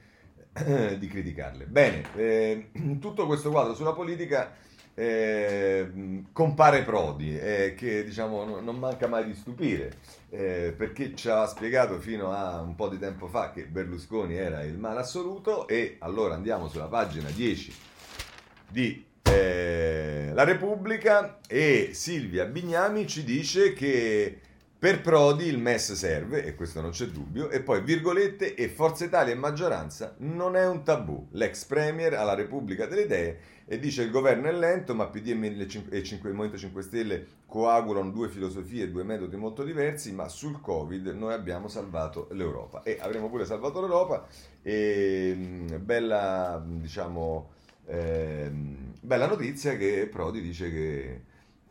eh, 0.53 0.97
di 0.99 1.07
criticarle. 1.09 1.67
Bene, 1.67 2.03
eh, 2.15 2.71
tutto 3.01 3.27
questo 3.27 3.51
quadro 3.51 3.75
sulla 3.75 3.93
politica 3.93 4.55
eh, 4.99 6.23
compare 6.33 6.83
Prodi, 6.83 7.39
eh, 7.39 7.75
che 7.77 8.03
diciamo 8.03 8.61
non 8.61 8.79
manca 8.79 9.07
mai 9.07 9.27
di 9.27 9.35
stupire, 9.35 9.93
eh, 10.31 10.73
perché 10.75 11.15
ci 11.15 11.29
ha 11.29 11.45
spiegato 11.47 12.01
fino 12.01 12.33
a 12.33 12.63
un 12.63 12.75
po' 12.75 12.89
di 12.89 12.99
tempo 12.99 13.27
fa 13.29 13.51
che 13.53 13.67
Berlusconi 13.67 14.37
era 14.37 14.63
il 14.63 14.79
male 14.79 15.01
assoluto 15.01 15.69
e 15.69 15.97
allora 15.99 16.35
andiamo 16.35 16.67
sulla 16.69 16.87
pagina 16.87 17.29
10 17.29 17.75
di 18.71 19.05
eh, 19.23 20.31
La 20.33 20.45
Repubblica 20.45 21.41
e 21.47 21.91
Silvia 21.93 22.47
Bignami 22.47 23.07
ci 23.07 23.23
dice 23.23 23.75
che 23.75 24.41
Per 24.79 25.01
Prodi 25.01 25.47
il 25.47 25.59
MES 25.59 25.95
serve, 25.95 26.45
e 26.45 26.55
questo 26.55 26.83
non 26.83 26.91
c'è 26.91 27.07
dubbio, 27.07 27.49
e 27.49 27.63
poi 27.63 27.81
virgolette, 27.81 28.55
e 28.55 28.69
Forza 28.69 29.07
Italia 29.07 29.33
e 29.33 29.37
maggioranza 29.37 30.15
non 30.19 30.55
è 30.55 30.67
un 30.67 30.85
tabù. 30.85 31.29
L'ex 31.31 31.65
premier 31.65 32.13
alla 32.13 32.35
Repubblica 32.35 32.85
delle 32.85 33.03
Idee 33.03 33.39
e 33.65 33.79
dice 33.79 34.03
il 34.03 34.11
governo 34.11 34.49
è 34.49 34.53
lento, 34.53 34.95
ma 34.95 35.07
PD 35.07 35.29
e 35.29 35.99
il 35.99 36.19
Movimento 36.23 36.59
5 36.59 36.83
Stelle 36.83 37.27
coagulano 37.47 38.11
due 38.11 38.29
filosofie 38.29 38.85
e 38.85 38.91
due 38.91 39.03
metodi 39.03 39.37
molto 39.37 39.65
diversi, 39.65 40.13
ma 40.13 40.29
sul 40.29 40.61
Covid 40.61 41.07
noi 41.07 41.33
abbiamo 41.33 41.69
salvato 41.69 42.29
l'Europa 42.33 42.83
e 42.83 42.99
avremo 43.01 43.31
pure 43.31 43.47
salvato 43.47 43.81
l'Europa 43.81 44.27
e 44.61 45.33
mm, 45.35 45.67
bella, 45.81 46.63
diciamo, 46.65 47.49
eh, 47.87 48.51
bella 49.01 49.27
notizia 49.27 49.75
che 49.79 50.07
Prodi 50.13 50.43
dice 50.43 50.71
che 50.71 51.21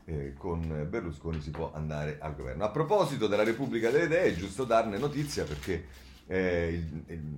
eh, 0.06 0.34
con 0.38 0.88
Berlusconi 0.90 1.42
si 1.42 1.52
può 1.52 1.72
andare 1.74 2.18
al 2.20 2.36
governo. 2.36 2.64
A 2.64 2.70
proposito 2.70 3.28
della 3.28 3.44
Repubblica 3.44 3.90
delle 3.90 4.06
Idee, 4.06 4.24
è 4.26 4.36
giusto 4.36 4.64
darne 4.64 4.98
notizia 4.98 5.44
perché 5.44 6.04
eh, 6.28 6.84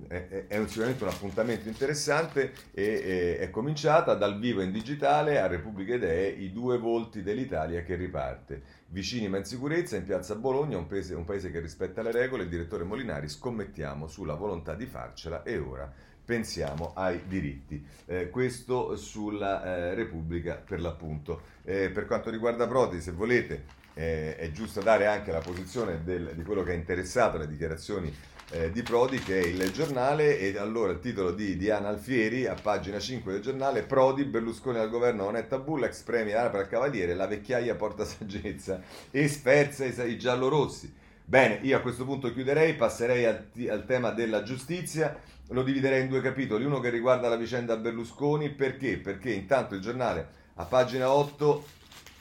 è, 0.08 0.46
è, 0.46 0.66
sicuramente 0.66 1.04
un 1.04 1.10
appuntamento 1.10 1.68
interessante 1.68 2.52
e 2.72 3.38
è 3.38 3.50
cominciata 3.50 4.14
dal 4.14 4.38
vivo 4.38 4.62
in 4.62 4.72
digitale 4.72 5.38
a 5.40 5.46
Repubblica 5.46 5.94
Idee 5.94 6.30
i 6.30 6.52
due 6.52 6.78
volti 6.78 7.22
dell'Italia 7.22 7.82
che 7.82 7.96
riparte. 7.96 8.62
Vicini 8.86 9.28
ma 9.28 9.38
in 9.38 9.44
sicurezza 9.44 9.96
in 9.96 10.04
piazza 10.04 10.34
Bologna, 10.36 10.78
un 10.78 10.86
paese, 10.86 11.14
un 11.14 11.24
paese 11.24 11.50
che 11.50 11.60
rispetta 11.60 12.00
le 12.00 12.12
regole, 12.12 12.44
il 12.44 12.48
direttore 12.48 12.84
Molinari 12.84 13.28
scommettiamo 13.28 14.06
sulla 14.06 14.34
volontà 14.34 14.74
di 14.74 14.86
farcela 14.86 15.42
e 15.42 15.58
ora 15.58 15.92
pensiamo 16.28 16.92
ai 16.94 17.22
diritti. 17.26 17.82
Eh, 18.04 18.28
questo 18.28 18.96
sulla 18.96 19.64
eh, 19.64 19.94
Repubblica 19.94 20.62
per 20.62 20.78
l'appunto. 20.78 21.40
Eh, 21.64 21.88
per 21.88 22.04
quanto 22.04 22.28
riguarda 22.28 22.66
Prodi, 22.66 23.00
se 23.00 23.12
volete, 23.12 23.64
eh, 23.94 24.36
è 24.36 24.50
giusto 24.50 24.82
dare 24.82 25.06
anche 25.06 25.32
la 25.32 25.40
posizione 25.40 26.04
del, 26.04 26.34
di 26.34 26.42
quello 26.42 26.62
che 26.62 26.72
ha 26.72 26.74
interessato 26.74 27.38
le 27.38 27.48
dichiarazioni 27.48 28.14
eh, 28.50 28.70
di 28.70 28.82
Prodi 28.82 29.18
che 29.20 29.40
è 29.40 29.46
il 29.46 29.72
giornale 29.72 30.38
e 30.38 30.58
allora 30.58 30.92
il 30.92 31.00
titolo 31.00 31.32
di 31.32 31.56
Diana 31.56 31.88
Alfieri 31.88 32.44
a 32.44 32.54
pagina 32.54 32.98
5 32.98 33.32
del 33.32 33.40
giornale 33.40 33.84
Prodi, 33.84 34.24
Berlusconi 34.24 34.76
al 34.76 34.90
governo 34.90 35.24
non 35.24 35.36
è 35.36 35.46
tabù, 35.46 35.78
l'ex 35.78 36.02
premier 36.02 36.50
per 36.50 36.60
il 36.60 36.68
cavaliere, 36.68 37.14
la 37.14 37.26
vecchiaia 37.26 37.74
porta 37.74 38.04
saggezza 38.04 38.82
e 39.10 39.28
sferza 39.28 39.86
i, 39.86 40.10
i 40.10 40.18
giallorossi. 40.18 41.06
Bene, 41.28 41.58
io 41.60 41.76
a 41.76 41.80
questo 41.80 42.06
punto 42.06 42.32
chiuderei, 42.32 42.74
passerei 42.74 43.26
al, 43.26 43.44
al 43.68 43.84
tema 43.84 44.12
della 44.12 44.42
giustizia, 44.42 45.14
lo 45.48 45.62
dividerei 45.62 46.00
in 46.00 46.08
due 46.08 46.22
capitoli, 46.22 46.64
uno 46.64 46.80
che 46.80 46.88
riguarda 46.88 47.28
la 47.28 47.36
vicenda 47.36 47.76
Berlusconi, 47.76 48.48
perché? 48.48 48.96
Perché 48.96 49.32
intanto 49.32 49.74
il 49.74 49.82
giornale 49.82 50.26
a 50.54 50.64
pagina 50.64 51.12
8 51.12 51.64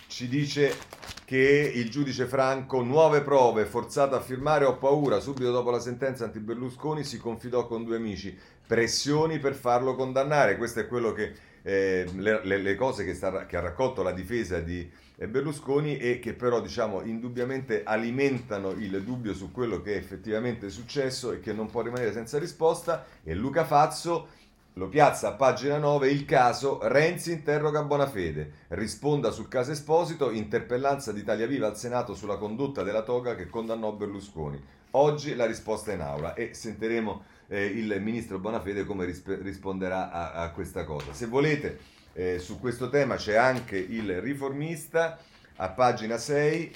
ci 0.07 0.27
dice 0.27 0.75
che 1.23 1.71
il 1.73 1.89
giudice 1.89 2.25
Franco, 2.25 2.81
nuove 2.81 3.21
prove, 3.21 3.63
forzato 3.63 4.13
a 4.13 4.19
firmare, 4.19 4.65
ho 4.65 4.75
paura, 4.75 5.21
subito 5.21 5.51
dopo 5.51 5.71
la 5.71 5.79
sentenza 5.79 6.25
anti-Berlusconi 6.25 7.05
si 7.05 7.17
confidò 7.17 7.65
con 7.65 7.85
due 7.85 7.95
amici, 7.95 8.37
pressioni 8.67 9.39
per 9.39 9.53
farlo 9.53 9.95
condannare, 9.95 10.57
questo 10.57 10.81
è 10.81 10.87
quello 10.87 11.13
che, 11.13 11.33
eh, 11.67 12.05
le, 12.15 12.39
le, 12.45 12.57
le, 12.59 12.75
cose 12.75 13.03
che, 13.03 13.13
sta, 13.13 13.45
che, 13.45 13.57
ha 13.57 13.59
raccolto 13.59 14.01
la 14.01 14.13
difesa 14.13 14.59
di 14.59 14.89
eh, 15.17 15.27
Berlusconi 15.27 15.97
e 15.97 16.17
che 16.19 16.33
però 16.33 16.61
diciamo 16.61 17.01
indubbiamente 17.01 17.83
alimentano 17.83 18.71
il 18.71 19.03
dubbio 19.03 19.33
su 19.33 19.51
quello 19.51 19.81
che 19.81 19.95
è 19.95 19.97
effettivamente 19.97 20.69
successo 20.69 21.33
e 21.33 21.41
che 21.41 21.51
non 21.51 21.69
può 21.69 21.81
rimanere 21.81 22.13
senza 22.13 22.39
risposta 22.39 23.05
e 23.21 23.33
Luca 23.33 23.65
Fazzo 23.65 24.29
lo 24.75 24.87
piazza 24.87 25.27
a 25.27 25.33
pagina 25.33 25.77
9 25.77 26.09
il 26.09 26.23
caso 26.23 26.79
Renzi 26.83 27.33
interroga 27.33 27.83
Bonafede, 27.83 28.51
risponda 28.69 29.31
sul 29.31 29.49
caso 29.49 29.71
Esposito, 29.71 30.31
interpellanza 30.31 31.11
di 31.11 31.19
Italia 31.19 31.47
Viva 31.47 31.67
al 31.67 31.75
Senato 31.75 32.15
sulla 32.15 32.37
condotta 32.37 32.81
della 32.81 33.01
toga 33.01 33.35
che 33.35 33.49
condannò 33.49 33.91
Berlusconi. 33.91 34.63
Oggi 34.91 35.35
la 35.35 35.45
risposta 35.45 35.91
è 35.91 35.95
in 35.95 36.01
aula 36.01 36.33
e 36.33 36.53
sentiremo 36.53 37.23
eh, 37.47 37.65
il 37.65 38.01
ministro 38.01 38.39
Bonafede 38.39 38.85
come 38.85 39.05
risp- 39.05 39.39
risponderà 39.41 40.11
a, 40.11 40.31
a, 40.43 40.51
questa 40.51 40.83
cosa. 40.83 41.13
Se 41.13 41.25
volete, 41.27 41.79
eh, 42.13 42.39
su 42.39 42.59
questo 42.59 42.89
tema 42.89 43.15
c'è 43.15 43.35
anche 43.35 43.77
il 43.77 44.21
riformista 44.21 45.19
a 45.55 45.69
pagina 45.69 46.17
6, 46.17 46.75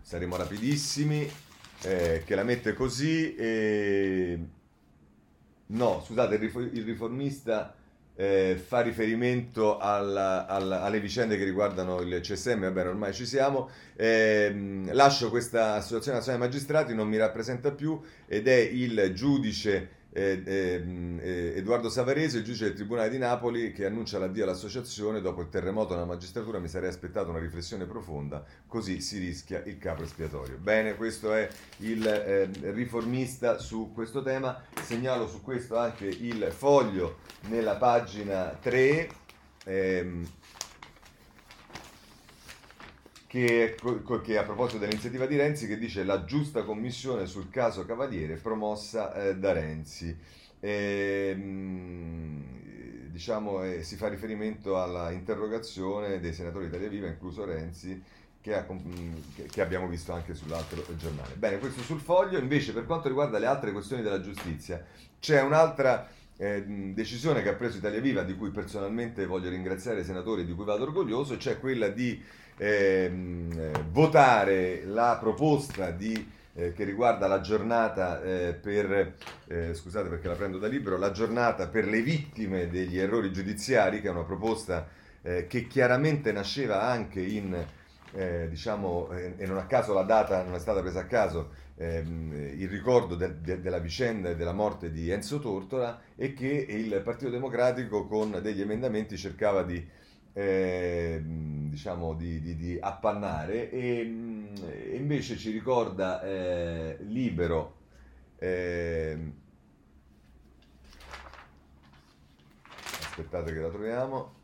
saremo 0.00 0.36
rapidissimi, 0.36 1.28
eh, 1.82 2.22
che 2.24 2.34
la 2.34 2.44
mette 2.44 2.74
così. 2.74 3.34
No, 5.66 6.02
scusate, 6.04 6.34
il 6.34 6.84
riformista 6.84 7.74
eh, 8.14 8.60
fa 8.62 8.80
riferimento 8.80 9.78
alla, 9.78 10.46
alla, 10.46 10.82
alle 10.82 11.00
vicende 11.00 11.36
che 11.36 11.44
riguardano 11.44 12.00
il 12.00 12.20
CSM, 12.20 12.60
vabbè 12.60 12.88
ormai 12.88 13.12
ci 13.12 13.26
siamo, 13.26 13.70
eh, 13.96 14.82
lascio 14.90 15.30
questa 15.30 15.74
Associazione 15.74 16.18
Nazionale 16.18 16.44
Magistrati, 16.44 16.94
non 16.94 17.08
mi 17.08 17.16
rappresenta 17.16 17.72
più 17.72 18.00
ed 18.26 18.48
è 18.48 18.56
il 18.56 19.12
giudice 19.14 20.00
eh, 20.12 20.42
eh, 20.44 21.52
Edoardo 21.56 21.88
Savarese, 21.88 22.38
il 22.38 22.44
giudice 22.44 22.64
del 22.64 22.74
Tribunale 22.74 23.08
di 23.08 23.18
Napoli, 23.18 23.72
che 23.72 23.86
annuncia 23.86 24.18
l'addio 24.18 24.44
all'associazione 24.44 25.20
dopo 25.20 25.40
il 25.40 25.48
terremoto 25.48 25.94
nella 25.94 26.06
magistratura. 26.06 26.58
Mi 26.58 26.68
sarei 26.68 26.90
aspettato 26.90 27.30
una 27.30 27.38
riflessione 27.38 27.86
profonda, 27.86 28.44
così 28.66 29.00
si 29.00 29.18
rischia 29.18 29.62
il 29.64 29.78
capo 29.78 30.02
espiatorio. 30.02 30.58
Bene, 30.58 30.96
questo 30.96 31.32
è 31.32 31.48
il 31.78 32.06
eh, 32.06 32.50
riformista 32.72 33.58
su 33.58 33.92
questo 33.94 34.22
tema. 34.22 34.62
Segnalo 34.82 35.26
su 35.26 35.40
questo 35.40 35.78
anche 35.78 36.06
il 36.06 36.52
foglio 36.54 37.18
nella 37.48 37.76
pagina 37.76 38.56
3. 38.60 39.08
Ehm, 39.64 40.28
che, 43.32 43.76
che, 44.22 44.36
a 44.36 44.42
proposito 44.42 44.76
dell'iniziativa 44.76 45.24
di 45.24 45.38
Renzi 45.38 45.66
che 45.66 45.78
dice 45.78 46.04
la 46.04 46.26
giusta 46.26 46.64
commissione 46.64 47.24
sul 47.24 47.48
caso 47.48 47.86
Cavaliere 47.86 48.34
promossa 48.34 49.14
eh, 49.14 49.36
da 49.36 49.52
Renzi. 49.52 50.14
E, 50.60 51.34
mh, 51.34 53.10
diciamo, 53.10 53.64
eh, 53.64 53.82
si 53.84 53.96
fa 53.96 54.08
riferimento 54.08 54.78
alla 54.78 55.12
interrogazione 55.12 56.20
dei 56.20 56.34
senatori 56.34 56.66
Italia 56.66 56.90
Viva, 56.90 57.06
incluso 57.06 57.46
Renzi, 57.46 58.02
che, 58.38 58.54
ha, 58.54 58.66
che, 59.50 59.62
abbiamo 59.62 59.88
visto 59.88 60.12
anche 60.12 60.34
sull'altro 60.34 60.84
giornale. 60.96 61.32
Bene, 61.36 61.58
questo 61.58 61.80
sul 61.80 62.00
foglio. 62.00 62.38
Invece, 62.38 62.74
per 62.74 62.84
quanto 62.84 63.08
riguarda 63.08 63.38
le 63.38 63.46
altre 63.46 63.72
questioni 63.72 64.02
della 64.02 64.20
giustizia, 64.20 64.84
c'è 65.18 65.40
un'altra 65.40 66.06
eh, 66.36 66.64
decisione 66.92 67.42
che 67.42 67.48
ha 67.48 67.54
preso 67.54 67.78
Italia 67.78 68.00
Viva, 68.02 68.24
di 68.24 68.36
cui 68.36 68.50
personalmente 68.50 69.24
voglio 69.24 69.48
ringraziare 69.48 70.00
i 70.00 70.04
senatori, 70.04 70.44
di 70.44 70.52
cui 70.52 70.66
vado 70.66 70.82
orgoglioso, 70.82 71.38
cioè 71.38 71.58
quella 71.58 71.88
di 71.88 72.40
ehm, 72.62 73.50
eh, 73.58 73.72
votare 73.90 74.84
la 74.84 75.16
proposta 75.20 75.90
di, 75.90 76.30
eh, 76.54 76.72
che 76.72 76.84
riguarda 76.84 77.26
la 77.26 77.40
giornata 77.40 78.22
eh, 78.22 78.54
per, 78.54 79.14
eh, 79.48 79.74
scusate 79.74 80.08
perché 80.08 80.28
la 80.28 80.34
prendo 80.34 80.58
da 80.58 80.68
libro, 80.68 80.96
la 80.96 81.10
giornata 81.10 81.66
per 81.68 81.86
le 81.86 82.02
vittime 82.02 82.68
degli 82.68 82.98
errori 82.98 83.32
giudiziari, 83.32 84.00
che 84.00 84.06
è 84.08 84.10
una 84.10 84.22
proposta 84.22 84.86
eh, 85.22 85.46
che 85.48 85.66
chiaramente 85.66 86.30
nasceva 86.30 86.82
anche 86.82 87.20
in, 87.20 87.64
eh, 88.14 88.46
diciamo, 88.48 89.10
e 89.10 89.44
non 89.46 89.58
a 89.58 89.66
caso 89.66 89.92
la 89.92 90.02
data 90.02 90.42
non 90.44 90.54
è 90.54 90.60
stata 90.60 90.80
presa 90.80 91.00
a 91.00 91.06
caso, 91.06 91.50
ehm, 91.76 92.52
il 92.56 92.68
ricordo 92.68 93.16
de, 93.16 93.40
de, 93.40 93.60
della 93.60 93.78
vicenda 93.78 94.30
e 94.30 94.36
della 94.36 94.52
morte 94.52 94.92
di 94.92 95.10
Enzo 95.10 95.40
Tortora 95.40 96.00
e 96.14 96.32
che 96.32 96.46
il 96.46 97.00
Partito 97.02 97.30
Democratico 97.30 98.06
con 98.06 98.38
degli 98.40 98.60
emendamenti 98.60 99.16
cercava 99.16 99.64
di 99.64 100.00
eh, 100.32 101.22
diciamo 101.24 102.14
di, 102.14 102.40
di, 102.40 102.56
di, 102.56 102.78
appannare. 102.80 103.70
E, 103.70 104.52
e, 104.66 104.96
invece 104.96 105.36
ci 105.36 105.50
ricorda 105.50 106.22
eh, 106.22 106.96
Libero 107.00 107.80
eh, 108.38 109.18
aspettate 113.00 113.52
che 113.52 113.60
la 113.60 113.70
troviamo. 113.70 114.40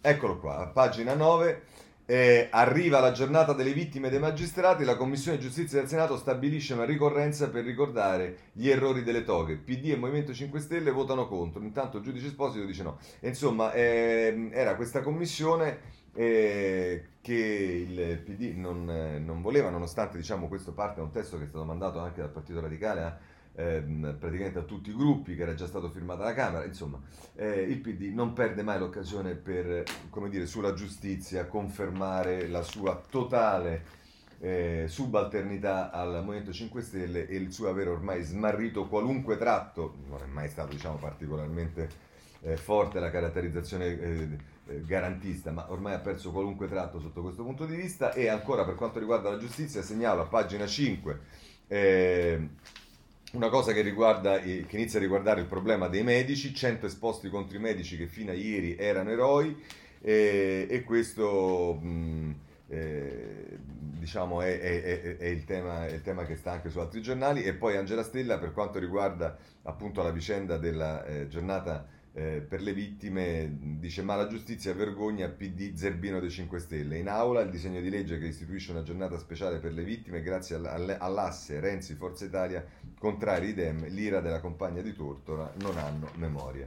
Eccolo 0.00 0.38
qua 0.38 0.70
pagina 0.72 1.14
9 1.14 1.62
eh, 2.10 2.48
arriva 2.50 3.00
la 3.00 3.12
giornata 3.12 3.52
delle 3.52 3.74
vittime 3.74 4.08
dei 4.08 4.18
magistrati, 4.18 4.82
la 4.82 4.96
Commissione 4.96 5.36
Giustizia 5.36 5.78
del 5.78 5.90
Senato 5.90 6.16
stabilisce 6.16 6.72
una 6.72 6.86
ricorrenza 6.86 7.50
per 7.50 7.66
ricordare 7.66 8.48
gli 8.52 8.70
errori 8.70 9.02
delle 9.02 9.24
toghe. 9.24 9.56
PD 9.58 9.90
e 9.90 9.96
Movimento 9.96 10.32
5 10.32 10.58
Stelle 10.58 10.90
votano 10.90 11.28
contro, 11.28 11.62
intanto 11.62 11.98
il 11.98 12.04
giudice 12.04 12.28
Esposito 12.28 12.64
dice 12.64 12.82
no. 12.82 12.98
Insomma, 13.20 13.74
eh, 13.74 14.48
era 14.52 14.74
questa 14.74 15.02
commissione 15.02 15.80
eh, 16.14 17.08
che 17.20 17.34
il 17.86 18.22
PD 18.24 18.56
non, 18.56 18.88
eh, 18.88 19.18
non, 19.18 19.42
voleva, 19.42 19.68
nonostante 19.68 20.16
diciamo, 20.16 20.48
questo 20.48 20.72
parte 20.72 21.00
da 21.00 21.02
un 21.02 21.10
testo 21.10 21.36
che 21.36 21.44
è 21.44 21.48
stato 21.48 21.66
mandato 21.66 21.98
anche 21.98 22.22
dal 22.22 22.30
Partito 22.30 22.60
Radicale 22.60 23.02
a 23.02 23.18
ehm, 23.58 24.16
praticamente 24.18 24.60
a 24.60 24.62
tutti 24.62 24.90
i 24.90 24.94
gruppi, 24.94 25.34
che 25.34 25.42
era 25.42 25.54
già 25.54 25.66
stato 25.66 25.90
firmato 25.90 26.22
alla 26.22 26.32
Camera, 26.34 26.64
insomma, 26.64 27.00
eh, 27.34 27.62
il 27.62 27.80
PD 27.80 28.12
non 28.14 28.32
perde 28.32 28.62
mai 28.62 28.78
l'occasione 28.78 29.34
per, 29.34 29.82
come 30.10 30.28
dire, 30.28 30.46
sulla 30.46 30.74
giustizia 30.74 31.46
confermare 31.46 32.46
la 32.46 32.62
sua 32.62 33.00
totale 33.10 33.96
eh, 34.40 34.84
subalternità 34.86 35.90
al 35.90 36.22
Movimento 36.24 36.52
5 36.52 36.80
Stelle 36.80 37.26
e 37.26 37.34
il 37.34 37.52
suo 37.52 37.68
aver 37.68 37.88
ormai 37.88 38.22
smarrito 38.22 38.86
qualunque 38.86 39.36
tratto, 39.36 39.96
non 40.08 40.22
è 40.22 40.26
mai 40.26 40.48
stato 40.48 40.72
diciamo, 40.72 40.96
particolarmente 40.96 42.06
eh, 42.42 42.56
forte 42.56 43.00
la 43.00 43.10
caratterizzazione 43.10 43.86
eh, 43.86 44.28
eh, 44.68 44.82
garantista, 44.84 45.50
ma 45.50 45.72
ormai 45.72 45.94
ha 45.94 45.98
perso 45.98 46.30
qualunque 46.30 46.68
tratto 46.68 47.00
sotto 47.00 47.22
questo 47.22 47.42
punto 47.42 47.66
di 47.66 47.74
vista 47.74 48.12
e 48.12 48.28
ancora 48.28 48.64
per 48.64 48.76
quanto 48.76 49.00
riguarda 49.00 49.30
la 49.30 49.38
giustizia 49.38 49.82
segnalo 49.82 50.22
a 50.22 50.26
pagina 50.26 50.64
5 50.64 51.20
eh, 51.66 52.48
una 53.32 53.48
cosa 53.48 53.72
che, 53.72 53.82
riguarda, 53.82 54.40
che, 54.40 54.66
inizia 54.70 54.98
a 54.98 55.02
riguardare 55.02 55.40
il 55.40 55.46
problema 55.46 55.88
dei 55.88 56.02
medici, 56.02 56.54
100 56.54 56.86
esposti 56.86 57.28
contro 57.28 57.56
i 57.56 57.60
medici 57.60 57.96
che 57.96 58.06
fino 58.06 58.30
a 58.30 58.34
ieri 58.34 58.76
erano 58.76 59.10
eroi 59.10 59.56
eh, 60.00 60.66
e 60.68 60.82
questo 60.82 61.74
mh, 61.74 62.34
eh, 62.68 63.58
diciamo 63.98 64.40
è, 64.40 64.58
è, 64.58 65.16
è, 65.18 65.26
il 65.26 65.44
tema, 65.44 65.86
è 65.86 65.92
il 65.92 66.02
tema 66.02 66.24
che 66.24 66.36
sta 66.36 66.52
anche 66.52 66.70
su 66.70 66.78
altri 66.78 67.02
giornali. 67.02 67.42
E 67.42 67.54
poi 67.54 67.76
Angela 67.76 68.02
Stella 68.02 68.38
per 68.38 68.52
quanto 68.52 68.78
riguarda 68.78 69.36
appunto 69.62 70.02
la 70.02 70.10
vicenda 70.10 70.56
della 70.56 71.04
eh, 71.04 71.28
giornata 71.28 71.86
eh, 72.18 72.40
per 72.40 72.60
le 72.62 72.72
vittime 72.72 73.58
dice 73.78 74.02
ma 74.02 74.16
la 74.16 74.26
giustizia 74.26 74.74
vergogna 74.74 75.28
PD 75.28 75.74
Zerbino 75.74 76.18
dei 76.18 76.30
5 76.30 76.58
Stelle. 76.58 76.98
In 76.98 77.08
aula 77.08 77.42
il 77.42 77.50
disegno 77.50 77.80
di 77.80 77.90
legge 77.90 78.18
che 78.18 78.26
istituisce 78.26 78.72
una 78.72 78.82
giornata 78.82 79.16
speciale 79.18 79.58
per 79.58 79.72
le 79.72 79.84
vittime 79.84 80.20
grazie 80.20 80.56
all'asse 80.56 81.60
Renzi 81.60 81.94
Forza 81.94 82.24
Italia 82.24 82.64
contrari 82.98 83.50
idem, 83.50 83.86
l'ira 83.86 84.18
della 84.18 84.40
compagna 84.40 84.82
di 84.82 84.94
Tortora 84.96 85.52
non 85.60 85.78
hanno 85.78 86.10
memoria. 86.16 86.66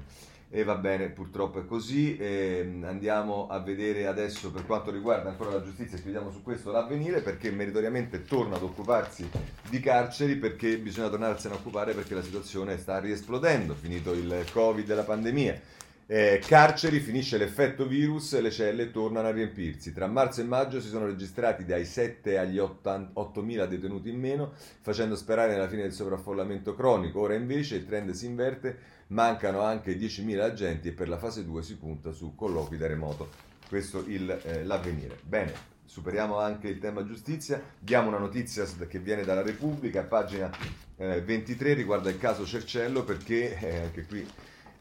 E 0.53 0.65
va 0.65 0.75
bene, 0.75 1.07
purtroppo 1.07 1.59
è 1.59 1.65
così. 1.65 2.17
E 2.17 2.79
andiamo 2.83 3.47
a 3.47 3.59
vedere 3.59 4.05
adesso 4.05 4.51
per 4.51 4.65
quanto 4.65 4.91
riguarda 4.91 5.29
ancora 5.29 5.51
la 5.51 5.63
giustizia, 5.63 5.97
chiudiamo 5.97 6.29
su 6.29 6.43
questo 6.43 6.71
l'avvenire 6.71 7.21
perché 7.21 7.49
meritoriamente 7.51 8.25
torna 8.25 8.57
ad 8.57 8.63
occuparsi 8.63 9.29
di 9.69 9.79
carceri 9.79 10.35
perché 10.35 10.77
bisogna 10.77 11.07
tornarsene 11.07 11.53
a 11.53 11.57
occupare 11.57 11.93
perché 11.93 12.15
la 12.15 12.21
situazione 12.21 12.77
sta 12.77 12.99
riesplodendo, 12.99 13.73
finito 13.75 14.11
il 14.11 14.43
Covid 14.51 14.89
e 14.89 14.95
la 14.95 15.03
pandemia. 15.03 15.59
Eh, 16.05 16.41
carceri, 16.45 16.99
finisce 16.99 17.37
l'effetto 17.37 17.87
virus, 17.87 18.37
le 18.37 18.51
celle 18.51 18.91
tornano 18.91 19.29
a 19.29 19.31
riempirsi. 19.31 19.93
Tra 19.93 20.07
marzo 20.07 20.41
e 20.41 20.43
maggio 20.43 20.81
si 20.81 20.89
sono 20.89 21.05
registrati 21.05 21.63
dai 21.63 21.85
7 21.85 22.37
agli 22.37 22.57
8 22.57 23.41
mila 23.41 23.65
detenuti 23.65 24.09
in 24.09 24.19
meno, 24.19 24.51
facendo 24.81 25.15
sperare 25.15 25.53
nella 25.53 25.69
fine 25.69 25.83
del 25.83 25.93
sovraffollamento 25.93 26.75
cronico. 26.75 27.21
Ora 27.21 27.35
invece 27.35 27.77
il 27.77 27.85
trend 27.85 28.11
si 28.11 28.25
inverte 28.25 28.99
mancano 29.11 29.61
anche 29.61 29.97
10.000 29.97 30.39
agenti 30.39 30.89
e 30.89 30.91
per 30.91 31.07
la 31.07 31.17
fase 31.17 31.45
2 31.45 31.63
si 31.63 31.77
punta 31.77 32.11
su 32.11 32.35
colloqui 32.35 32.77
da 32.77 32.87
remoto. 32.87 33.29
Questo 33.67 34.03
il, 34.07 34.29
eh, 34.29 34.63
l'avvenire. 34.63 35.17
Bene, 35.23 35.53
superiamo 35.85 36.39
anche 36.39 36.67
il 36.67 36.79
tema 36.79 37.05
giustizia, 37.05 37.61
diamo 37.79 38.09
una 38.09 38.17
notizia 38.17 38.65
che 38.87 38.99
viene 38.99 39.23
dalla 39.23 39.41
Repubblica, 39.41 40.03
pagina 40.03 40.49
eh, 40.97 41.21
23, 41.21 41.73
riguarda 41.73 42.09
il 42.09 42.17
caso 42.17 42.45
Cercello 42.45 43.03
perché 43.03 43.57
eh, 43.59 43.79
anche 43.83 44.05
qui 44.05 44.27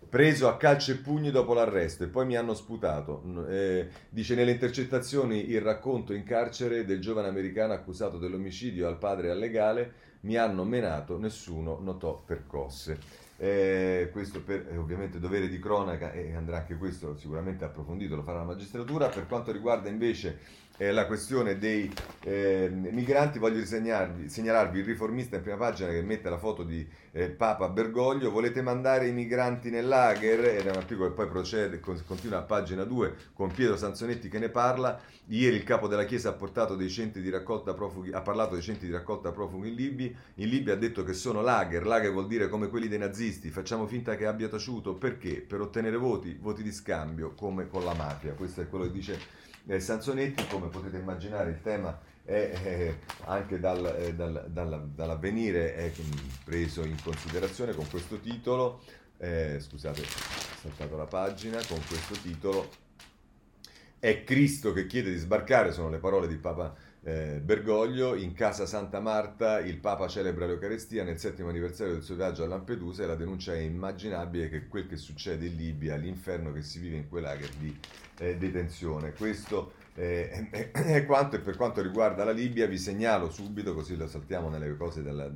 preso 0.08 0.48
a 0.48 0.56
calcio 0.56 0.90
e 0.90 0.96
pugni 0.96 1.30
dopo 1.30 1.54
l'arresto 1.54 2.02
e 2.02 2.08
poi 2.08 2.26
mi 2.26 2.36
hanno 2.36 2.54
sputato. 2.54 3.22
Eh, 3.48 3.88
dice 4.08 4.34
nelle 4.34 4.50
intercettazioni 4.50 5.50
il 5.50 5.60
racconto 5.60 6.12
in 6.12 6.24
carcere 6.24 6.84
del 6.84 7.00
giovane 7.00 7.28
americano 7.28 7.72
accusato 7.72 8.18
dell'omicidio 8.18 8.88
al 8.88 8.98
padre 8.98 9.30
al 9.30 9.38
legale, 9.38 9.92
mi 10.20 10.36
hanno 10.36 10.64
menato, 10.64 11.18
nessuno 11.18 11.78
notò 11.80 12.22
percosse. 12.24 12.98
Eh, 13.36 14.10
questo 14.12 14.42
per 14.42 14.68
eh, 14.70 14.76
ovviamente 14.76 15.18
dovere 15.18 15.48
di 15.48 15.58
cronaca 15.58 16.12
e 16.12 16.34
andrà 16.34 16.58
anche 16.58 16.76
questo 16.76 17.16
sicuramente 17.16 17.64
approfondito, 17.64 18.16
lo 18.16 18.22
farà 18.22 18.38
la 18.38 18.44
magistratura. 18.44 19.08
Per 19.08 19.26
quanto 19.26 19.50
riguarda 19.50 19.88
invece 19.88 20.38
eh, 20.80 20.92
la 20.92 21.04
questione 21.04 21.58
dei 21.58 21.92
eh, 22.22 22.70
migranti, 22.70 23.38
voglio 23.38 23.62
segnalarvi 23.66 24.78
il 24.78 24.84
riformista 24.86 25.36
in 25.36 25.42
prima 25.42 25.58
pagina 25.58 25.90
che 25.90 26.00
mette 26.00 26.30
la 26.30 26.38
foto 26.38 26.62
di 26.62 26.88
eh, 27.12 27.28
Papa 27.28 27.68
Bergoglio, 27.68 28.30
volete 28.30 28.62
mandare 28.62 29.06
i 29.06 29.12
migranti 29.12 29.68
nel 29.68 29.86
lager? 29.86 30.42
Ed 30.42 30.66
è 30.66 30.70
un 30.70 30.78
articolo 30.78 31.10
che 31.10 31.14
poi 31.14 31.28
procede, 31.28 31.80
continua 31.80 32.38
a 32.38 32.42
pagina 32.42 32.84
2 32.84 33.14
con 33.34 33.50
Pietro 33.52 33.76
Sanzonetti 33.76 34.30
che 34.30 34.38
ne 34.38 34.48
parla. 34.48 34.98
Ieri 35.26 35.56
il 35.56 35.64
capo 35.64 35.86
della 35.86 36.04
Chiesa 36.04 36.30
ha, 36.30 36.32
portato 36.32 36.74
dei 36.76 36.88
centri 36.88 37.20
di 37.20 37.28
raccolta 37.28 37.74
profughi, 37.74 38.10
ha 38.12 38.22
parlato 38.22 38.54
dei 38.54 38.62
centri 38.62 38.86
di 38.86 38.92
raccolta 38.94 39.32
profughi 39.32 39.68
in 39.68 39.74
Libia, 39.74 40.10
in 40.36 40.48
Libia 40.48 40.72
ha 40.72 40.76
detto 40.76 41.04
che 41.04 41.12
sono 41.12 41.42
lager, 41.42 41.86
lager 41.86 42.10
vuol 42.10 42.26
dire 42.26 42.48
come 42.48 42.68
quelli 42.68 42.88
dei 42.88 42.98
nazisti, 42.98 43.50
facciamo 43.50 43.86
finta 43.86 44.16
che 44.16 44.24
abbia 44.24 44.48
taciuto, 44.48 44.94
perché? 44.94 45.42
Per 45.46 45.60
ottenere 45.60 45.98
voti, 45.98 46.38
voti 46.40 46.62
di 46.62 46.72
scambio 46.72 47.34
come 47.34 47.68
con 47.68 47.84
la 47.84 47.92
mafia, 47.92 48.32
questo 48.32 48.62
è 48.62 48.68
quello 48.68 48.86
che 48.86 48.92
dice 48.92 49.39
eh, 49.66 49.80
Sanzonetti, 49.80 50.46
come 50.46 50.68
potete 50.68 50.98
immaginare 50.98 51.50
il 51.50 51.60
tema 51.62 51.98
è, 52.24 52.50
è 52.50 52.98
anche 53.24 53.58
dal, 53.58 53.84
è, 53.84 54.14
dal, 54.14 54.46
dal, 54.48 54.88
dall'avvenire 54.88 55.74
è 55.74 55.92
preso 56.44 56.84
in 56.84 56.96
considerazione 57.02 57.74
con 57.74 57.88
questo 57.88 58.18
titolo, 58.18 58.82
eh, 59.18 59.58
scusate, 59.60 60.00
ho 60.00 60.04
saltato 60.60 60.96
la 60.96 61.06
pagina, 61.06 61.60
con 61.66 61.80
questo 61.86 62.14
titolo 62.14 62.68
è 63.98 64.24
Cristo 64.24 64.72
che 64.72 64.86
chiede 64.86 65.10
di 65.10 65.18
sbarcare, 65.18 65.72
sono 65.72 65.90
le 65.90 65.98
parole 65.98 66.26
di 66.26 66.36
Papa 66.36 66.74
eh, 67.02 67.40
Bergoglio, 67.42 68.14
in 68.14 68.34
casa 68.34 68.66
Santa 68.66 69.00
Marta 69.00 69.58
il 69.60 69.78
Papa 69.78 70.06
celebra 70.06 70.46
l'Eucarestia 70.46 71.02
nel 71.02 71.18
settimo 71.18 71.48
anniversario 71.48 71.94
del 71.94 72.02
suo 72.02 72.14
viaggio 72.14 72.44
a 72.44 72.46
Lampedusa 72.46 73.02
e 73.02 73.06
la 73.06 73.14
denuncia 73.14 73.54
è 73.54 73.58
immaginabile 73.58 74.50
che 74.50 74.68
quel 74.68 74.86
che 74.86 74.96
succede 74.96 75.46
in 75.46 75.56
Libia, 75.56 75.96
l'inferno 75.96 76.52
che 76.52 76.62
si 76.62 76.78
vive 76.78 76.96
in 76.96 77.08
quei 77.08 77.22
lager 77.22 77.50
di 77.58 77.74
eh, 78.18 78.36
detenzione. 78.36 79.12
Questo 79.12 79.72
eh, 79.94 80.48
è, 80.50 81.06
quanto 81.06 81.36
e 81.36 81.40
per 81.40 81.56
quanto 81.56 81.80
riguarda 81.80 82.22
la 82.24 82.32
Libia 82.32 82.66
vi 82.66 82.78
segnalo 82.78 83.30
subito, 83.30 83.74
così 83.74 83.96
lo 83.96 84.06
saltiamo 84.06 84.50
nelle 84.50 84.76
cose 84.76 85.02
della, 85.02 85.30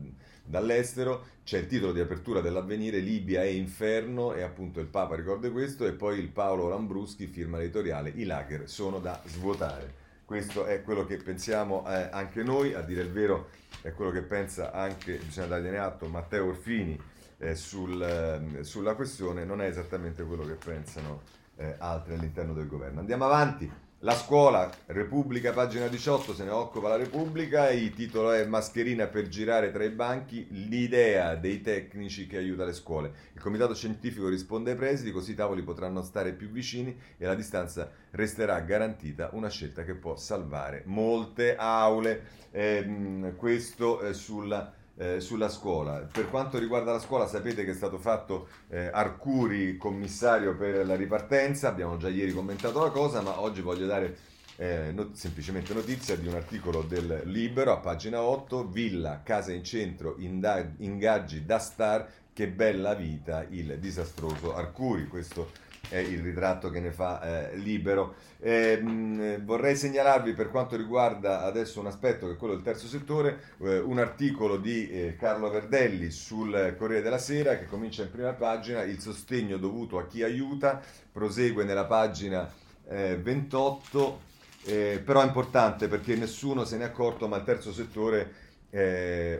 dall'estero, 0.45 1.25
c'è 1.45 1.59
il 1.59 1.67
titolo 1.67 1.93
di 1.93 2.01
apertura 2.01 2.43
dell'avvenire 2.43 2.99
Libia 2.99 3.43
è 3.43 3.47
inferno 3.47 4.35
e 4.35 4.43
appunto 4.43 4.81
il 4.81 4.87
Papa 4.87 5.17
ricorda 5.17 5.51
questo 5.51 5.87
e 5.87 5.93
poi 5.93 6.19
il 6.19 6.29
Paolo 6.29 6.69
Lambruschi 6.69 7.27
firma 7.27 7.57
l'editoriale 7.57 8.13
I 8.15 8.25
lager 8.25 8.69
sono 8.69 8.99
da 8.99 9.19
svuotare. 9.25 10.04
Questo 10.25 10.65
è 10.65 10.83
quello 10.83 11.05
che 11.05 11.17
pensiamo 11.19 11.85
eh, 11.87 12.09
anche 12.11 12.43
noi, 12.43 12.73
a 12.73 12.81
dire 12.81 13.03
il 13.03 13.13
vero 13.13 13.49
è 13.83 13.93
quello 13.93 14.11
che 14.11 14.23
pensa 14.23 14.73
anche, 14.73 15.17
bisogna 15.17 15.49
dargliene 15.49 15.77
atto, 15.79 16.09
Matteo 16.09 16.47
Orfini 16.47 16.99
eh, 17.39 17.55
sul, 17.55 18.01
eh, 18.01 18.65
sulla 18.65 18.95
questione, 18.95 19.45
non 19.45 19.61
è 19.61 19.67
esattamente 19.67 20.25
quello 20.25 20.47
che 20.47 20.55
pensano 20.55 21.21
eh, 21.57 21.75
altri 21.79 22.15
all'interno 22.15 22.55
del 22.55 22.67
governo. 22.67 23.01
Andiamo 23.01 23.27
avanti. 23.27 23.71
La 24.05 24.15
scuola, 24.15 24.71
Repubblica, 24.89 25.55
pagina 25.55 25.87
18, 25.87 26.35
se 26.35 26.45
ne 26.45 26.51
occupa 26.51 26.89
la 26.89 26.97
Repubblica, 26.97 27.71
il 27.71 27.95
titolo 27.95 28.33
è 28.33 28.45
Mascherina 28.45 29.07
per 29.07 29.29
girare 29.29 29.73
tra 29.73 29.83
i 29.83 29.89
banchi, 29.89 30.47
l'idea 30.51 31.37
dei 31.37 31.63
tecnici 31.63 32.27
che 32.27 32.37
aiuta 32.37 32.67
le 32.67 32.75
scuole. 32.75 33.13
Il 33.33 33.41
comitato 33.41 33.75
scientifico 33.75 34.29
risponde 34.29 34.73
ai 34.73 34.77
presidi, 34.77 35.11
così 35.11 35.31
i 35.31 35.35
tavoli 35.35 35.63
potranno 35.63 36.03
stare 36.03 36.35
più 36.35 36.51
vicini 36.51 36.95
e 37.17 37.25
la 37.25 37.35
distanza 37.35 37.91
resterà 38.11 38.61
garantita, 38.61 39.31
una 39.33 39.49
scelta 39.49 39.85
che 39.85 39.95
può 39.95 40.17
salvare 40.17 40.83
molte 40.85 41.57
aule. 41.57 42.43
Eh, 42.51 43.33
questo 43.39 44.03
eh, 44.03 44.13
sulla 44.13 44.71
eh, 44.97 45.21
sulla 45.21 45.49
scuola. 45.49 46.07
Per 46.11 46.29
quanto 46.31 46.59
riguarda 46.59 46.93
la 46.93 46.99
scuola, 46.99 47.27
sapete 47.27 47.65
che 47.65 47.73
è 47.73 47.75
stato 47.75 47.99
fatto 47.99 48.49
eh, 48.69 48.91
Arcuri 48.93 49.77
commissario 49.77 50.57
per 50.57 50.87
la 50.87 50.95
ripartenza, 50.95 51.69
abbiamo 51.69 51.97
già 51.97 52.09
ieri 52.09 52.33
commentato 52.33 52.83
la 52.83 52.91
cosa, 52.91 53.21
ma 53.21 53.41
oggi 53.41 53.61
voglio 53.61 53.87
dare 53.87 54.17
eh, 54.57 54.93
not- 54.93 55.15
semplicemente 55.15 55.75
notizia 55.75 56.17
di 56.17 56.29
un 56.29 56.35
articolo 56.35 56.83
del 56.83 57.23
Libero 57.25 57.73
a 57.73 57.79
pagina 57.79 58.23
8, 58.23 58.69
Villa, 58.69 59.23
casa 59.25 59.53
in 59.53 59.65
centro, 59.65 60.15
indag- 60.19 60.75
ingaggi 60.79 61.45
da 61.45 61.59
star, 61.59 62.09
che 62.33 62.49
bella 62.49 62.95
vita 62.95 63.47
il 63.49 63.79
disastroso 63.79 64.55
Arcuri. 64.55 65.07
Questo 65.07 65.51
è 65.89 65.97
il 65.99 66.21
ritratto 66.23 66.71
che 66.71 66.81
ne 66.81 66.91
fa 66.91 67.51
eh, 67.51 67.57
libero. 67.57 68.15
Eh, 68.41 68.77
mh, 68.81 69.45
vorrei 69.45 69.77
segnalarvi 69.77 70.33
per 70.33 70.51
quanto 70.51 70.77
riguarda 70.77 71.43
adesso 71.43 71.81
un 71.81 71.87
aspetto 71.87 72.27
che 72.27 72.35
è 72.35 72.37
quello 72.37 72.55
del 72.55 72.63
terzo 72.63 72.87
settore, 72.87 73.55
eh, 73.61 73.79
un 73.79 73.99
articolo 73.99 74.57
di 74.57 74.89
eh, 74.91 75.17
Carlo 75.19 75.51
Verdelli 75.51 76.11
sul 76.11 76.75
Corriere 76.79 77.03
della 77.03 77.19
Sera 77.19 77.59
che 77.59 77.67
comincia 77.67 78.03
in 78.03 78.11
prima 78.11 78.33
pagina, 78.33 78.83
il 78.83 79.01
sostegno 79.01 79.57
dovuto 79.57 79.99
a 79.99 80.07
chi 80.07 80.23
aiuta, 80.23 80.81
prosegue 81.13 81.65
nella 81.65 81.85
pagina 81.85 82.51
28, 82.87 84.21
eh, 84.65 84.93
eh, 84.95 84.99
però 84.99 85.23
è 85.23 85.27
importante 85.27 85.89
perché 85.89 86.17
nessuno 86.17 86.65
se 86.65 86.77
ne 86.77 86.85
è 86.85 86.87
accorto, 86.87 87.29
ma 87.29 87.37
il 87.37 87.45
terzo 87.45 87.73
settore, 87.73 88.43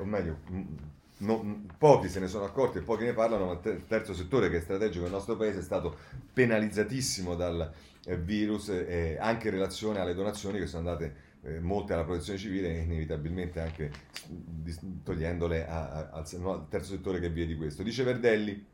o 0.01 0.05
meglio, 0.05 0.39
non, 1.19 1.69
pochi 1.79 2.09
se 2.09 2.21
ne 2.21 2.27
sono 2.27 2.45
accorti 2.45 2.79
e 2.79 2.83
pochi 2.83 3.05
ne 3.05 3.13
parlano, 3.13 3.47
ma 3.47 3.61
il 3.71 3.85
terzo 3.87 4.15
settore 4.15 4.51
che 4.51 4.59
è 4.59 4.61
strategico 4.61 5.05
nel 5.05 5.13
nostro 5.13 5.37
paese 5.37 5.61
è 5.61 5.63
stato 5.63 5.97
penalizzatissimo 6.33 7.35
dal 7.37 7.73
eh, 8.07 8.17
virus, 8.17 8.69
eh, 8.69 9.17
anche 9.21 9.49
in 9.49 9.55
relazione 9.55 10.01
alle 10.01 10.15
donazioni 10.15 10.59
che 10.59 10.67
sono 10.67 10.89
andate 10.89 11.33
eh, 11.43 11.61
molte 11.61 11.93
alla 11.93 12.05
protezione 12.05 12.39
civile 12.39 12.75
e 12.75 12.83
inevitabilmente 12.83 13.61
anche 13.61 13.91
togliendole 15.05 15.67
a, 15.67 15.91
a, 15.91 16.11
al, 16.11 16.27
al 16.43 16.67
terzo 16.69 16.93
settore 16.93 17.21
che 17.21 17.31
vive 17.31 17.47
di 17.47 17.57
questo. 17.57 17.83
Dice 17.83 18.03
Verdelli, 18.03 18.73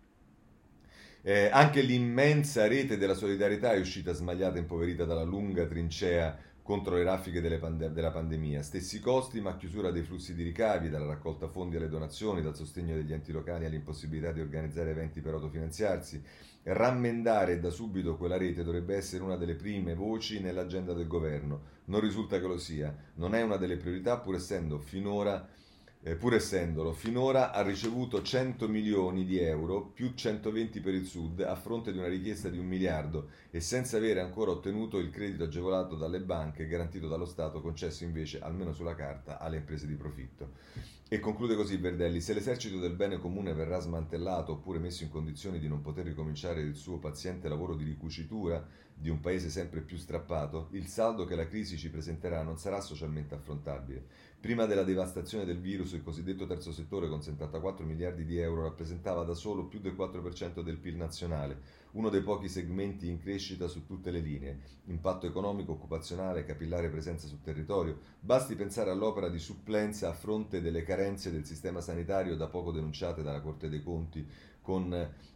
eh, 1.22 1.50
anche 1.52 1.82
l'immensa 1.82 2.66
rete 2.66 2.96
della 2.96 3.14
solidarietà 3.14 3.72
è 3.72 3.78
uscita 3.78 4.12
smagliata 4.12 4.56
e 4.56 4.60
impoverita 4.60 5.04
dalla 5.04 5.22
lunga 5.22 5.66
trincea 5.66 6.38
contro 6.70 6.94
le 6.94 7.02
raffiche 7.02 7.40
pande- 7.58 7.90
della 7.90 8.12
pandemia. 8.12 8.62
Stessi 8.62 9.00
costi, 9.00 9.40
ma 9.40 9.56
chiusura 9.56 9.90
dei 9.90 10.04
flussi 10.04 10.36
di 10.36 10.44
ricavi, 10.44 10.88
dalla 10.88 11.06
raccolta 11.06 11.48
fondi 11.48 11.74
alle 11.74 11.88
donazioni, 11.88 12.42
dal 12.42 12.54
sostegno 12.54 12.94
degli 12.94 13.12
enti 13.12 13.32
locali 13.32 13.64
all'impossibilità 13.64 14.30
di 14.30 14.40
organizzare 14.40 14.90
eventi 14.90 15.20
per 15.20 15.34
autofinanziarsi. 15.34 16.22
Rammendare 16.62 17.58
da 17.58 17.70
subito 17.70 18.16
quella 18.16 18.36
rete 18.36 18.62
dovrebbe 18.62 18.94
essere 18.94 19.24
una 19.24 19.34
delle 19.34 19.56
prime 19.56 19.96
voci 19.96 20.38
nell'agenda 20.38 20.92
del 20.92 21.08
governo. 21.08 21.60
Non 21.86 21.98
risulta 21.98 22.38
che 22.38 22.46
lo 22.46 22.58
sia. 22.58 22.94
Non 23.14 23.34
è 23.34 23.42
una 23.42 23.56
delle 23.56 23.76
priorità, 23.76 24.18
pur 24.18 24.36
essendo 24.36 24.78
finora 24.78 25.44
eh, 26.02 26.14
pur 26.14 26.32
essendolo, 26.32 26.94
finora 26.94 27.52
ha 27.52 27.60
ricevuto 27.60 28.22
100 28.22 28.68
milioni 28.68 29.26
di 29.26 29.38
euro 29.38 29.82
più 29.82 30.14
120 30.14 30.80
per 30.80 30.94
il 30.94 31.04
Sud 31.04 31.40
a 31.40 31.54
fronte 31.54 31.92
di 31.92 31.98
una 31.98 32.08
richiesta 32.08 32.48
di 32.48 32.56
un 32.56 32.66
miliardo 32.66 33.28
e 33.50 33.60
senza 33.60 33.98
avere 33.98 34.20
ancora 34.20 34.50
ottenuto 34.50 34.96
il 34.96 35.10
credito 35.10 35.44
agevolato 35.44 35.96
dalle 35.96 36.20
banche 36.20 36.66
garantito 36.66 37.06
dallo 37.06 37.26
Stato 37.26 37.60
concesso 37.60 38.04
invece, 38.04 38.40
almeno 38.40 38.72
sulla 38.72 38.94
carta, 38.94 39.38
alle 39.38 39.58
imprese 39.58 39.86
di 39.86 39.94
profitto. 39.94 40.52
E 41.12 41.18
conclude 41.18 41.56
così 41.56 41.76
Verdelli, 41.76 42.20
se 42.20 42.32
l'esercito 42.32 42.78
del 42.78 42.94
bene 42.94 43.18
comune 43.18 43.52
verrà 43.52 43.80
smantellato 43.80 44.52
oppure 44.52 44.78
messo 44.78 45.02
in 45.02 45.10
condizioni 45.10 45.58
di 45.58 45.66
non 45.66 45.82
poter 45.82 46.04
ricominciare 46.04 46.60
il 46.60 46.76
suo 46.76 46.98
paziente 46.98 47.48
lavoro 47.48 47.74
di 47.74 47.82
ricucitura 47.82 48.64
di 48.94 49.08
un 49.08 49.18
paese 49.18 49.48
sempre 49.48 49.80
più 49.80 49.96
strappato, 49.96 50.68
il 50.72 50.86
saldo 50.86 51.24
che 51.24 51.34
la 51.34 51.48
crisi 51.48 51.76
ci 51.76 51.90
presenterà 51.90 52.42
non 52.42 52.58
sarà 52.58 52.80
socialmente 52.80 53.34
affrontabile. 53.34 54.04
Prima 54.40 54.64
della 54.64 54.84
devastazione 54.84 55.44
del 55.44 55.60
virus, 55.60 55.92
il 55.92 56.02
cosiddetto 56.02 56.46
terzo 56.46 56.72
settore 56.72 57.10
con 57.10 57.20
74 57.22 57.84
miliardi 57.84 58.24
di 58.24 58.38
euro 58.38 58.62
rappresentava 58.62 59.22
da 59.22 59.34
solo 59.34 59.66
più 59.66 59.80
del 59.80 59.92
4% 59.92 60.62
del 60.62 60.78
PIL 60.78 60.96
nazionale, 60.96 61.60
uno 61.90 62.08
dei 62.08 62.22
pochi 62.22 62.48
segmenti 62.48 63.06
in 63.06 63.20
crescita 63.20 63.68
su 63.68 63.84
tutte 63.84 64.10
le 64.10 64.20
linee. 64.20 64.60
Impatto 64.86 65.26
economico, 65.26 65.72
occupazionale, 65.72 66.46
capillare 66.46 66.88
presenza 66.88 67.26
sul 67.26 67.42
territorio. 67.42 67.98
Basti 68.18 68.54
pensare 68.54 68.90
all'opera 68.90 69.28
di 69.28 69.38
supplenza 69.38 70.08
a 70.08 70.14
fronte 70.14 70.62
delle 70.62 70.84
carenze 70.84 71.30
del 71.30 71.44
sistema 71.44 71.82
sanitario 71.82 72.34
da 72.34 72.46
poco 72.48 72.72
denunciate 72.72 73.22
dalla 73.22 73.42
Corte 73.42 73.68
dei 73.68 73.82
Conti, 73.82 74.26
con 74.62 74.90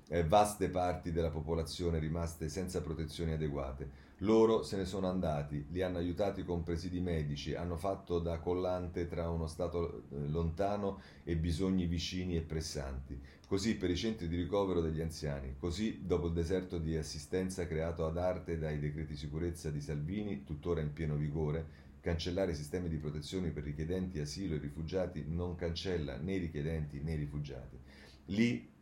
eh, 0.08 0.24
vaste 0.24 0.70
parti 0.70 1.12
della 1.12 1.30
popolazione 1.30 1.98
rimaste 1.98 2.48
senza 2.48 2.80
protezioni 2.80 3.32
adeguate. 3.32 4.03
Loro 4.18 4.62
se 4.62 4.76
ne 4.76 4.84
sono 4.84 5.08
andati, 5.08 5.66
li 5.70 5.82
hanno 5.82 5.98
aiutati 5.98 6.44
con 6.44 6.62
presidi 6.62 7.00
medici, 7.00 7.54
hanno 7.54 7.76
fatto 7.76 8.20
da 8.20 8.38
collante 8.38 9.08
tra 9.08 9.28
uno 9.28 9.48
stato 9.48 10.04
eh, 10.10 10.28
lontano 10.28 11.00
e 11.24 11.36
bisogni 11.36 11.86
vicini 11.86 12.36
e 12.36 12.42
pressanti. 12.42 13.20
Così 13.46 13.76
per 13.76 13.90
i 13.90 13.96
centri 13.96 14.28
di 14.28 14.36
ricovero 14.36 14.80
degli 14.80 15.00
anziani, 15.00 15.56
così 15.58 16.06
dopo 16.06 16.28
il 16.28 16.32
deserto 16.32 16.78
di 16.78 16.96
assistenza 16.96 17.66
creato 17.66 18.06
ad 18.06 18.16
arte 18.16 18.56
dai 18.56 18.78
decreti 18.78 19.16
sicurezza 19.16 19.70
di 19.70 19.80
Salvini, 19.80 20.44
tuttora 20.44 20.80
in 20.80 20.92
pieno 20.92 21.16
vigore, 21.16 21.82
cancellare 22.00 22.52
i 22.52 22.56
sistemi 22.56 22.88
di 22.88 22.98
protezione 22.98 23.50
per 23.50 23.64
richiedenti 23.64 24.20
asilo 24.20 24.54
e 24.54 24.58
rifugiati 24.58 25.24
non 25.26 25.56
cancella 25.56 26.16
né 26.16 26.36
richiedenti 26.38 27.00
né 27.00 27.16
rifugiati. 27.16 27.78
Lì 28.26 28.72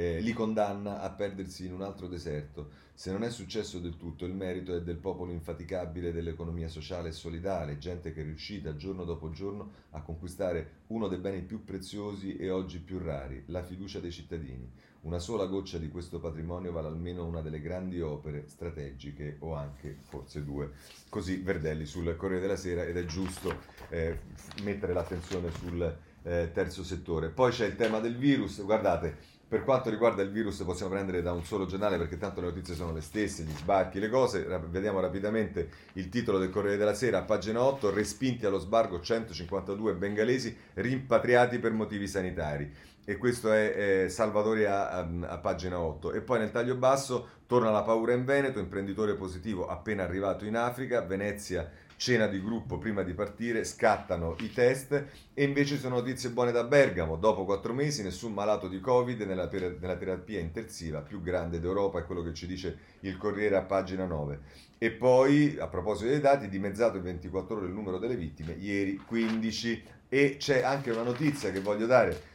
eh, 0.00 0.20
li 0.20 0.32
condanna 0.32 1.02
a 1.02 1.10
perdersi 1.10 1.66
in 1.66 1.74
un 1.74 1.82
altro 1.82 2.06
deserto. 2.06 2.88
Se 2.94 3.12
non 3.12 3.22
è 3.22 3.30
successo 3.30 3.78
del 3.78 3.96
tutto, 3.96 4.24
il 4.24 4.34
merito 4.34 4.74
è 4.74 4.82
del 4.82 4.96
popolo 4.96 5.32
infaticabile 5.32 6.12
dell'economia 6.12 6.68
sociale 6.68 7.10
e 7.10 7.12
solidale, 7.12 7.78
gente 7.78 8.12
che 8.12 8.20
è 8.20 8.24
riuscita 8.24 8.76
giorno 8.76 9.04
dopo 9.04 9.30
giorno 9.30 9.70
a 9.90 10.02
conquistare 10.02 10.84
uno 10.88 11.08
dei 11.08 11.18
beni 11.18 11.42
più 11.42 11.64
preziosi 11.64 12.36
e 12.36 12.50
oggi 12.50 12.78
più 12.78 12.98
rari, 12.98 13.42
la 13.46 13.62
fiducia 13.62 14.00
dei 14.00 14.10
cittadini. 14.10 14.70
Una 15.02 15.18
sola 15.18 15.46
goccia 15.46 15.78
di 15.78 15.88
questo 15.88 16.18
patrimonio 16.20 16.72
vale 16.72 16.88
almeno 16.88 17.24
una 17.24 17.40
delle 17.40 17.60
grandi 17.60 18.02
opere 18.02 18.44
strategiche 18.48 19.36
o 19.38 19.54
anche 19.54 19.96
forse 20.02 20.44
due. 20.44 20.72
Così 21.08 21.38
Verdelli 21.38 21.86
sul 21.86 22.14
Corriere 22.16 22.42
della 22.42 22.56
Sera 22.56 22.84
ed 22.84 22.98
è 22.98 23.04
giusto 23.06 23.54
eh, 23.88 24.18
mettere 24.62 24.92
l'attenzione 24.92 25.50
sul 25.52 25.96
eh, 26.22 26.50
terzo 26.52 26.84
settore. 26.84 27.30
Poi 27.30 27.50
c'è 27.50 27.64
il 27.64 27.76
tema 27.76 27.98
del 27.98 28.16
virus, 28.16 28.62
guardate, 28.62 29.38
per 29.50 29.64
quanto 29.64 29.90
riguarda 29.90 30.22
il 30.22 30.30
virus 30.30 30.62
possiamo 30.62 30.92
prendere 30.92 31.22
da 31.22 31.32
un 31.32 31.42
solo 31.42 31.66
giornale 31.66 31.98
perché 31.98 32.16
tanto 32.16 32.40
le 32.40 32.46
notizie 32.46 32.76
sono 32.76 32.92
le 32.92 33.00
stesse, 33.00 33.42
gli 33.42 33.50
sbarchi, 33.56 33.98
le 33.98 34.08
cose. 34.08 34.44
Vediamo 34.68 35.00
rapidamente 35.00 35.68
il 35.94 36.08
titolo 36.08 36.38
del 36.38 36.50
Corriere 36.50 36.76
della 36.76 36.94
Sera, 36.94 37.22
pagina 37.22 37.60
8, 37.60 37.92
respinti 37.92 38.46
allo 38.46 38.60
sbarco 38.60 39.00
152 39.00 39.94
bengalesi 39.94 40.56
rimpatriati 40.74 41.58
per 41.58 41.72
motivi 41.72 42.06
sanitari. 42.06 42.72
E 43.04 43.16
questo 43.16 43.52
è, 43.52 44.04
è 44.04 44.08
Salvatore 44.08 44.66
a, 44.68 44.90
a, 44.90 45.08
a, 45.22 45.38
pagina 45.38 45.80
8. 45.80 46.12
E 46.12 46.20
poi 46.20 46.38
nel 46.38 46.50
taglio 46.50 46.76
basso 46.76 47.38
torna 47.46 47.70
la 47.70 47.82
paura 47.82 48.12
in 48.12 48.24
Veneto, 48.24 48.58
imprenditore 48.58 49.14
positivo 49.14 49.66
appena 49.66 50.04
arrivato 50.04 50.44
in 50.44 50.56
Africa, 50.56 51.00
Venezia 51.00 51.68
cena 52.00 52.28
di 52.28 52.42
gruppo 52.42 52.78
prima 52.78 53.02
di 53.02 53.12
partire, 53.12 53.62
scattano 53.62 54.34
i 54.40 54.50
test 54.50 55.04
e 55.34 55.44
invece 55.44 55.76
sono 55.76 55.96
notizie 55.96 56.30
buone 56.30 56.50
da 56.50 56.64
Bergamo, 56.64 57.16
dopo 57.16 57.44
quattro 57.44 57.74
mesi 57.74 58.02
nessun 58.02 58.32
malato 58.32 58.68
di 58.68 58.80
Covid 58.80 59.20
nella, 59.20 59.50
nella 59.52 59.96
terapia 59.96 60.40
intensiva 60.40 61.02
più 61.02 61.20
grande 61.20 61.60
d'Europa, 61.60 61.98
è 61.98 62.06
quello 62.06 62.22
che 62.22 62.32
ci 62.32 62.46
dice 62.46 62.78
il 63.00 63.18
Corriere 63.18 63.56
a 63.56 63.62
pagina 63.64 64.06
9. 64.06 64.40
E 64.78 64.92
poi, 64.92 65.58
a 65.60 65.66
proposito 65.66 66.08
dei 66.08 66.20
dati, 66.20 66.48
dimezzato 66.48 66.96
in 66.96 67.02
24 67.02 67.56
ore 67.56 67.66
il 67.66 67.74
numero 67.74 67.98
delle 67.98 68.16
vittime, 68.16 68.54
ieri 68.58 68.96
15 68.96 69.84
e 70.08 70.36
c'è 70.38 70.62
anche 70.62 70.90
una 70.90 71.02
notizia 71.02 71.52
che 71.52 71.60
voglio 71.60 71.84
dare 71.84 72.29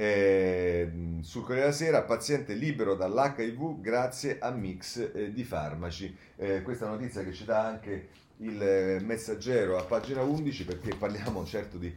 eh, 0.00 0.90
sul 1.20 1.42
Corriere 1.42 1.66
della 1.66 1.76
Sera, 1.76 2.02
paziente 2.02 2.54
libero 2.54 2.94
dall'HIV 2.94 3.82
grazie 3.82 4.38
a 4.40 4.50
mix 4.50 5.10
eh, 5.12 5.30
di 5.30 5.44
farmaci. 5.44 6.16
Eh, 6.36 6.62
questa 6.62 6.86
notizia 6.86 7.22
che 7.22 7.34
ci 7.34 7.44
dà 7.44 7.66
anche 7.66 8.08
il 8.38 8.62
eh, 8.62 9.00
messaggero 9.00 9.76
a 9.76 9.84
pagina 9.84 10.22
11 10.22 10.64
perché 10.64 10.94
parliamo 10.96 11.44
certo 11.44 11.76
di 11.76 11.94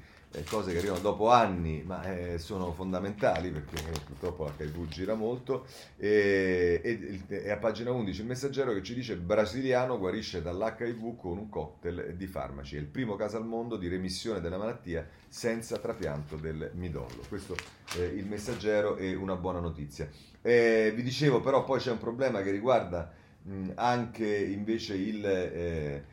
cose 0.50 0.72
che 0.72 0.80
arrivano 0.80 1.00
dopo 1.00 1.30
anni 1.30 1.84
ma 1.86 2.04
eh, 2.04 2.38
sono 2.40 2.72
fondamentali 2.72 3.52
perché 3.52 3.76
eh, 3.76 4.00
purtroppo 4.06 4.52
l'HIV 4.58 4.88
gira 4.88 5.14
molto. 5.14 5.66
E, 5.98 6.82
e, 6.84 7.22
e, 7.28 7.52
a 7.52 7.58
pagina 7.58 7.92
11 7.92 8.22
il 8.22 8.28
messaggero 8.28 8.74
che 8.74 8.82
ci 8.82 8.94
dice 8.94 9.16
brasiliano 9.16 9.98
guarisce 9.98 10.42
dall'HIV 10.42 11.16
con 11.16 11.38
un 11.38 11.50
cocktail 11.50 12.16
di 12.16 12.28
farmaci. 12.28 12.76
È 12.76 12.80
il 12.80 12.86
primo 12.86 13.16
caso 13.16 13.38
al 13.38 13.46
mondo 13.46 13.78
di 13.78 13.88
remissione 13.88 14.42
della 14.42 14.58
malattia 14.58 15.08
senza 15.28 15.78
trapianto 15.78 16.36
del 16.36 16.72
midollo. 16.74 17.24
Questo 17.28 17.56
è 17.96 18.02
il 18.02 18.26
messaggero 18.26 18.96
è 18.96 19.14
una 19.16 19.36
buona 19.36 19.60
notizia. 19.60 20.10
Eh, 20.42 20.92
vi 20.96 21.04
dicevo 21.04 21.42
però 21.42 21.64
poi 21.64 21.80
c'è 21.80 21.92
un 21.92 22.00
problema 22.00 22.42
che 22.42 22.52
riguarda 22.52 23.12
mh, 23.44 23.72
anche 23.76 24.28
invece 24.28 24.96
il 24.96 25.26
eh, 25.26 25.52
eh, 25.54 26.04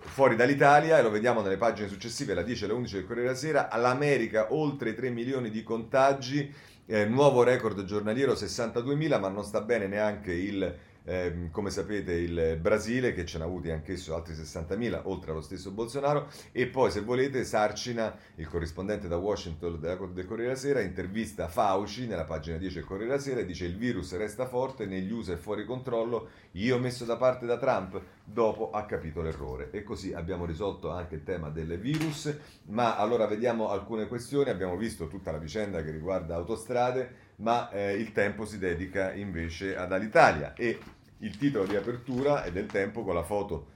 fuori 0.00 0.36
dall'Italia 0.36 0.98
e 0.98 1.02
lo 1.02 1.10
vediamo 1.10 1.40
nelle 1.40 1.56
pagine 1.56 1.88
successive, 1.88 2.34
la 2.34 2.42
10 2.42 2.64
e 2.64 2.66
la 2.66 2.74
11 2.74 2.94
del 2.94 3.06
Corriere 3.06 3.28
della 3.28 3.38
Sera, 3.38 3.68
all'America 3.68 4.52
oltre 4.52 4.94
3 4.94 5.10
milioni 5.10 5.50
di 5.50 5.62
contagi, 5.62 6.52
eh, 6.86 7.04
nuovo 7.06 7.42
record 7.42 7.84
giornaliero 7.84 8.34
62 8.34 9.18
ma 9.18 9.28
non 9.28 9.44
sta 9.44 9.60
bene 9.60 9.86
neanche 9.86 10.32
il 10.32 10.76
eh, 11.04 11.48
come 11.50 11.70
sapete 11.70 12.12
il 12.12 12.58
Brasile 12.60 13.12
che 13.12 13.24
ce 13.24 13.38
n'ha 13.38 13.44
avuti 13.44 13.70
anch'esso 13.70 14.14
altri 14.14 14.34
60.000 14.34 15.02
oltre 15.04 15.32
allo 15.32 15.40
stesso 15.40 15.70
Bolsonaro 15.70 16.28
e 16.52 16.66
poi 16.66 16.90
se 16.90 17.00
volete 17.00 17.44
Sarcina 17.44 18.16
il 18.36 18.48
corrispondente 18.48 19.08
da 19.08 19.16
Washington 19.16 19.80
del 19.80 20.26
Corriere 20.26 20.50
della 20.50 20.54
Sera 20.54 20.80
intervista 20.80 21.48
Fauci 21.48 22.06
nella 22.06 22.24
pagina 22.24 22.56
10 22.56 22.74
del 22.74 22.84
Corriere 22.84 23.10
della 23.10 23.22
Sera 23.22 23.40
e 23.40 23.46
dice 23.46 23.64
il 23.64 23.76
virus 23.76 24.16
resta 24.16 24.46
forte 24.46 24.86
negli 24.86 25.10
USA 25.10 25.32
è 25.32 25.36
fuori 25.36 25.64
controllo 25.64 26.28
io 26.52 26.78
messo 26.78 27.04
da 27.04 27.16
parte 27.16 27.46
da 27.46 27.58
Trump 27.58 28.00
dopo 28.24 28.70
ha 28.70 28.84
capito 28.84 29.22
l'errore. 29.22 29.70
E 29.70 29.82
così 29.82 30.12
abbiamo 30.12 30.44
risolto 30.44 30.90
anche 30.90 31.16
il 31.16 31.24
tema 31.24 31.48
del 31.48 31.78
virus 31.78 32.34
ma 32.66 32.96
allora 32.96 33.26
vediamo 33.26 33.68
alcune 33.68 34.06
questioni. 34.06 34.50
Abbiamo 34.50 34.76
visto 34.76 35.08
tutta 35.08 35.32
la 35.32 35.38
vicenda 35.38 35.82
che 35.82 35.90
riguarda 35.90 36.34
autostrade 36.34 37.30
ma 37.42 37.70
eh, 37.70 37.94
il 37.94 38.12
tempo 38.12 38.44
si 38.44 38.58
dedica 38.58 39.12
invece 39.12 39.76
ad 39.76 39.92
Alitalia. 39.92 40.54
E 40.54 40.78
il 41.18 41.36
titolo 41.36 41.66
di 41.66 41.76
apertura 41.76 42.42
è 42.44 42.50
del 42.50 42.66
tempo 42.66 43.04
con 43.04 43.14
la 43.14 43.22
foto 43.22 43.70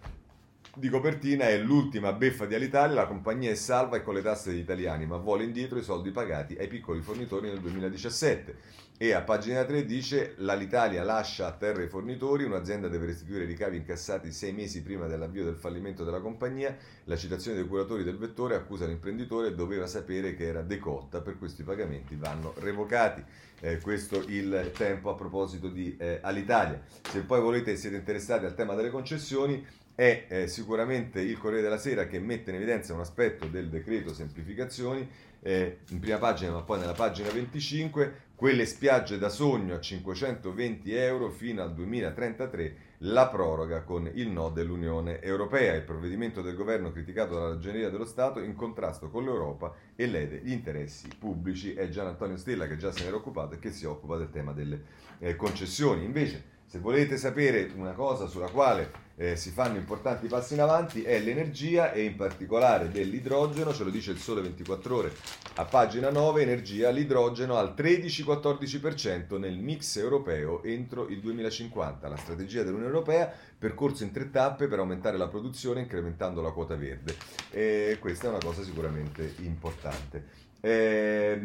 di 0.79 0.91
copertina 0.91 1.49
è 1.49 1.57
l'ultima 1.57 2.13
beffa 2.13 2.45
di 2.45 2.55
Alitalia, 2.55 2.95
la 2.95 3.07
compagnia 3.07 3.51
è 3.51 3.55
salva 3.55 3.97
e 3.97 4.03
con 4.03 4.13
le 4.13 4.21
tasse 4.21 4.51
degli 4.51 4.61
italiani, 4.61 5.07
ma 5.07 5.17
vuole 5.17 5.45
indietro 5.45 5.79
i 5.79 5.83
soldi 5.83 6.11
pagati 6.11 6.55
ai 6.55 6.69
piccoli 6.69 7.01
fornitori 7.01 7.49
nel 7.49 7.61
2017. 7.61 8.85
E 8.99 9.13
a 9.13 9.23
pagina 9.23 9.65
3 9.65 9.85
dice 9.87 10.35
l'Alitalia 10.39 11.03
lascia 11.03 11.47
a 11.47 11.53
terra 11.53 11.83
i 11.83 11.89
fornitori, 11.89 12.45
un'azienda 12.45 12.89
deve 12.89 13.07
restituire 13.07 13.45
i 13.45 13.47
ricavi 13.47 13.79
incassati 13.79 14.33
sei 14.33 14.53
mesi 14.53 14.83
prima 14.83 15.07
dell'avvio 15.07 15.45
del 15.45 15.57
fallimento 15.57 16.05
della 16.05 16.21
compagnia, 16.21 16.77
la 17.05 17.17
citazione 17.17 17.57
dei 17.57 17.67
curatori 17.67 18.05
del 18.05 18.19
vettore 18.19 18.55
accusa 18.55 18.87
l'imprenditore 18.87 19.55
doveva 19.55 19.87
sapere 19.87 20.35
che 20.35 20.45
era 20.45 20.63
decotta, 20.63 21.23
per 21.23 21.39
questi 21.39 21.63
pagamenti 21.63 22.17
vanno 22.17 22.53
revocati. 22.59 23.25
Eh, 23.61 23.79
questo 23.81 24.23
il 24.29 24.73
tempo 24.77 25.09
a 25.09 25.15
proposito 25.15 25.69
di 25.69 25.97
eh, 25.99 26.19
Alitalia. 26.23 26.83
Se 27.03 27.23
poi 27.23 27.41
volete 27.41 27.73
e 27.73 27.77
siete 27.77 27.97
interessati 27.97 28.45
al 28.45 28.55
tema 28.55 28.75
delle 28.75 28.91
concessioni, 28.91 29.65
è 29.97 30.27
eh, 30.29 30.47
sicuramente 30.47 31.21
il 31.21 31.39
Corriere 31.39 31.63
della 31.63 31.79
Sera 31.79 32.07
che 32.07 32.21
mette 32.21 32.51
in 32.51 32.57
evidenza 32.57 32.93
un 32.93 33.01
aspetto 33.01 33.47
del 33.47 33.71
decreto 33.71 34.13
semplificazioni 34.13 35.09
eh, 35.41 35.79
in 35.89 36.01
prima 36.01 36.19
pagina 36.19 36.53
ma 36.53 36.63
poi 36.63 36.81
nella 36.81 36.93
pagina 36.93 37.31
25, 37.31 38.25
quelle 38.35 38.67
spiagge 38.67 39.17
da 39.17 39.31
sogno 39.31 39.77
a 39.77 39.81
520 39.81 40.93
euro 40.93 41.31
fino 41.31 41.63
al 41.63 41.73
2033, 41.73 42.77
la 43.01 43.29
proroga 43.29 43.83
con 43.83 44.11
il 44.13 44.29
no 44.29 44.51
dell'Unione 44.51 45.23
Europea. 45.23 45.75
Il 45.75 45.83
provvedimento 45.83 46.43
del 46.43 46.57
governo 46.57 46.93
criticato 46.93 47.35
dalla 47.35 47.55
Ragioneria 47.55 47.89
dello 47.89 48.05
Stato 48.05 48.41
in 48.41 48.55
contrasto 48.55 49.09
con 49.09 49.25
l'Europa 49.25 49.73
e 49.95 50.07
lede 50.07 50.41
gli 50.43 50.53
interessi 50.53 51.09
pubblici. 51.19 51.73
È 51.73 51.89
Gian 51.89 52.09
Antonio 52.09 52.37
Stella 52.37 52.67
che 52.67 52.77
già 52.77 52.93
se 52.93 53.03
ne 53.03 53.09
era 53.09 53.17
occupato 53.17 53.55
e 53.55 53.59
che 53.59 53.71
si 53.71 53.87
occupa 53.87 54.17
del 54.17 54.31
tema 54.31 54.53
delle 54.53 54.83
eh, 55.19 55.37
concessioni. 55.37 56.05
Invece, 56.05 56.56
se 56.77 56.83
volete 56.83 57.17
sapere 57.17 57.71
una 57.75 57.93
cosa 57.93 58.27
sulla 58.27 58.51
quale 58.51 59.05
eh, 59.17 59.35
si 59.37 59.51
fanno 59.51 59.79
importanti 59.79 60.27
passi 60.27 60.53
in 60.53 60.61
avanti 60.61 61.03
è 61.03 61.19
l'energia 61.19 61.91
e 61.93 62.05
in 62.05 62.17
particolare 62.17 62.91
dell'idrogeno, 62.91 63.73
ce 63.73 63.85
lo 63.85 63.89
dice 63.89 64.11
il 64.11 64.19
Sole 64.19 64.43
24 64.43 64.95
ore 64.95 65.13
a 65.55 65.65
pagina 65.65 66.11
9, 66.11 66.43
energia, 66.43 66.91
l'idrogeno 66.91 67.57
al 67.57 67.73
13-14% 67.75 69.39
nel 69.39 69.57
mix 69.57 69.97
europeo 69.97 70.63
entro 70.63 71.09
il 71.09 71.21
2050. 71.21 72.09
La 72.09 72.17
strategia 72.17 72.63
dell'Unione 72.63 72.93
Europea, 72.93 73.33
percorso 73.59 74.05
in 74.05 74.13
tre 74.13 74.31
tappe 74.31 74.67
per 74.67 74.79
aumentare 74.79 75.17
la 75.17 75.29
produzione 75.29 75.81
incrementando 75.81 76.43
la 76.43 76.51
quota 76.51 76.77
verde. 76.77 77.17
E 77.51 77.97
questa 77.99 78.27
è 78.27 78.29
una 78.29 78.43
cosa 78.45 78.63
sicuramente 78.63 79.35
importante. 79.39 80.45
Eh, 80.61 81.41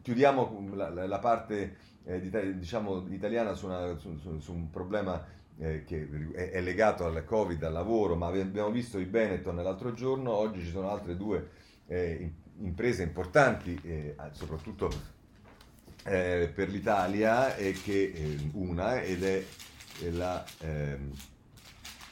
chiudiamo 0.00 0.70
la, 0.72 0.88
la, 0.88 1.06
la 1.06 1.18
parte 1.18 1.76
eh, 2.08 2.56
diciamo, 2.58 3.06
italiana 3.10 3.52
su, 3.52 3.66
una, 3.66 3.96
su, 3.98 4.16
su, 4.16 4.38
su 4.38 4.52
un 4.52 4.70
problema 4.70 5.22
eh, 5.58 5.84
che 5.84 6.08
è, 6.32 6.50
è, 6.52 6.60
legato 6.62 7.04
al 7.04 7.22
Covid, 7.24 7.62
al 7.62 7.72
lavoro, 7.72 8.16
ma 8.16 8.28
abbiamo 8.28 8.70
visto 8.70 8.98
i 8.98 9.04
Benetton 9.04 9.56
l'altro 9.56 9.92
giorno, 9.92 10.32
oggi 10.32 10.60
ci 10.60 10.70
sono 10.70 10.90
altre 10.90 11.16
due 11.16 11.50
eh, 11.86 12.32
imprese 12.60 13.02
importanti, 13.02 13.78
eh, 13.82 14.16
soprattutto 14.30 14.90
eh, 16.04 16.50
per 16.54 16.70
l'Italia, 16.70 17.54
che 17.54 18.12
eh, 18.14 18.50
una 18.52 19.02
ed 19.02 19.22
è 19.22 19.44
la, 20.10 20.42
ehm, 20.60 21.12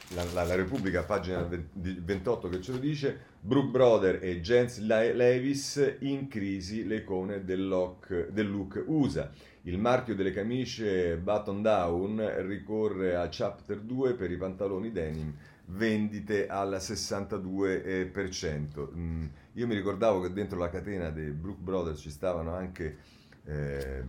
la, 0.09 0.23
la, 0.33 0.43
la, 0.43 0.55
Repubblica, 0.55 1.03
pagina 1.03 1.41
28 1.73 2.49
che 2.49 2.61
ce 2.61 2.71
lo 2.71 2.77
dice, 2.77 3.26
Brook 3.39 3.69
Brother 3.69 4.19
e 4.21 4.41
Jens 4.41 4.79
Levis 4.79 5.97
in 5.99 6.27
crisi 6.27 6.85
le 6.85 6.97
icone 6.97 7.45
del 7.45 7.65
look, 7.67 8.29
del 8.29 8.49
look 8.49 8.83
USA. 8.87 9.29
Il 9.63 9.77
marchio 9.77 10.15
delle 10.15 10.31
camicie 10.31 11.17
button 11.17 11.61
down 11.61 12.19
ricorre 12.45 13.15
a 13.15 13.27
Chapter 13.29 13.79
2 13.79 14.15
per 14.15 14.31
i 14.31 14.37
pantaloni 14.37 14.91
denim, 14.91 15.33
vendite 15.65 16.47
al 16.47 16.77
62%. 16.79 18.89
Mm, 18.95 19.25
io 19.53 19.67
mi 19.67 19.75
ricordavo 19.75 20.21
che 20.21 20.33
dentro 20.33 20.57
la 20.57 20.69
catena 20.69 21.09
dei 21.09 21.31
Brook 21.31 21.59
Brothers 21.59 21.99
ci 21.99 22.09
stavano 22.09 22.53
anche 22.53 22.97
eh, 23.45 24.03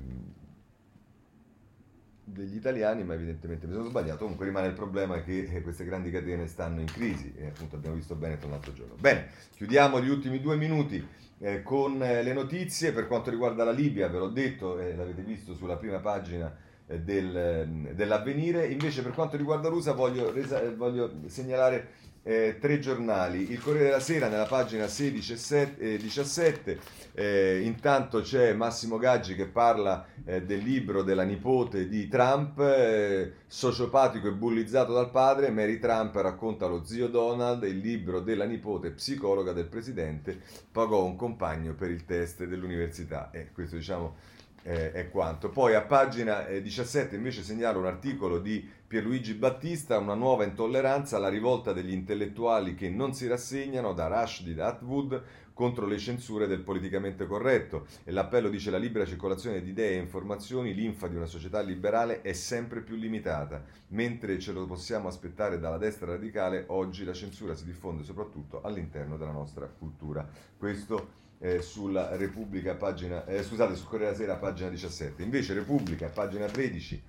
degli 2.32 2.56
italiani, 2.56 3.04
ma 3.04 3.14
evidentemente 3.14 3.66
mi 3.66 3.72
sono 3.72 3.88
sbagliato. 3.88 4.18
Comunque 4.20 4.46
rimane 4.46 4.68
il 4.68 4.74
problema 4.74 5.20
che 5.22 5.48
eh, 5.50 5.62
queste 5.62 5.84
grandi 5.84 6.10
catene 6.10 6.46
stanno 6.46 6.80
in 6.80 6.86
crisi 6.86 7.32
e 7.36 7.46
appunto 7.46 7.76
abbiamo 7.76 7.96
visto 7.96 8.14
bene 8.14 8.38
l'altro 8.48 8.72
giorno. 8.72 8.94
Bene, 8.98 9.28
chiudiamo 9.54 10.00
gli 10.00 10.08
ultimi 10.08 10.40
due 10.40 10.56
minuti 10.56 11.04
eh, 11.40 11.62
con 11.62 12.02
eh, 12.02 12.22
le 12.22 12.32
notizie 12.32 12.92
per 12.92 13.06
quanto 13.06 13.30
riguarda 13.30 13.64
la 13.64 13.70
Libia, 13.70 14.08
ve 14.08 14.18
l'ho 14.18 14.28
detto, 14.28 14.78
eh, 14.78 14.94
l'avete 14.94 15.22
visto 15.22 15.54
sulla 15.54 15.76
prima 15.76 15.98
pagina 15.98 16.54
eh, 16.86 17.00
del, 17.00 17.36
ehm, 17.36 17.92
dell'avvenire, 17.92 18.66
invece 18.66 19.02
per 19.02 19.12
quanto 19.12 19.36
riguarda 19.36 19.68
l'USA 19.68 19.92
voglio, 19.92 20.32
resa- 20.32 20.70
voglio 20.74 21.10
segnalare 21.26 22.06
eh, 22.28 22.58
tre 22.60 22.78
giornali. 22.78 23.50
Il 23.50 23.58
Corriere 23.58 23.86
della 23.86 24.00
Sera 24.00 24.28
nella 24.28 24.44
pagina 24.44 24.86
16 24.86 25.74
e 25.78 25.96
17, 25.96 26.78
eh, 27.14 27.62
intanto 27.64 28.20
c'è 28.20 28.52
Massimo 28.52 28.98
Gaggi 28.98 29.34
che 29.34 29.46
parla 29.46 30.04
eh, 30.26 30.42
del 30.42 30.58
libro 30.58 31.02
della 31.02 31.22
nipote 31.22 31.88
di 31.88 32.06
Trump, 32.06 32.60
eh, 32.60 33.32
sociopatico 33.46 34.28
e 34.28 34.32
bullizzato 34.32 34.92
dal 34.92 35.10
padre, 35.10 35.50
Mary 35.50 35.78
Trump 35.78 36.16
racconta 36.16 36.66
lo 36.66 36.84
zio 36.84 37.08
Donald, 37.08 37.62
il 37.62 37.78
libro 37.78 38.20
della 38.20 38.44
nipote 38.44 38.90
psicologa 38.90 39.52
del 39.52 39.66
presidente, 39.66 40.38
pagò 40.70 41.04
un 41.04 41.16
compagno 41.16 41.72
per 41.72 41.90
il 41.90 42.04
test 42.04 42.44
dell'università. 42.44 43.30
E 43.30 43.52
questo 43.54 43.76
diciamo 43.76 44.36
eh, 44.68 44.92
è 44.92 45.08
quanto. 45.08 45.48
Poi 45.48 45.74
a 45.74 45.80
pagina 45.80 46.42
17 46.42 47.16
invece 47.16 47.42
segnalo 47.42 47.78
un 47.78 47.86
articolo 47.86 48.38
di 48.38 48.66
Pierluigi 48.86 49.32
Battista, 49.32 49.96
una 49.96 50.14
nuova 50.14 50.44
intolleranza 50.44 51.16
alla 51.16 51.30
rivolta 51.30 51.72
degli 51.72 51.92
intellettuali 51.92 52.74
che 52.74 52.90
non 52.90 53.14
si 53.14 53.26
rassegnano 53.26 53.94
da 53.94 54.08
Rashid 54.08 54.58
Atwood 54.58 55.22
contro 55.54 55.86
le 55.86 55.96
censure 55.98 56.46
del 56.46 56.60
politicamente 56.60 57.26
corretto 57.26 57.86
e 58.04 58.12
l'appello 58.12 58.48
dice 58.50 58.70
la 58.70 58.76
libera 58.76 59.06
circolazione 59.06 59.62
di 59.62 59.70
idee 59.70 59.96
e 59.96 60.02
informazioni, 60.02 60.74
l'infa 60.74 61.08
di 61.08 61.16
una 61.16 61.26
società 61.26 61.60
liberale 61.60 62.20
è 62.20 62.32
sempre 62.32 62.80
più 62.82 62.94
limitata, 62.94 63.64
mentre 63.88 64.38
ce 64.38 64.52
lo 64.52 64.66
possiamo 64.66 65.08
aspettare 65.08 65.58
dalla 65.58 65.78
destra 65.78 66.12
radicale, 66.12 66.64
oggi 66.68 67.04
la 67.04 67.14
censura 67.14 67.54
si 67.54 67.64
diffonde 67.64 68.04
soprattutto 68.04 68.60
all'interno 68.62 69.16
della 69.16 69.32
nostra 69.32 69.66
cultura. 69.66 70.28
Questo 70.56 71.26
eh, 71.40 71.62
sulla 71.62 72.16
Repubblica, 72.16 72.74
pagina, 72.74 73.24
eh, 73.26 73.42
scusate, 73.42 73.76
su 73.76 73.84
Corriere 73.84 74.16
della 74.16 74.34
Sera, 74.34 74.38
pagina 74.38 74.68
17. 74.70 75.22
Invece 75.22 75.54
Repubblica, 75.54 76.08
pagina 76.08 76.46
13, 76.46 77.02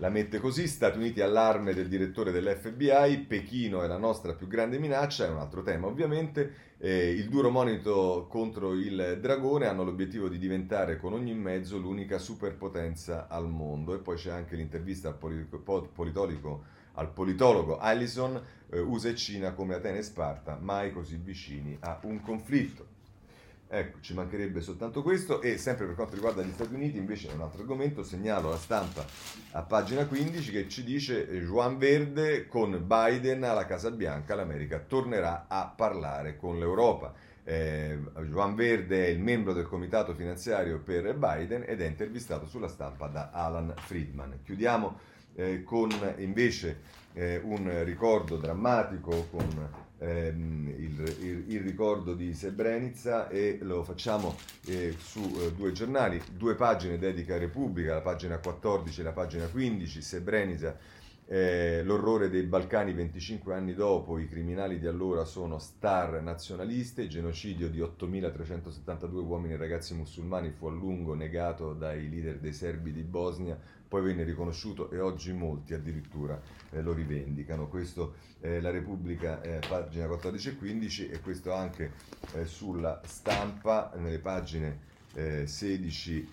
la 0.00 0.08
mette 0.08 0.38
così, 0.38 0.66
Stati 0.66 0.96
Uniti 0.96 1.20
allarme 1.20 1.74
del 1.74 1.86
direttore 1.86 2.32
dell'FBI, 2.32 3.18
Pechino 3.28 3.82
è 3.82 3.86
la 3.86 3.98
nostra 3.98 4.32
più 4.32 4.46
grande 4.46 4.78
minaccia, 4.78 5.26
è 5.26 5.28
un 5.28 5.36
altro 5.36 5.62
tema 5.62 5.88
ovviamente, 5.88 6.68
eh, 6.78 7.10
il 7.10 7.28
duro 7.28 7.50
monito 7.50 8.26
contro 8.30 8.72
il 8.72 9.18
dragone 9.20 9.66
hanno 9.66 9.84
l'obiettivo 9.84 10.30
di 10.30 10.38
diventare 10.38 10.96
con 10.96 11.12
ogni 11.12 11.34
mezzo 11.34 11.76
l'unica 11.76 12.16
superpotenza 12.16 13.28
al 13.28 13.46
mondo 13.50 13.94
e 13.94 13.98
poi 13.98 14.16
c'è 14.16 14.30
anche 14.30 14.56
l'intervista 14.56 15.08
al 15.08 15.18
politologo, 15.92 16.64
al 16.94 17.10
politologo 17.10 17.78
Allison, 17.78 18.40
eh, 18.70 18.80
USA 18.80 19.08
e 19.08 19.14
Cina 19.14 19.52
come 19.52 19.74
Atene 19.74 19.98
e 19.98 20.02
Sparta, 20.02 20.58
mai 20.60 20.92
così 20.92 21.16
vicini 21.16 21.76
a 21.80 21.98
un 22.02 22.20
conflitto. 22.20 22.98
Ecco, 23.72 23.98
ci 24.00 24.14
mancherebbe 24.14 24.60
soltanto 24.60 25.00
questo 25.00 25.40
e 25.40 25.56
sempre 25.56 25.86
per 25.86 25.94
quanto 25.94 26.16
riguarda 26.16 26.42
gli 26.42 26.50
Stati 26.50 26.74
Uniti 26.74 26.98
invece 26.98 27.28
è 27.28 27.32
un 27.34 27.42
altro 27.42 27.60
argomento, 27.60 28.02
segnalo 28.02 28.48
la 28.50 28.56
stampa 28.56 29.06
a 29.52 29.62
pagina 29.62 30.06
15 30.06 30.50
che 30.50 30.68
ci 30.68 30.82
dice 30.82 31.28
eh, 31.28 31.38
Juan 31.38 31.78
Verde 31.78 32.48
con 32.48 32.84
Biden 32.84 33.44
alla 33.44 33.66
Casa 33.66 33.92
Bianca, 33.92 34.34
l'America 34.34 34.80
tornerà 34.80 35.44
a 35.46 35.72
parlare 35.74 36.36
con 36.36 36.58
l'Europa. 36.58 37.14
Eh, 37.44 37.96
Juan 38.28 38.56
Verde 38.56 39.06
è 39.06 39.08
il 39.10 39.20
membro 39.20 39.52
del 39.52 39.68
comitato 39.68 40.14
finanziario 40.14 40.80
per 40.80 41.14
Biden 41.14 41.62
ed 41.64 41.80
è 41.80 41.86
intervistato 41.86 42.46
sulla 42.46 42.68
stampa 42.68 43.06
da 43.06 43.30
Alan 43.32 43.72
Friedman. 43.76 44.40
Chiudiamo 44.42 44.98
eh, 45.34 45.62
con 45.62 45.90
invece 46.18 46.98
eh, 47.12 47.40
un 47.42 47.84
ricordo 47.84 48.36
drammatico 48.36 49.26
con 49.30 49.68
ehm, 49.98 50.68
il, 50.76 51.16
il, 51.20 51.44
il, 51.48 51.60
ricordo 51.60 52.14
di 52.14 52.32
Srebrenica 52.32 53.28
e 53.28 53.58
lo 53.62 53.82
facciamo 53.82 54.36
eh, 54.66 54.94
su 54.98 55.20
eh, 55.20 55.52
due 55.52 55.72
giornali, 55.72 56.20
due 56.36 56.54
pagine 56.54 56.98
dedica 56.98 57.34
a 57.34 57.38
Repubblica, 57.38 57.94
la 57.94 58.00
pagina 58.00 58.38
14 58.38 59.00
e 59.00 59.04
la 59.04 59.12
pagina 59.12 59.46
15, 59.46 60.02
Srebrenica, 60.02 60.76
eh, 61.32 61.82
l'orrore 61.84 62.28
dei 62.28 62.42
Balcani 62.42 62.92
25 62.92 63.54
anni 63.54 63.74
dopo, 63.74 64.18
i 64.18 64.28
criminali 64.28 64.80
di 64.80 64.88
allora 64.88 65.24
sono 65.24 65.60
star 65.60 66.20
nazionaliste, 66.20 67.02
il 67.02 67.08
genocidio 67.08 67.68
di 67.70 67.78
8.372 67.78 69.14
uomini 69.14 69.54
e 69.54 69.56
ragazzi 69.56 69.94
musulmani 69.94 70.50
fu 70.50 70.66
a 70.66 70.72
lungo 70.72 71.14
negato 71.14 71.72
dai 71.72 72.08
leader 72.08 72.38
dei 72.38 72.52
serbi 72.52 72.92
di 72.92 73.02
Bosnia, 73.02 73.56
poi 73.90 74.02
venne 74.02 74.22
riconosciuto 74.22 74.88
e 74.92 75.00
oggi 75.00 75.32
molti 75.32 75.74
addirittura 75.74 76.40
eh, 76.70 76.80
lo 76.80 76.92
rivendicano. 76.92 77.66
Questo 77.66 78.14
è 78.38 78.46
eh, 78.46 78.60
la 78.60 78.70
Repubblica, 78.70 79.42
eh, 79.42 79.58
pagina 79.68 80.06
14 80.06 80.50
e 80.50 80.56
15 80.56 81.08
e 81.08 81.20
questo 81.20 81.52
anche 81.52 81.94
eh, 82.34 82.44
sulla 82.44 83.00
stampa, 83.04 83.90
nelle 83.96 84.20
pagine 84.20 84.88
16 85.12 86.28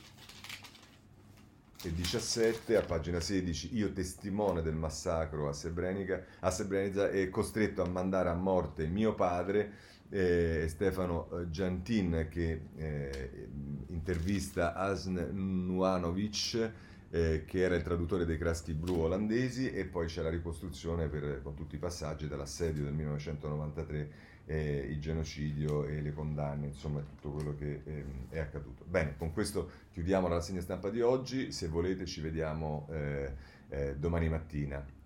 eh, 1.82 1.88
e 1.88 1.94
17, 1.96 2.76
a 2.76 2.84
pagina 2.84 3.20
16, 3.20 3.76
io 3.76 3.92
testimone 3.92 4.62
del 4.62 4.76
massacro 4.76 5.50
a 5.50 5.54
Srebrenica, 5.54 6.24
a 6.42 6.52
Srebrenica 6.52 7.10
e 7.10 7.32
costretto 7.32 7.82
a 7.82 7.88
mandare 7.88 8.30
a 8.30 8.36
morte 8.36 8.86
mio 8.86 9.16
padre, 9.16 9.72
eh, 10.10 10.68
Stefano 10.70 11.48
Giantin 11.50 12.28
che 12.30 12.62
eh, 12.76 13.48
intervista 13.88 14.76
Asn 14.76 15.18
Nuanovic, 15.32 16.72
eh, 17.10 17.46
che 17.46 17.62
era 17.62 17.76
il 17.76 17.84
traduttore 17.84 18.26
dei 18.26 18.38
Craschi 18.38 18.74
Blu 18.74 19.00
olandesi 19.00 19.72
e 19.72 19.86
poi 19.86 20.08
c'è 20.08 20.22
la 20.22 20.30
ricostruzione 20.30 21.08
per, 21.08 21.42
con 21.44 21.56
tutti 21.56 21.76
i 21.76 21.80
passaggi 21.80 22.28
dell'assedio 22.28 22.84
del 22.84 22.94
1993, 22.94 24.12
eh, 24.46 24.88
il 24.90 25.00
genocidio 25.00 25.86
e 25.86 26.02
le 26.02 26.14
condanne, 26.14 26.68
insomma 26.68 27.00
tutto 27.02 27.32
quello 27.32 27.56
che 27.56 27.82
eh, 27.84 28.06
è 28.30 28.40
accaduto. 28.40 28.84
Bene, 28.86 29.16
con 29.18 29.32
questo 29.32 29.70
chiudiamo 29.92 30.28
la 30.28 30.36
rassegna 30.36 30.62
stampa 30.62 30.90
di 30.90 31.02
oggi, 31.02 31.52
se 31.52 31.68
volete 31.68 32.06
ci 32.06 32.22
vediamo 32.22 32.88
eh, 32.92 33.32
eh, 33.70 33.96
domani 33.98 34.30
mattina. 34.30 34.97